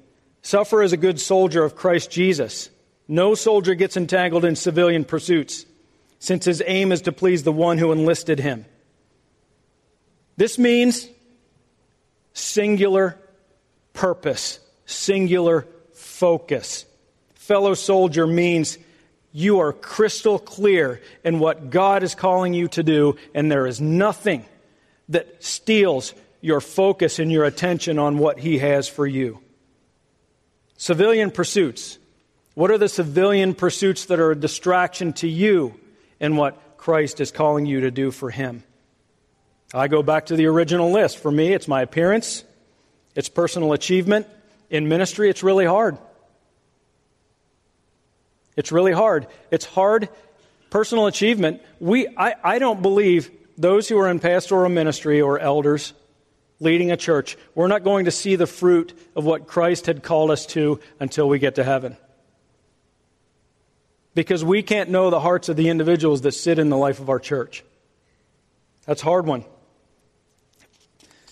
"Suffer 0.43 0.83
as 0.83 0.93
a 0.93 0.97
good 0.97 1.21
soldier 1.21 1.63
of 1.63 1.77
Christ 1.77 2.11
Jesus. 2.11 2.71
No 3.07 3.35
soldier 3.35 3.75
gets 3.75 3.97
entangled 3.97 4.45
in 4.45 4.57
civilian 4.57 5.05
pursuits, 5.05 5.67
since 6.19 6.45
his 6.45 6.63
aim 6.67 6.91
is 6.93 7.03
to 7.03 7.13
please 7.13 7.43
the 7.43 7.53
one 7.53 7.79
who 7.79 7.93
enlisted 7.93 8.41
him." 8.41 8.65
This 10.37 10.59
means 10.59 11.09
singular 12.33 13.19
purpose, 13.93 14.61
singular 14.87 15.67
focus. 16.21 16.85
Fellow 17.33 17.73
soldier 17.73 18.27
means 18.27 18.77
you 19.33 19.61
are 19.61 19.73
crystal 19.73 20.39
clear 20.39 21.01
in 21.25 21.39
what 21.39 21.71
God 21.71 22.03
is 22.03 22.15
calling 22.15 22.53
you 22.53 22.69
to 22.69 22.83
do, 22.83 23.17
and 23.35 23.51
there 23.51 23.67
is 23.67 23.81
nothing 23.81 24.45
that 25.09 25.43
steals 25.43 26.13
your 26.43 26.61
focus 26.61 27.19
and 27.19 27.33
your 27.33 27.45
attention 27.45 27.99
on 27.99 28.19
what 28.19 28.39
He 28.39 28.59
has 28.59 28.87
for 28.87 29.07
you. 29.07 29.41
Civilian 30.77 31.31
pursuits. 31.31 31.99
What 32.53 32.71
are 32.71 32.79
the 32.79 32.89
civilian 32.89 33.55
pursuits 33.55 34.05
that 34.07 34.21
are 34.21 34.33
a 34.33 34.37
distraction 34.37 35.15
to 35.15 35.29
you 35.29 35.81
in 36.21 36.37
what 36.37 36.77
Christ 36.77 37.21
is 37.23 37.31
calling 37.31 37.65
you 37.65 37.81
to 37.81 37.91
do 37.91 38.11
for 38.11 38.31
Him? 38.31 38.63
I 39.73 39.89
go 39.89 40.03
back 40.03 40.27
to 40.27 40.37
the 40.37 40.47
original 40.47 40.93
list. 40.93 41.17
For 41.17 41.31
me, 41.31 41.55
it's 41.55 41.67
my 41.67 41.81
appearance, 41.81 42.45
it's 43.15 43.31
personal 43.31 43.73
achievement. 43.73 44.27
In 44.69 44.87
ministry, 44.87 45.31
it's 45.31 45.43
really 45.43 45.67
hard. 45.67 45.99
It's 48.61 48.71
really 48.71 48.93
hard. 48.93 49.27
It's 49.51 49.65
hard 49.65 50.11
personal 50.69 51.07
achievement. 51.07 51.63
We, 51.81 52.09
I, 52.15 52.35
I 52.45 52.59
don't 52.59 52.83
believe 52.83 53.31
those 53.57 53.89
who 53.89 53.99
are 53.99 54.11
in 54.11 54.21
pastoral 54.21 54.69
ministry 54.69 55.23
or 55.23 55.39
elders 55.39 55.95
leading 56.61 56.93
a 56.93 56.97
church, 56.99 57.39
we're 57.55 57.69
not 57.69 57.85
going 57.85 58.05
to 58.05 58.11
see 58.11 58.37
the 58.37 58.47
fruit 58.47 58.93
of 59.17 59.25
what 59.25 59.47
Christ 59.47 59.87
had 59.87 60.03
called 60.03 60.31
us 60.31 60.45
to 60.47 60.79
until 61.01 61.27
we 61.27 61.39
get 61.39 61.55
to 61.55 61.65
heaven. 61.65 61.97
Because 64.15 64.45
we 64.45 64.63
can't 64.63 64.91
know 64.91 65.09
the 65.09 65.21
hearts 65.21 65.49
of 65.49 65.57
the 65.57 65.71
individuals 65.71 66.21
that 66.21 66.33
sit 66.33 66.59
in 66.59 66.69
the 66.69 66.77
life 66.77 67.01
of 67.01 67.09
our 67.09 67.19
church. 67.19 67.65
That's 68.85 69.01
hard 69.01 69.25
one. 69.25 69.47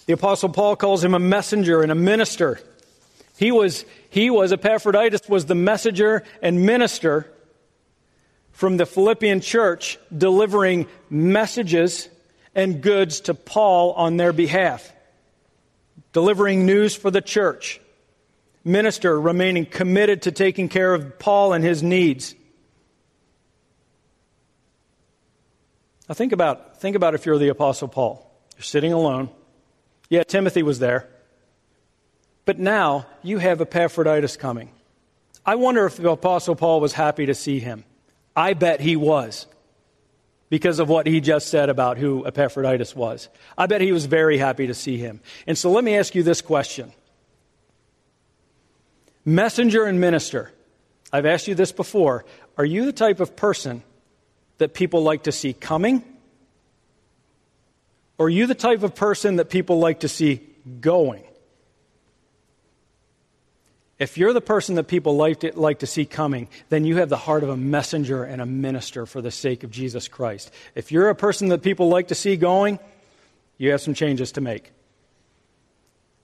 The 0.06 0.14
Apostle 0.14 0.48
Paul 0.48 0.76
calls 0.76 1.04
him 1.04 1.12
a 1.12 1.18
messenger 1.18 1.82
and 1.82 1.92
a 1.92 1.94
minister. 1.94 2.58
He 3.36 3.52
was, 3.52 3.84
he 4.10 4.30
was, 4.30 4.52
Epaphroditus 4.52 5.28
was 5.28 5.46
the 5.46 5.54
messenger 5.54 6.24
and 6.42 6.64
minister 6.64 7.30
from 8.52 8.76
the 8.76 8.86
Philippian 8.86 9.40
church 9.40 9.98
delivering 10.16 10.86
messages 11.10 12.08
and 12.54 12.82
goods 12.82 13.20
to 13.20 13.34
Paul 13.34 13.92
on 13.92 14.16
their 14.16 14.32
behalf, 14.32 14.92
delivering 16.12 16.66
news 16.66 16.94
for 16.94 17.10
the 17.10 17.20
church, 17.20 17.80
minister 18.64 19.20
remaining 19.20 19.66
committed 19.66 20.22
to 20.22 20.32
taking 20.32 20.68
care 20.68 20.92
of 20.94 21.18
Paul 21.18 21.52
and 21.52 21.62
his 21.62 21.82
needs. 21.82 22.34
Now 26.08 26.14
think 26.14 26.32
about, 26.32 26.80
think 26.80 26.96
about 26.96 27.14
if 27.14 27.26
you're 27.26 27.38
the 27.38 27.48
Apostle 27.48 27.88
Paul. 27.88 28.24
You're 28.56 28.62
sitting 28.64 28.92
alone. 28.92 29.28
Yeah, 30.08 30.22
Timothy 30.22 30.62
was 30.62 30.78
there. 30.78 31.08
But 32.48 32.58
now 32.58 33.04
you 33.22 33.36
have 33.36 33.60
Epaphroditus 33.60 34.38
coming. 34.38 34.70
I 35.44 35.56
wonder 35.56 35.84
if 35.84 35.98
the 35.98 36.08
Apostle 36.08 36.56
Paul 36.56 36.80
was 36.80 36.94
happy 36.94 37.26
to 37.26 37.34
see 37.34 37.58
him. 37.58 37.84
I 38.34 38.54
bet 38.54 38.80
he 38.80 38.96
was 38.96 39.46
because 40.48 40.78
of 40.78 40.88
what 40.88 41.06
he 41.06 41.20
just 41.20 41.48
said 41.48 41.68
about 41.68 41.98
who 41.98 42.24
Epaphroditus 42.24 42.96
was. 42.96 43.28
I 43.58 43.66
bet 43.66 43.82
he 43.82 43.92
was 43.92 44.06
very 44.06 44.38
happy 44.38 44.66
to 44.66 44.72
see 44.72 44.96
him. 44.96 45.20
And 45.46 45.58
so 45.58 45.70
let 45.70 45.84
me 45.84 45.94
ask 45.94 46.14
you 46.14 46.22
this 46.22 46.40
question 46.40 46.90
Messenger 49.26 49.84
and 49.84 50.00
minister. 50.00 50.50
I've 51.12 51.26
asked 51.26 51.48
you 51.48 51.54
this 51.54 51.72
before. 51.72 52.24
Are 52.56 52.64
you 52.64 52.86
the 52.86 52.94
type 52.94 53.20
of 53.20 53.36
person 53.36 53.82
that 54.56 54.72
people 54.72 55.02
like 55.02 55.24
to 55.24 55.32
see 55.32 55.52
coming? 55.52 56.02
Or 58.16 58.24
are 58.24 58.30
you 58.30 58.46
the 58.46 58.54
type 58.54 58.82
of 58.84 58.94
person 58.94 59.36
that 59.36 59.50
people 59.50 59.80
like 59.80 60.00
to 60.00 60.08
see 60.08 60.40
going? 60.80 61.24
If 63.98 64.16
you're 64.16 64.32
the 64.32 64.40
person 64.40 64.76
that 64.76 64.84
people 64.84 65.16
like 65.16 65.40
to, 65.40 65.58
like 65.58 65.80
to 65.80 65.86
see 65.86 66.04
coming, 66.06 66.48
then 66.68 66.84
you 66.84 66.98
have 66.98 67.08
the 67.08 67.16
heart 67.16 67.42
of 67.42 67.48
a 67.48 67.56
messenger 67.56 68.22
and 68.22 68.40
a 68.40 68.46
minister 68.46 69.06
for 69.06 69.20
the 69.20 69.32
sake 69.32 69.64
of 69.64 69.70
Jesus 69.70 70.06
Christ. 70.06 70.52
If 70.74 70.92
you're 70.92 71.08
a 71.08 71.16
person 71.16 71.48
that 71.48 71.62
people 71.62 71.88
like 71.88 72.08
to 72.08 72.14
see 72.14 72.36
going, 72.36 72.78
you 73.56 73.72
have 73.72 73.80
some 73.80 73.94
changes 73.94 74.32
to 74.32 74.40
make. 74.40 74.70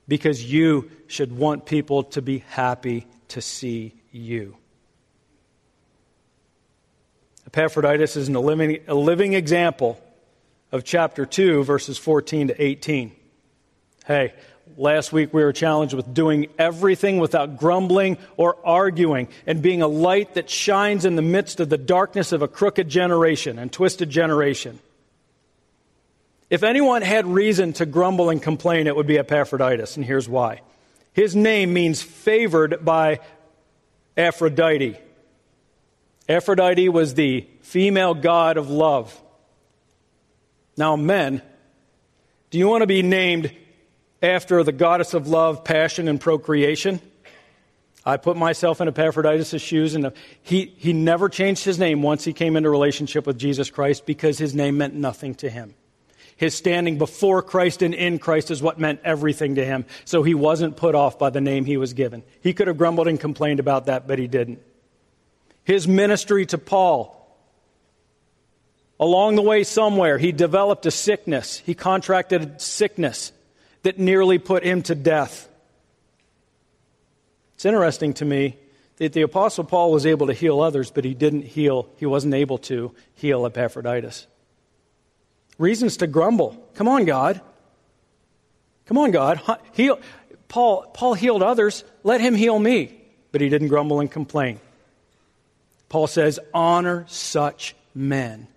Because 0.06 0.44
you 0.44 0.90
should 1.08 1.36
want 1.36 1.66
people 1.66 2.04
to 2.04 2.22
be 2.22 2.44
happy 2.48 3.06
to 3.28 3.40
see 3.40 3.94
you. 4.12 4.56
Epaphroditus 7.48 8.16
is 8.16 8.28
a 8.28 8.38
living, 8.38 8.78
a 8.86 8.94
living 8.94 9.32
example 9.32 10.00
of 10.70 10.84
chapter 10.84 11.26
2, 11.26 11.64
verses 11.64 11.98
14 11.98 12.48
to 12.48 12.62
18. 12.62 13.12
Hey, 14.06 14.34
Last 14.76 15.12
week 15.12 15.32
we 15.32 15.44
were 15.44 15.52
challenged 15.52 15.94
with 15.94 16.12
doing 16.12 16.48
everything 16.58 17.18
without 17.18 17.58
grumbling 17.58 18.18
or 18.36 18.56
arguing 18.64 19.28
and 19.46 19.62
being 19.62 19.82
a 19.82 19.86
light 19.86 20.34
that 20.34 20.50
shines 20.50 21.04
in 21.04 21.16
the 21.16 21.22
midst 21.22 21.60
of 21.60 21.68
the 21.68 21.78
darkness 21.78 22.32
of 22.32 22.42
a 22.42 22.48
crooked 22.48 22.88
generation 22.88 23.58
and 23.58 23.72
twisted 23.72 24.10
generation. 24.10 24.80
If 26.50 26.62
anyone 26.62 27.02
had 27.02 27.26
reason 27.26 27.72
to 27.74 27.86
grumble 27.86 28.30
and 28.30 28.42
complain, 28.42 28.86
it 28.86 28.96
would 28.96 29.06
be 29.06 29.18
Epaphroditus, 29.18 29.96
and 29.96 30.04
here's 30.04 30.28
why. 30.28 30.60
His 31.12 31.36
name 31.36 31.72
means 31.72 32.02
favored 32.02 32.84
by 32.84 33.20
Aphrodite. 34.16 34.98
Aphrodite 36.28 36.88
was 36.88 37.14
the 37.14 37.46
female 37.60 38.14
god 38.14 38.56
of 38.56 38.70
love. 38.70 39.20
Now, 40.76 40.96
men, 40.96 41.42
do 42.50 42.58
you 42.58 42.68
want 42.68 42.82
to 42.82 42.86
be 42.86 43.02
named 43.02 43.52
after 44.24 44.64
the 44.64 44.72
goddess 44.72 45.14
of 45.14 45.28
love, 45.28 45.64
passion, 45.64 46.08
and 46.08 46.20
procreation. 46.20 47.00
I 48.06 48.16
put 48.16 48.36
myself 48.36 48.80
in 48.80 48.88
Epaphroditus' 48.88 49.62
shoes, 49.62 49.94
and 49.94 50.12
he, 50.42 50.74
he 50.76 50.92
never 50.92 51.28
changed 51.28 51.64
his 51.64 51.78
name 51.78 52.02
once 52.02 52.24
he 52.24 52.32
came 52.32 52.56
into 52.56 52.70
relationship 52.70 53.26
with 53.26 53.38
Jesus 53.38 53.70
Christ 53.70 54.04
because 54.04 54.38
his 54.38 54.54
name 54.54 54.78
meant 54.78 54.94
nothing 54.94 55.34
to 55.36 55.48
him. 55.48 55.74
His 56.36 56.54
standing 56.54 56.98
before 56.98 57.42
Christ 57.42 57.80
and 57.82 57.94
in 57.94 58.18
Christ 58.18 58.50
is 58.50 58.60
what 58.60 58.80
meant 58.80 59.00
everything 59.04 59.54
to 59.54 59.64
him, 59.64 59.86
so 60.04 60.22
he 60.22 60.34
wasn't 60.34 60.76
put 60.76 60.94
off 60.94 61.18
by 61.18 61.30
the 61.30 61.40
name 61.40 61.64
he 61.64 61.76
was 61.76 61.92
given. 61.92 62.22
He 62.42 62.52
could 62.52 62.66
have 62.66 62.76
grumbled 62.76 63.08
and 63.08 63.20
complained 63.20 63.60
about 63.60 63.86
that, 63.86 64.08
but 64.08 64.18
he 64.18 64.26
didn't. 64.26 64.60
His 65.62 65.86
ministry 65.86 66.44
to 66.46 66.58
Paul. 66.58 67.20
Along 68.98 69.36
the 69.36 69.42
way, 69.42 69.64
somewhere, 69.64 70.18
he 70.18 70.32
developed 70.32 70.86
a 70.86 70.90
sickness. 70.90 71.58
He 71.58 71.74
contracted 71.74 72.60
sickness 72.60 73.32
that 73.84 73.98
nearly 73.98 74.38
put 74.38 74.64
him 74.64 74.82
to 74.82 74.94
death. 74.94 75.48
It's 77.54 77.64
interesting 77.64 78.14
to 78.14 78.24
me 78.24 78.58
that 78.96 79.12
the 79.12 79.22
Apostle 79.22 79.64
Paul 79.64 79.92
was 79.92 80.06
able 80.06 80.26
to 80.26 80.32
heal 80.32 80.60
others, 80.60 80.90
but 80.90 81.04
he 81.04 81.14
didn't 81.14 81.42
heal, 81.42 81.88
he 81.96 82.06
wasn't 82.06 82.34
able 82.34 82.58
to 82.58 82.92
heal 83.14 83.46
Epaphroditus. 83.46 84.26
Reasons 85.58 85.98
to 85.98 86.06
grumble. 86.06 86.56
Come 86.74 86.88
on, 86.88 87.04
God. 87.04 87.40
Come 88.86 88.98
on, 88.98 89.12
God. 89.12 89.40
Heal. 89.72 90.00
Paul, 90.48 90.82
Paul 90.92 91.14
healed 91.14 91.42
others. 91.42 91.84
Let 92.02 92.20
him 92.20 92.34
heal 92.34 92.58
me. 92.58 93.00
But 93.32 93.40
he 93.40 93.48
didn't 93.48 93.68
grumble 93.68 94.00
and 94.00 94.10
complain. 94.10 94.60
Paul 95.88 96.06
says, 96.06 96.40
honor 96.52 97.04
such 97.08 97.76
men 97.94 98.48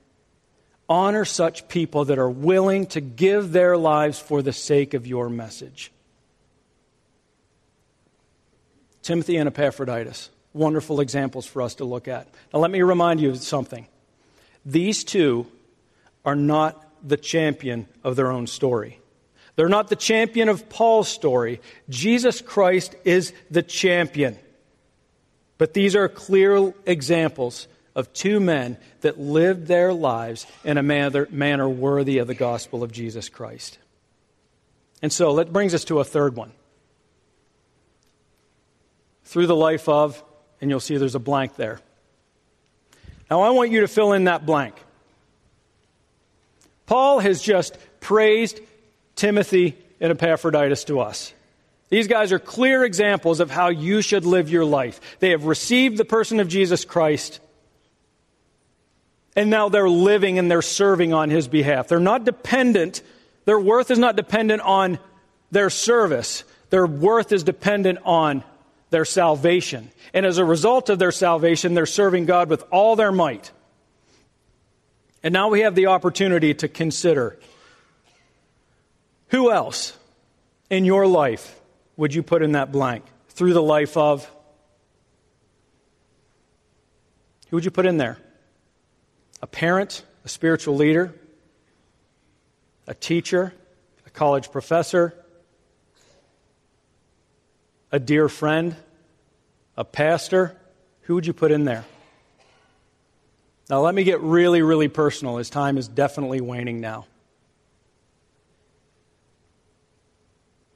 honor 0.89 1.25
such 1.25 1.67
people 1.67 2.05
that 2.05 2.17
are 2.17 2.29
willing 2.29 2.85
to 2.87 3.01
give 3.01 3.51
their 3.51 3.77
lives 3.77 4.19
for 4.19 4.41
the 4.41 4.53
sake 4.53 4.93
of 4.93 5.05
your 5.05 5.29
message. 5.29 5.91
Timothy 9.01 9.37
and 9.37 9.47
Epaphroditus, 9.47 10.29
wonderful 10.53 10.99
examples 10.99 11.45
for 11.45 11.61
us 11.61 11.75
to 11.75 11.85
look 11.85 12.07
at. 12.07 12.27
Now, 12.53 12.59
let 12.59 12.71
me 12.71 12.81
remind 12.81 13.21
you 13.21 13.29
of 13.29 13.37
something. 13.37 13.87
These 14.65 15.03
two 15.03 15.47
are 16.25 16.35
not 16.35 16.83
the 17.07 17.17
champion 17.17 17.87
of 18.03 18.15
their 18.15 18.31
own 18.31 18.47
story. 18.47 18.99
They're 19.55 19.69
not 19.69 19.87
the 19.87 19.95
champion 19.95 20.49
of 20.49 20.69
Paul's 20.69 21.07
story. 21.07 21.61
Jesus 21.89 22.41
Christ 22.41 22.95
is 23.05 23.33
the 23.49 23.63
champion. 23.63 24.37
But 25.57 25.73
these 25.73 25.95
are 25.95 26.07
clear 26.07 26.73
examples 26.85 27.67
of 27.97 28.13
two 28.13 28.39
men 28.39 28.77
that 29.01 29.19
lived 29.19 29.65
their 29.65 29.91
lives 29.91 30.45
in 30.63 30.77
a 30.77 30.83
manner, 30.83 31.27
manner 31.31 31.67
worthy 31.67 32.19
of 32.19 32.27
the 32.27 32.35
gospel 32.35 32.83
of 32.83 32.91
Jesus 32.91 33.27
Christ. 33.27 33.79
And 35.01 35.11
so 35.11 35.37
that 35.37 35.51
brings 35.51 35.73
us 35.73 35.83
to 35.85 35.99
a 35.99 36.03
third 36.03 36.35
one. 36.35 36.51
Through 39.23 39.47
the 39.47 39.55
life 39.55 39.89
of, 39.89 40.23
and 40.61 40.69
you'll 40.69 40.79
see 40.79 40.97
there's 40.97 41.15
a 41.15 41.19
blank 41.19 41.55
there. 41.55 41.79
Now 43.31 43.41
I 43.41 43.49
want 43.49 43.71
you 43.71 43.81
to 43.81 43.87
fill 43.87 44.13
in 44.13 44.25
that 44.25 44.45
blank. 44.45 44.75
Paul 46.85 47.19
has 47.19 47.41
just 47.41 47.77
praised 47.99 48.61
Timothy 49.15 49.75
and 49.99 50.11
Epaphroditus 50.11 50.83
to 50.85 50.99
us. 50.99 51.33
These 51.89 52.07
guys 52.07 52.31
are 52.31 52.39
clear 52.39 52.83
examples 52.83 53.39
of 53.39 53.49
how 53.49 53.69
you 53.69 54.03
should 54.03 54.23
live 54.23 54.51
your 54.51 54.65
life. 54.65 55.01
They 55.19 55.31
have 55.31 55.45
received 55.45 55.97
the 55.97 56.05
person 56.05 56.39
of 56.39 56.47
Jesus 56.47 56.85
Christ 56.85 57.39
and 59.37 59.51
now 59.51 59.69
they're 59.69 59.87
living 59.87 60.39
and 60.39 60.49
they're 60.49 60.63
serving 60.63 61.13
on 61.13 61.29
his 61.29 61.47
behalf. 61.47 61.87
They're 61.87 61.99
not 61.99 62.25
dependent, 62.25 63.03
their 63.45 63.59
worth 63.59 63.91
is 63.91 63.99
not 63.99 64.15
dependent 64.15 64.63
on 64.63 64.97
their 65.51 65.69
service, 65.69 66.43
their 66.71 66.87
worth 66.87 67.31
is 67.31 67.43
dependent 67.43 67.99
on 68.03 68.43
their 68.89 69.05
salvation. 69.05 69.91
And 70.13 70.25
as 70.25 70.39
a 70.39 70.43
result 70.43 70.89
of 70.89 70.97
their 70.97 71.11
salvation, 71.11 71.75
they're 71.75 71.85
serving 71.85 72.25
God 72.25 72.49
with 72.49 72.63
all 72.71 72.95
their 72.95 73.11
might. 73.11 73.51
And 75.21 75.33
now 75.33 75.49
we 75.49 75.61
have 75.61 75.75
the 75.75 75.85
opportunity 75.87 76.53
to 76.55 76.67
consider 76.67 77.37
who 79.27 79.51
else 79.51 79.95
in 80.69 80.83
your 80.83 81.05
life 81.05 81.59
would 81.95 82.13
you 82.13 82.23
put 82.23 82.41
in 82.41 82.53
that 82.53 82.71
blank 82.71 83.05
through 83.29 83.53
the 83.53 83.61
life 83.61 83.97
of? 83.97 84.25
Who 87.49 87.57
would 87.57 87.65
you 87.65 87.71
put 87.71 87.85
in 87.85 87.97
there? 87.97 88.17
A 89.41 89.47
parent, 89.47 90.03
a 90.25 90.29
spiritual 90.29 90.75
leader, 90.75 91.13
a 92.87 92.93
teacher, 92.93 93.53
a 94.05 94.09
college 94.09 94.51
professor, 94.51 95.13
a 97.91 97.99
dear 97.99 98.29
friend, 98.29 98.75
a 99.75 99.83
pastor, 99.83 100.57
who 101.01 101.15
would 101.15 101.27
you 101.27 101.33
put 101.33 101.51
in 101.51 101.65
there? 101.65 101.85
Now, 103.69 103.81
let 103.81 103.93
me 103.93 104.03
get 104.03 104.21
really, 104.21 104.61
really 104.61 104.87
personal, 104.87 105.37
as 105.37 105.49
time 105.49 105.77
is 105.77 105.87
definitely 105.87 106.41
waning 106.41 106.79
now. 106.79 107.05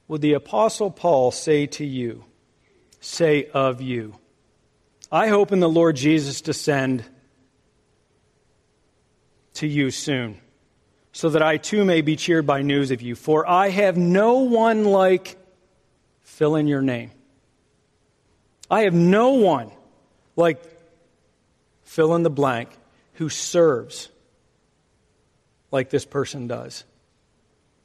Would 0.08 0.20
the 0.20 0.34
Apostle 0.34 0.90
Paul 0.90 1.30
say 1.30 1.66
to 1.66 1.86
you, 1.86 2.24
say 3.00 3.46
of 3.54 3.80
you, 3.80 4.16
I 5.10 5.28
hope 5.28 5.52
in 5.52 5.60
the 5.60 5.68
Lord 5.68 5.96
Jesus 5.96 6.42
to 6.42 6.52
send 6.52 7.04
to 9.54 9.66
you 9.66 9.90
soon, 9.90 10.40
so 11.12 11.30
that 11.30 11.42
I 11.42 11.56
too 11.58 11.84
may 11.84 12.00
be 12.00 12.16
cheered 12.16 12.46
by 12.46 12.62
news 12.62 12.90
of 12.90 13.02
you. 13.02 13.14
For 13.14 13.48
I 13.48 13.68
have 13.68 13.96
no 13.96 14.38
one 14.38 14.84
like, 14.84 15.36
fill 16.22 16.56
in 16.56 16.66
your 16.66 16.82
name. 16.82 17.10
I 18.70 18.82
have 18.82 18.94
no 18.94 19.30
one 19.34 19.70
like, 20.36 20.62
fill 21.84 22.14
in 22.14 22.22
the 22.22 22.30
blank, 22.30 22.70
who 23.14 23.28
serves 23.28 24.08
like 25.70 25.90
this 25.90 26.04
person 26.04 26.46
does. 26.46 26.84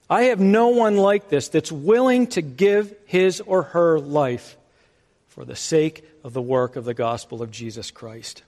I 0.09 0.24
have 0.24 0.39
no 0.39 0.70
one 0.70 0.95
like 0.95 1.28
this 1.28 1.49
that's 1.49 1.72
willing 1.72 2.28
to 2.28 2.41
give 2.41 2.95
his 3.05 3.41
or 3.41 3.63
her 3.63 3.99
life 3.99 4.55
for 5.28 5.43
the 5.43 5.55
sake 5.55 6.05
of 6.24 6.34
the 6.34 6.41
work 6.41 6.78
of 6.78 6.86
the 6.86 6.93
gospel 6.93 7.41
of 7.41 7.51
Jesus 7.51 7.91
Christ. 7.91 8.43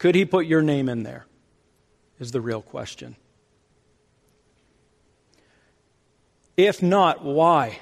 Could 0.00 0.16
he 0.16 0.24
put 0.24 0.46
your 0.46 0.62
name 0.62 0.88
in 0.88 1.04
there? 1.04 1.26
is 2.20 2.32
the 2.32 2.40
real 2.40 2.62
question. 2.62 3.16
If 6.56 6.82
not, 6.82 7.24
why? 7.24 7.78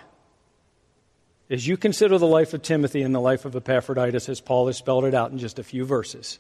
As 1.51 1.66
you 1.66 1.77
consider 1.77 2.19
the 2.19 2.27
life 2.27 2.55
of 2.55 2.62
Timothy 2.62 3.03
and 3.03 3.14
the 3.14 3.21
life 3.21 3.45
of 3.45 3.57
Epaphroditus, 3.57 4.29
as 4.29 4.41
Paul 4.41 4.69
has 4.69 4.77
spelled 4.77 5.05
it 5.05 5.14
out 5.14 5.33
in 5.33 5.39
just 5.39 5.59
a 5.59 5.64
few 5.64 5.85
verses, 5.85 6.39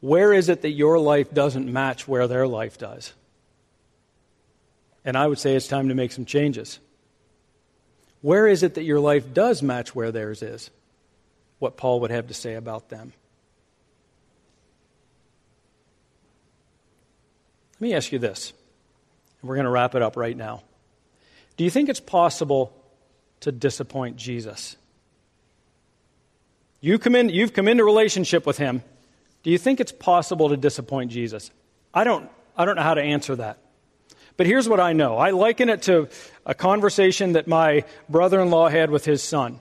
where 0.00 0.32
is 0.32 0.48
it 0.48 0.62
that 0.62 0.70
your 0.70 0.98
life 0.98 1.32
doesn't 1.32 1.72
match 1.72 2.08
where 2.08 2.26
their 2.26 2.48
life 2.48 2.76
does? 2.76 3.12
And 5.04 5.16
I 5.16 5.26
would 5.26 5.38
say 5.38 5.54
it's 5.54 5.68
time 5.68 5.88
to 5.88 5.94
make 5.94 6.10
some 6.12 6.24
changes. 6.24 6.80
Where 8.20 8.48
is 8.48 8.64
it 8.64 8.74
that 8.74 8.82
your 8.82 9.00
life 9.00 9.32
does 9.32 9.62
match 9.62 9.94
where 9.94 10.10
theirs 10.10 10.42
is? 10.42 10.70
What 11.60 11.76
Paul 11.76 12.00
would 12.00 12.10
have 12.10 12.26
to 12.28 12.34
say 12.34 12.54
about 12.54 12.88
them. 12.88 13.12
Let 17.78 17.88
me 17.88 17.94
ask 17.94 18.10
you 18.10 18.18
this, 18.18 18.52
and 19.40 19.48
we're 19.48 19.54
going 19.54 19.66
to 19.66 19.70
wrap 19.70 19.94
it 19.94 20.02
up 20.02 20.16
right 20.16 20.36
now. 20.36 20.62
Do 21.56 21.62
you 21.62 21.70
think 21.70 21.88
it's 21.88 22.00
possible 22.00 22.72
to 23.40 23.52
disappoint 23.52 24.16
Jesus? 24.16 24.76
You 26.80 26.98
come 26.98 27.14
in, 27.14 27.28
you've 27.28 27.52
come 27.52 27.68
into 27.68 27.84
relationship 27.84 28.46
with 28.46 28.58
him. 28.58 28.82
Do 29.44 29.50
you 29.50 29.58
think 29.58 29.78
it's 29.78 29.92
possible 29.92 30.48
to 30.48 30.56
disappoint 30.56 31.12
Jesus? 31.12 31.52
I 31.94 32.02
don't, 32.04 32.28
I 32.56 32.64
don't 32.64 32.76
know 32.76 32.82
how 32.82 32.94
to 32.94 33.02
answer 33.02 33.36
that. 33.36 33.58
But 34.36 34.46
here's 34.46 34.68
what 34.68 34.80
I 34.80 34.92
know 34.92 35.16
I 35.16 35.30
liken 35.30 35.68
it 35.68 35.82
to 35.82 36.08
a 36.46 36.54
conversation 36.54 37.32
that 37.32 37.46
my 37.46 37.84
brother 38.08 38.40
in 38.40 38.50
law 38.50 38.68
had 38.68 38.90
with 38.90 39.04
his 39.04 39.22
son. 39.22 39.60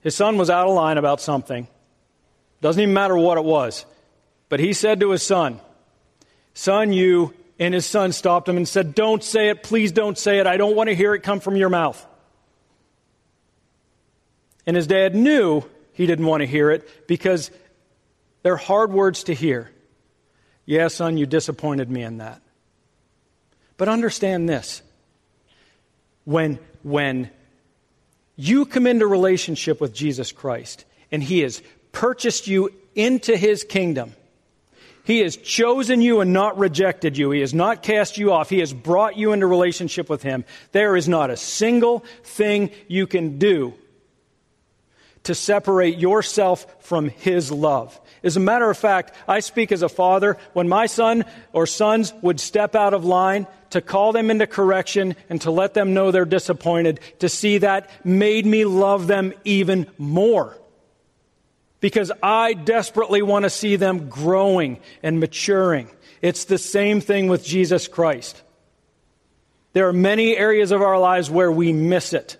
His 0.00 0.14
son 0.14 0.36
was 0.36 0.50
out 0.50 0.68
of 0.68 0.74
line 0.74 0.98
about 0.98 1.20
something. 1.20 1.66
Doesn't 2.64 2.80
even 2.80 2.94
matter 2.94 3.14
what 3.14 3.36
it 3.36 3.44
was. 3.44 3.84
But 4.48 4.58
he 4.58 4.72
said 4.72 5.00
to 5.00 5.10
his 5.10 5.22
son, 5.22 5.60
Son, 6.54 6.94
you, 6.94 7.34
and 7.58 7.74
his 7.74 7.84
son 7.84 8.10
stopped 8.10 8.48
him 8.48 8.56
and 8.56 8.66
said, 8.66 8.94
Don't 8.94 9.22
say 9.22 9.50
it. 9.50 9.62
Please 9.62 9.92
don't 9.92 10.16
say 10.16 10.38
it. 10.38 10.46
I 10.46 10.56
don't 10.56 10.74
want 10.74 10.88
to 10.88 10.94
hear 10.94 11.14
it 11.14 11.22
come 11.22 11.40
from 11.40 11.56
your 11.56 11.68
mouth. 11.68 12.02
And 14.64 14.76
his 14.76 14.86
dad 14.86 15.14
knew 15.14 15.62
he 15.92 16.06
didn't 16.06 16.24
want 16.24 16.40
to 16.40 16.46
hear 16.46 16.70
it 16.70 17.06
because 17.06 17.50
they're 18.42 18.56
hard 18.56 18.94
words 18.94 19.24
to 19.24 19.34
hear. 19.34 19.70
Yeah, 20.64 20.88
son, 20.88 21.18
you 21.18 21.26
disappointed 21.26 21.90
me 21.90 22.02
in 22.02 22.16
that. 22.16 22.40
But 23.76 23.90
understand 23.90 24.48
this. 24.48 24.80
When, 26.24 26.58
when 26.82 27.28
you 28.36 28.64
come 28.64 28.86
into 28.86 29.06
relationship 29.06 29.82
with 29.82 29.92
Jesus 29.92 30.32
Christ 30.32 30.86
and 31.12 31.22
he 31.22 31.40
has 31.40 31.60
purchased 31.94 32.46
you 32.46 32.70
into 32.94 33.36
his 33.36 33.64
kingdom, 33.64 34.12
he 35.04 35.20
has 35.20 35.36
chosen 35.36 36.00
you 36.00 36.20
and 36.20 36.32
not 36.32 36.58
rejected 36.58 37.16
you. 37.16 37.30
He 37.30 37.40
has 37.40 37.54
not 37.54 37.82
cast 37.82 38.18
you 38.18 38.32
off. 38.32 38.50
He 38.50 38.60
has 38.60 38.72
brought 38.72 39.16
you 39.16 39.32
into 39.32 39.46
relationship 39.46 40.08
with 40.08 40.22
him. 40.22 40.44
There 40.72 40.96
is 40.96 41.08
not 41.08 41.30
a 41.30 41.36
single 41.36 42.04
thing 42.22 42.70
you 42.88 43.06
can 43.06 43.38
do 43.38 43.74
to 45.24 45.34
separate 45.34 45.98
yourself 45.98 46.66
from 46.80 47.08
his 47.08 47.50
love. 47.50 47.98
As 48.22 48.36
a 48.36 48.40
matter 48.40 48.68
of 48.68 48.78
fact, 48.78 49.14
I 49.28 49.40
speak 49.40 49.72
as 49.72 49.82
a 49.82 49.88
father. 49.88 50.38
When 50.54 50.68
my 50.68 50.86
son 50.86 51.24
or 51.52 51.66
sons 51.66 52.12
would 52.22 52.40
step 52.40 52.74
out 52.74 52.94
of 52.94 53.04
line, 53.04 53.46
to 53.70 53.80
call 53.80 54.12
them 54.12 54.30
into 54.30 54.46
correction 54.46 55.16
and 55.28 55.40
to 55.40 55.50
let 55.50 55.74
them 55.74 55.94
know 55.94 56.12
they're 56.12 56.24
disappointed, 56.24 57.00
to 57.18 57.28
see 57.28 57.58
that 57.58 57.90
made 58.06 58.46
me 58.46 58.64
love 58.64 59.08
them 59.08 59.34
even 59.44 59.86
more. 59.98 60.56
Because 61.84 62.10
I 62.22 62.54
desperately 62.54 63.20
want 63.20 63.42
to 63.42 63.50
see 63.50 63.76
them 63.76 64.08
growing 64.08 64.78
and 65.02 65.20
maturing. 65.20 65.90
It's 66.22 66.46
the 66.46 66.56
same 66.56 67.02
thing 67.02 67.28
with 67.28 67.44
Jesus 67.44 67.88
Christ. 67.88 68.40
There 69.74 69.86
are 69.86 69.92
many 69.92 70.34
areas 70.34 70.72
of 70.72 70.80
our 70.80 70.98
lives 70.98 71.30
where 71.30 71.52
we 71.52 71.74
miss 71.74 72.14
it 72.14 72.38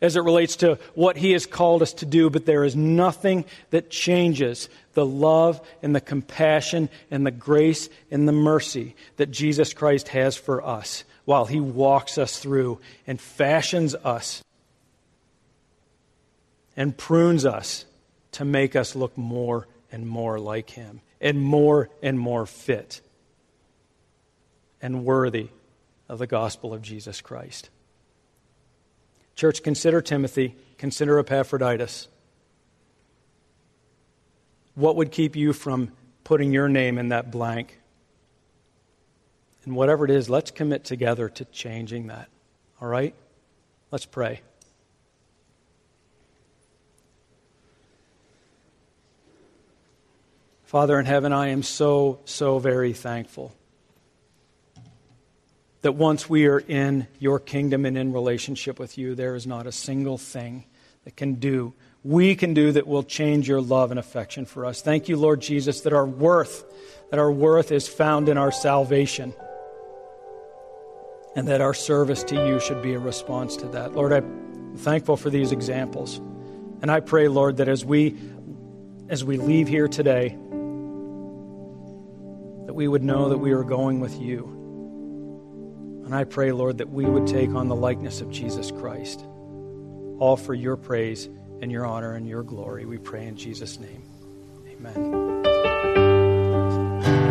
as 0.00 0.16
it 0.16 0.22
relates 0.22 0.56
to 0.56 0.80
what 0.96 1.16
He 1.16 1.30
has 1.30 1.46
called 1.46 1.80
us 1.80 1.92
to 1.92 2.06
do, 2.06 2.28
but 2.28 2.44
there 2.44 2.64
is 2.64 2.74
nothing 2.74 3.44
that 3.70 3.88
changes 3.88 4.68
the 4.94 5.06
love 5.06 5.60
and 5.80 5.94
the 5.94 6.00
compassion 6.00 6.88
and 7.08 7.24
the 7.24 7.30
grace 7.30 7.88
and 8.10 8.26
the 8.26 8.32
mercy 8.32 8.96
that 9.16 9.30
Jesus 9.30 9.72
Christ 9.74 10.08
has 10.08 10.36
for 10.36 10.60
us 10.60 11.04
while 11.24 11.44
He 11.44 11.60
walks 11.60 12.18
us 12.18 12.36
through 12.36 12.80
and 13.06 13.20
fashions 13.20 13.94
us 13.94 14.42
and 16.76 16.96
prunes 16.96 17.46
us 17.46 17.84
to 18.32 18.44
make 18.44 18.76
us 18.76 18.96
look 18.96 19.16
more 19.16 19.68
and 19.90 20.06
more 20.06 20.38
like 20.38 20.70
Him 20.70 21.00
and 21.20 21.40
more 21.40 21.90
and 22.02 22.18
more 22.18 22.46
fit 22.46 23.00
and 24.80 25.04
worthy 25.04 25.48
of 26.08 26.18
the 26.18 26.26
gospel 26.26 26.74
of 26.74 26.82
Jesus 26.82 27.20
Christ. 27.20 27.70
Church, 29.34 29.62
consider 29.62 30.02
Timothy, 30.02 30.54
consider 30.76 31.18
Epaphroditus. 31.18 32.08
What 34.74 34.96
would 34.96 35.10
keep 35.10 35.36
you 35.36 35.52
from 35.52 35.92
putting 36.24 36.52
your 36.52 36.68
name 36.68 36.98
in 36.98 37.08
that 37.10 37.30
blank? 37.30 37.78
And 39.64 39.76
whatever 39.76 40.04
it 40.04 40.10
is, 40.10 40.28
let's 40.28 40.50
commit 40.50 40.84
together 40.84 41.28
to 41.28 41.44
changing 41.46 42.08
that. 42.08 42.28
All 42.80 42.88
right? 42.88 43.14
Let's 43.90 44.06
pray. 44.06 44.40
Father 50.72 50.98
in 50.98 51.04
heaven, 51.04 51.34
I 51.34 51.48
am 51.48 51.62
so, 51.62 52.20
so 52.24 52.58
very 52.58 52.94
thankful 52.94 53.54
that 55.82 55.92
once 55.92 56.30
we 56.30 56.46
are 56.46 56.60
in 56.60 57.06
your 57.18 57.38
kingdom 57.38 57.84
and 57.84 57.98
in 57.98 58.14
relationship 58.14 58.78
with 58.78 58.96
you, 58.96 59.14
there 59.14 59.34
is 59.34 59.46
not 59.46 59.66
a 59.66 59.70
single 59.70 60.16
thing 60.16 60.64
that 61.04 61.14
can 61.14 61.34
do, 61.34 61.74
we 62.02 62.34
can 62.34 62.54
do 62.54 62.72
that 62.72 62.86
will 62.86 63.02
change 63.02 63.46
your 63.46 63.60
love 63.60 63.90
and 63.90 64.00
affection 64.00 64.46
for 64.46 64.64
us. 64.64 64.80
Thank 64.80 65.10
you, 65.10 65.18
Lord 65.18 65.42
Jesus, 65.42 65.82
that 65.82 65.92
our 65.92 66.06
worth, 66.06 66.64
that 67.10 67.20
our 67.20 67.30
worth 67.30 67.70
is 67.70 67.86
found 67.86 68.30
in 68.30 68.38
our 68.38 68.50
salvation. 68.50 69.34
And 71.36 71.48
that 71.48 71.60
our 71.60 71.74
service 71.74 72.24
to 72.24 72.34
you 72.34 72.60
should 72.60 72.80
be 72.80 72.94
a 72.94 72.98
response 72.98 73.56
to 73.58 73.66
that. 73.68 73.92
Lord, 73.92 74.14
I'm 74.14 74.74
thankful 74.78 75.18
for 75.18 75.28
these 75.28 75.52
examples. 75.52 76.16
And 76.80 76.90
I 76.90 77.00
pray, 77.00 77.28
Lord, 77.28 77.58
that 77.58 77.68
as 77.68 77.84
we 77.84 78.16
as 79.10 79.22
we 79.22 79.36
leave 79.36 79.68
here 79.68 79.88
today, 79.88 80.38
that 82.72 82.76
we 82.76 82.88
would 82.88 83.04
know 83.04 83.28
that 83.28 83.36
we 83.36 83.52
are 83.52 83.64
going 83.64 84.00
with 84.00 84.18
you 84.18 84.62
and 86.06 86.14
I 86.14 86.24
pray, 86.24 86.52
Lord, 86.52 86.78
that 86.78 86.88
we 86.88 87.04
would 87.04 87.26
take 87.26 87.50
on 87.50 87.68
the 87.68 87.74
likeness 87.74 88.22
of 88.22 88.30
Jesus 88.30 88.70
Christ, 88.70 89.20
all 90.18 90.36
for 90.36 90.54
your 90.54 90.76
praise 90.76 91.28
and 91.60 91.70
your 91.70 91.84
honor 91.86 92.14
and 92.14 92.26
your 92.26 92.42
glory. 92.42 92.86
We 92.86 92.96
pray 92.96 93.26
in 93.26 93.36
Jesus' 93.36 93.78
name. 93.78 94.02
Amen. 94.68 95.31